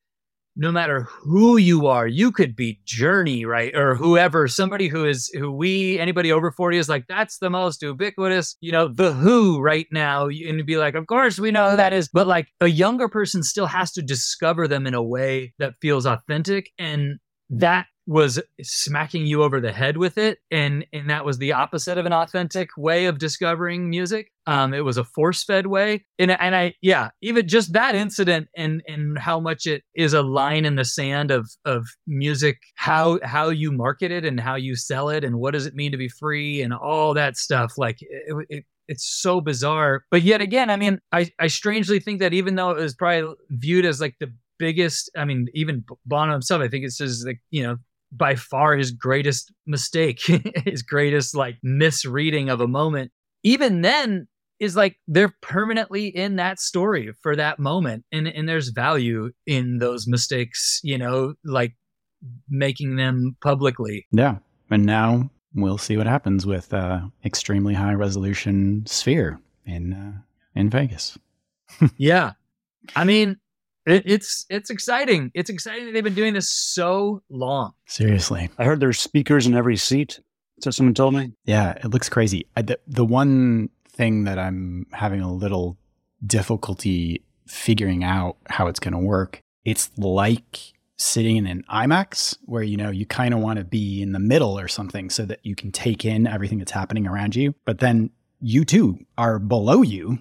no 0.57 0.71
matter 0.71 1.03
who 1.03 1.57
you 1.57 1.87
are, 1.87 2.07
you 2.07 2.31
could 2.31 2.55
be 2.55 2.81
Journey, 2.85 3.45
right? 3.45 3.75
Or 3.75 3.95
whoever, 3.95 4.49
somebody 4.49 4.89
who 4.89 5.05
is 5.07 5.31
who 5.39 5.51
we, 5.51 5.99
anybody 5.99 6.31
over 6.31 6.51
40 6.51 6.77
is 6.77 6.89
like, 6.89 7.07
that's 7.09 7.39
the 7.39 7.51
most 7.51 7.83
ubiquitous, 7.83 8.57
you 8.61 8.73
know, 8.73 8.89
the 8.89 9.13
who 9.13 9.61
right 9.61 9.87
now. 9.91 10.29
And 10.29 10.65
be 10.67 10.77
like, 10.77 10.95
of 10.95 11.07
course 11.07 11.39
we 11.39 11.51
know 11.51 11.71
who 11.71 11.77
that 11.77 11.93
is. 11.93 12.09
But 12.13 12.27
like 12.27 12.49
a 12.61 12.67
younger 12.67 13.09
person 13.09 13.43
still 13.43 13.67
has 13.67 13.93
to 13.93 14.03
discover 14.03 14.69
them 14.69 14.87
in 14.87 14.95
a 14.95 15.03
way 15.03 15.55
that 15.59 15.75
feels 15.81 16.07
authentic. 16.07 16.71
And 16.79 17.19
that 17.49 17.87
was 18.07 18.41
smacking 18.63 19.27
you 19.27 19.43
over 19.43 19.61
the 19.61 19.73
head 19.73 19.97
with 19.97 20.19
it 20.19 20.39
and 20.51 20.85
and 20.93 21.09
that 21.09 21.25
was 21.25 21.39
the 21.39 21.53
opposite 21.53 21.99
of 21.99 22.07
an 22.07 22.13
authentic 22.13 22.69
way 22.77 23.07
of 23.07 23.19
discovering 23.19 23.89
music 23.89 24.33
um 24.47 24.75
it 24.75 24.85
was 24.85 24.97
a 24.97 25.05
force-fed 25.05 25.67
way 25.69 26.05
and 26.19 26.31
and 26.33 26.57
I 26.57 26.75
yeah 26.83 27.11
even 27.21 27.47
just 27.47 27.73
that 27.75 27.95
incident 27.95 28.49
and 28.57 28.83
and 28.89 29.19
how 29.19 29.39
much 29.39 29.67
it 29.67 29.85
is 29.95 30.15
a 30.15 30.23
line 30.23 30.65
in 30.65 30.75
the 30.75 30.85
sand 30.85 31.31
of 31.31 31.49
of 31.65 31.87
music 32.07 32.59
how 32.75 33.21
how 33.23 33.51
you 33.51 33.71
market 33.71 34.11
it 34.11 34.25
and 34.25 34.41
how 34.41 34.57
you 34.57 34.75
sell 34.75 35.09
it 35.09 35.23
and 35.23 35.39
what 35.39 35.53
does 35.53 35.67
it 35.67 35.75
mean 35.75 35.93
to 35.93 35.99
be 35.99 36.09
free 36.09 36.61
and 36.61 36.75
all 36.75 37.15
that 37.15 37.37
stuff 37.37 37.75
like 37.79 37.99
it, 38.01 38.47
it 38.49 38.65
it's 38.89 39.05
so 39.05 39.41
bizarre. 39.41 40.05
But 40.11 40.23
yet 40.23 40.41
again, 40.41 40.69
I 40.69 40.77
mean, 40.77 40.99
I, 41.13 41.31
I 41.39 41.47
strangely 41.47 42.01
think 42.01 42.21
that 42.21 42.35
even 42.35 42.57
though 42.57 42.71
it 42.71 42.79
was 42.79 42.95
probably 42.95 43.35
viewed 43.49 43.87
as 43.87 44.01
like 44.01 44.17
the 44.21 44.33
biggest, 44.59 45.11
I 45.17 45.25
mean, 45.25 45.47
even 45.55 45.85
Bono 46.05 46.33
himself, 46.33 46.63
I 46.63 46.69
think 46.69 46.85
it's 46.85 46.99
his 46.99 47.25
like, 47.25 47.41
you 47.51 47.63
know, 47.63 47.77
by 48.13 48.35
far 48.35 48.77
his 48.77 48.91
greatest 48.91 49.53
mistake, 49.67 50.21
his 50.65 50.83
greatest 50.83 51.35
like 51.35 51.57
misreading 51.63 52.49
of 52.49 52.61
a 52.61 52.69
moment. 52.69 53.11
Even 53.43 53.81
then, 53.81 54.29
is 54.63 54.77
like 54.77 54.97
they're 55.09 55.35
permanently 55.43 56.07
in 56.07 56.37
that 56.37 56.61
story 56.61 57.13
for 57.21 57.35
that 57.35 57.59
moment, 57.59 58.05
and 58.13 58.29
and 58.29 58.49
there's 58.49 58.69
value 58.69 59.33
in 59.45 59.79
those 59.79 60.07
mistakes, 60.07 60.79
you 60.85 60.97
know, 60.97 61.35
like 61.45 61.75
making 62.49 62.95
them 62.95 63.37
publicly. 63.43 64.07
Yeah, 64.13 64.37
and 64.71 64.87
now 64.87 65.31
we'll 65.53 65.79
see 65.79 65.97
what 65.97 66.07
happens 66.07 66.47
with 66.47 66.73
uh, 66.73 67.01
extremely 67.25 67.75
high 67.75 67.95
resolution 67.95 68.87
sphere 68.87 69.41
in 69.67 69.93
uh, 69.93 70.13
in 70.55 70.71
Vegas. 70.71 71.19
yeah, 71.97 72.33
I 72.95 73.03
mean, 73.03 73.39
it, 73.87 74.03
it's 74.07 74.47
it's 74.49 74.71
exciting. 74.71 75.31
It's 75.35 75.51
exciting 75.51 75.87
that 75.87 75.93
they've 75.93 76.05
been 76.05 76.15
doing 76.15 76.35
this 76.35 76.51
so 76.51 77.23
long. 77.29 77.73
Seriously, 77.87 78.51
I 78.59 78.65
heard 78.65 78.81
there's 78.81 79.01
speakers 79.01 79.47
in 79.47 79.55
every 79.55 79.77
seat. 79.77 80.21
So 80.61 80.71
someone 80.71 80.95
told 80.95 81.15
me. 81.15 81.33
Yeah, 81.45 81.73
it 81.73 81.87
looks 81.87 82.09
crazy. 82.09 82.47
I, 82.57 82.63
the 82.63 82.79
the 82.87 83.05
one 83.05 83.71
thing 83.89 84.25
that 84.25 84.39
I'm 84.39 84.87
having 84.93 85.21
a 85.21 85.33
little 85.33 85.77
difficulty 86.25 87.23
figuring 87.47 88.05
out 88.05 88.37
how 88.49 88.69
it's 88.69 88.81
going 88.81 88.95
to 88.95 88.99
work. 88.99 89.41
It's 89.65 89.91
like 89.99 90.73
sitting 90.97 91.37
in 91.37 91.47
an 91.47 91.65
IMAX 91.71 92.37
where 92.45 92.63
you 92.63 92.77
know 92.77 92.91
you 92.91 93.07
kind 93.07 93.35
of 93.35 93.41
want 93.41 93.59
to 93.59 93.65
be 93.65 94.03
in 94.03 94.13
the 94.13 94.21
middle 94.21 94.59
or 94.59 94.69
something 94.69 95.11
so 95.11 95.25
that 95.27 95.41
you 95.43 95.57
can 95.57 95.73
take 95.73 96.05
in 96.05 96.27
everything 96.27 96.59
that's 96.59 96.73
happening 96.73 97.07
around 97.07 97.35
you. 97.35 97.55
But 97.65 97.81
then 97.81 98.11
U2 98.45 99.05
are 99.19 99.39
below 99.39 99.83
you 99.83 100.19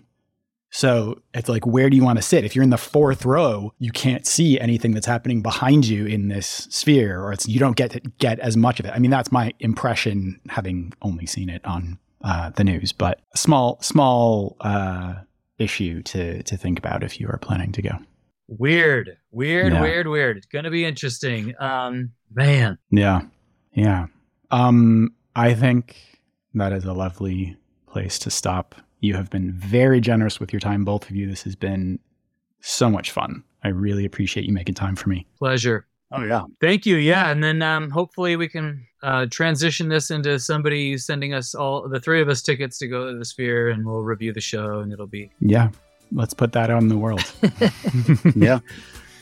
so 0.74 1.22
it's 1.34 1.50
like, 1.50 1.68
where 1.68 1.90
do 1.90 1.98
you 1.98 2.04
want 2.04 2.18
to 2.18 2.24
sit? 2.24 2.46
If 2.46 2.56
you're 2.56 2.64
in 2.64 2.70
the 2.70 2.78
fourth 2.78 3.26
row, 3.26 3.74
you 3.78 3.92
can't 3.92 4.26
see 4.26 4.58
anything 4.58 4.94
that's 4.94 5.06
happening 5.06 5.42
behind 5.42 5.86
you 5.86 6.06
in 6.06 6.30
this 6.30 6.48
sphere, 6.70 7.22
or 7.22 7.34
it's 7.34 7.46
you 7.46 7.60
don't 7.60 7.76
get 7.76 7.92
to 7.92 8.00
get 8.20 8.40
as 8.40 8.56
much 8.56 8.80
of 8.80 8.86
it. 8.86 8.94
I 8.96 9.00
mean, 9.00 9.12
that's 9.12 9.34
my 9.34 9.54
impression, 9.60 10.40
having 10.48 10.94
only 11.02 11.26
seen 11.26 11.50
it 11.50 11.64
on 11.66 12.00
uh, 12.24 12.52
the 12.52 12.64
news. 12.64 12.94
But 12.94 13.20
small, 13.36 13.80
small 13.82 14.56
uh, 14.62 15.16
issue 15.60 16.02
to 16.04 16.42
to 16.44 16.56
think 16.56 16.80
about 16.80 17.04
if 17.04 17.20
you 17.20 17.28
are 17.28 17.38
planning 17.38 17.74
to 17.74 17.82
go. 17.82 17.92
Weird, 18.48 19.18
weird, 19.30 19.74
yeah. 19.74 19.82
weird, 19.82 20.08
weird. 20.08 20.38
It's 20.38 20.46
gonna 20.46 20.72
be 20.72 20.86
interesting. 20.86 21.54
Um, 21.60 22.12
man. 22.34 22.78
Yeah, 22.92 23.24
yeah. 23.74 24.08
Um, 24.52 25.16
I 25.36 25.54
think 25.54 25.98
that 26.54 26.72
is 26.72 26.86
a 26.86 26.94
lovely 26.94 27.58
place 27.88 28.18
to 28.20 28.30
stop 28.30 28.76
you 29.02 29.16
have 29.16 29.30
been 29.30 29.52
very 29.52 30.00
generous 30.00 30.40
with 30.40 30.54
your 30.54 30.60
time, 30.60 30.86
both 30.86 31.10
of 31.10 31.16
you. 31.16 31.28
This 31.28 31.44
has 31.44 31.56
been 31.56 32.00
so 32.62 32.90
much 32.90 33.12
fun. 33.12 33.44
I 33.64 33.70
really 33.70 34.06
appreciate 34.06 34.46
you 34.46 34.54
making 34.54 34.76
time 34.76 34.96
for 34.96 35.10
me. 35.10 35.28
Pleasure. 35.38 35.86
Oh 36.12 36.24
yeah. 36.24 36.44
Thank 36.60 36.86
you. 36.86 36.98
Yeah, 36.98 37.32
and 37.32 37.44
then 37.44 37.62
um, 37.62 37.90
hopefully 37.90 38.36
we 38.36 38.48
can 38.48 38.86
uh, 39.02 39.28
transition 39.30 39.88
this 39.88 40.12
into 40.12 40.40
somebody 40.40 40.98
sending 40.98 41.34
us 41.34 41.56
all 41.56 41.88
the 41.88 42.00
three 42.00 42.22
of 42.22 42.30
us 42.30 42.42
tickets 42.42 42.78
to 42.80 42.88
go 42.88 43.12
to 43.12 43.18
the 43.18 43.26
Sphere, 43.26 43.70
and 43.70 43.86
we'll 43.86 44.02
review 44.04 44.34
the 44.34 44.42
show, 44.42 44.80
and 44.80 44.92
it'll 44.92 45.08
be 45.08 45.32
yeah. 45.40 45.70
Let's 46.14 46.34
put 46.34 46.52
that 46.52 46.70
out 46.70 46.82
in 46.82 46.90
the 46.90 46.98
world. 46.98 47.24
yeah. 48.36 48.60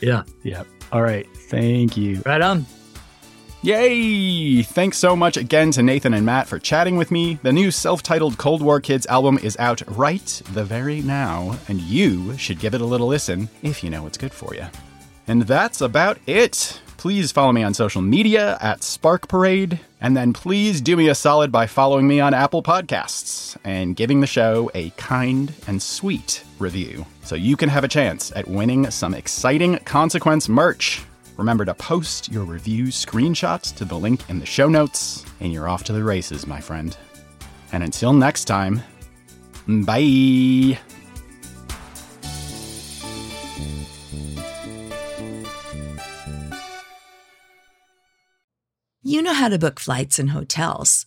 Yeah. 0.00 0.22
Yeah. 0.42 0.62
All 0.92 1.02
right. 1.02 1.26
Thank 1.50 1.94
you. 1.94 2.22
Right 2.24 2.40
on. 2.40 2.64
Yay! 3.62 4.62
Thanks 4.62 4.96
so 4.96 5.14
much 5.14 5.36
again 5.36 5.70
to 5.72 5.82
Nathan 5.82 6.14
and 6.14 6.24
Matt 6.24 6.48
for 6.48 6.58
chatting 6.58 6.96
with 6.96 7.10
me. 7.10 7.38
The 7.42 7.52
new 7.52 7.70
self 7.70 8.02
titled 8.02 8.38
Cold 8.38 8.62
War 8.62 8.80
Kids 8.80 9.04
album 9.08 9.38
is 9.42 9.54
out 9.58 9.82
right 9.86 10.42
the 10.54 10.64
very 10.64 11.02
now, 11.02 11.58
and 11.68 11.78
you 11.78 12.38
should 12.38 12.58
give 12.58 12.72
it 12.72 12.80
a 12.80 12.86
little 12.86 13.06
listen 13.06 13.50
if 13.62 13.84
you 13.84 13.90
know 13.90 14.02
what's 14.02 14.16
good 14.16 14.32
for 14.32 14.54
you. 14.54 14.64
And 15.28 15.42
that's 15.42 15.82
about 15.82 16.18
it. 16.26 16.80
Please 16.96 17.32
follow 17.32 17.52
me 17.52 17.62
on 17.62 17.74
social 17.74 18.00
media 18.00 18.56
at 18.62 18.82
Spark 18.82 19.28
Parade, 19.28 19.78
and 20.00 20.16
then 20.16 20.32
please 20.32 20.80
do 20.80 20.96
me 20.96 21.10
a 21.10 21.14
solid 21.14 21.52
by 21.52 21.66
following 21.66 22.08
me 22.08 22.18
on 22.18 22.32
Apple 22.32 22.62
Podcasts 22.62 23.58
and 23.62 23.94
giving 23.94 24.22
the 24.22 24.26
show 24.26 24.70
a 24.74 24.88
kind 24.90 25.52
and 25.66 25.82
sweet 25.82 26.44
review 26.58 27.04
so 27.24 27.34
you 27.34 27.58
can 27.58 27.68
have 27.68 27.84
a 27.84 27.88
chance 27.88 28.32
at 28.34 28.48
winning 28.48 28.90
some 28.90 29.12
exciting 29.12 29.76
Consequence 29.80 30.48
merch. 30.48 31.02
Remember 31.40 31.64
to 31.64 31.72
post 31.72 32.30
your 32.30 32.44
review 32.44 32.88
screenshots 32.88 33.74
to 33.76 33.86
the 33.86 33.98
link 33.98 34.28
in 34.28 34.40
the 34.40 34.44
show 34.44 34.68
notes, 34.68 35.24
and 35.40 35.50
you're 35.54 35.70
off 35.70 35.84
to 35.84 35.94
the 35.94 36.04
races, 36.04 36.46
my 36.46 36.60
friend. 36.60 36.94
And 37.72 37.82
until 37.82 38.12
next 38.12 38.44
time, 38.44 38.82
bye. 39.66 39.96
You 49.02 49.22
know 49.22 49.32
how 49.32 49.48
to 49.48 49.58
book 49.58 49.80
flights 49.80 50.18
and 50.18 50.28
hotels. 50.28 51.06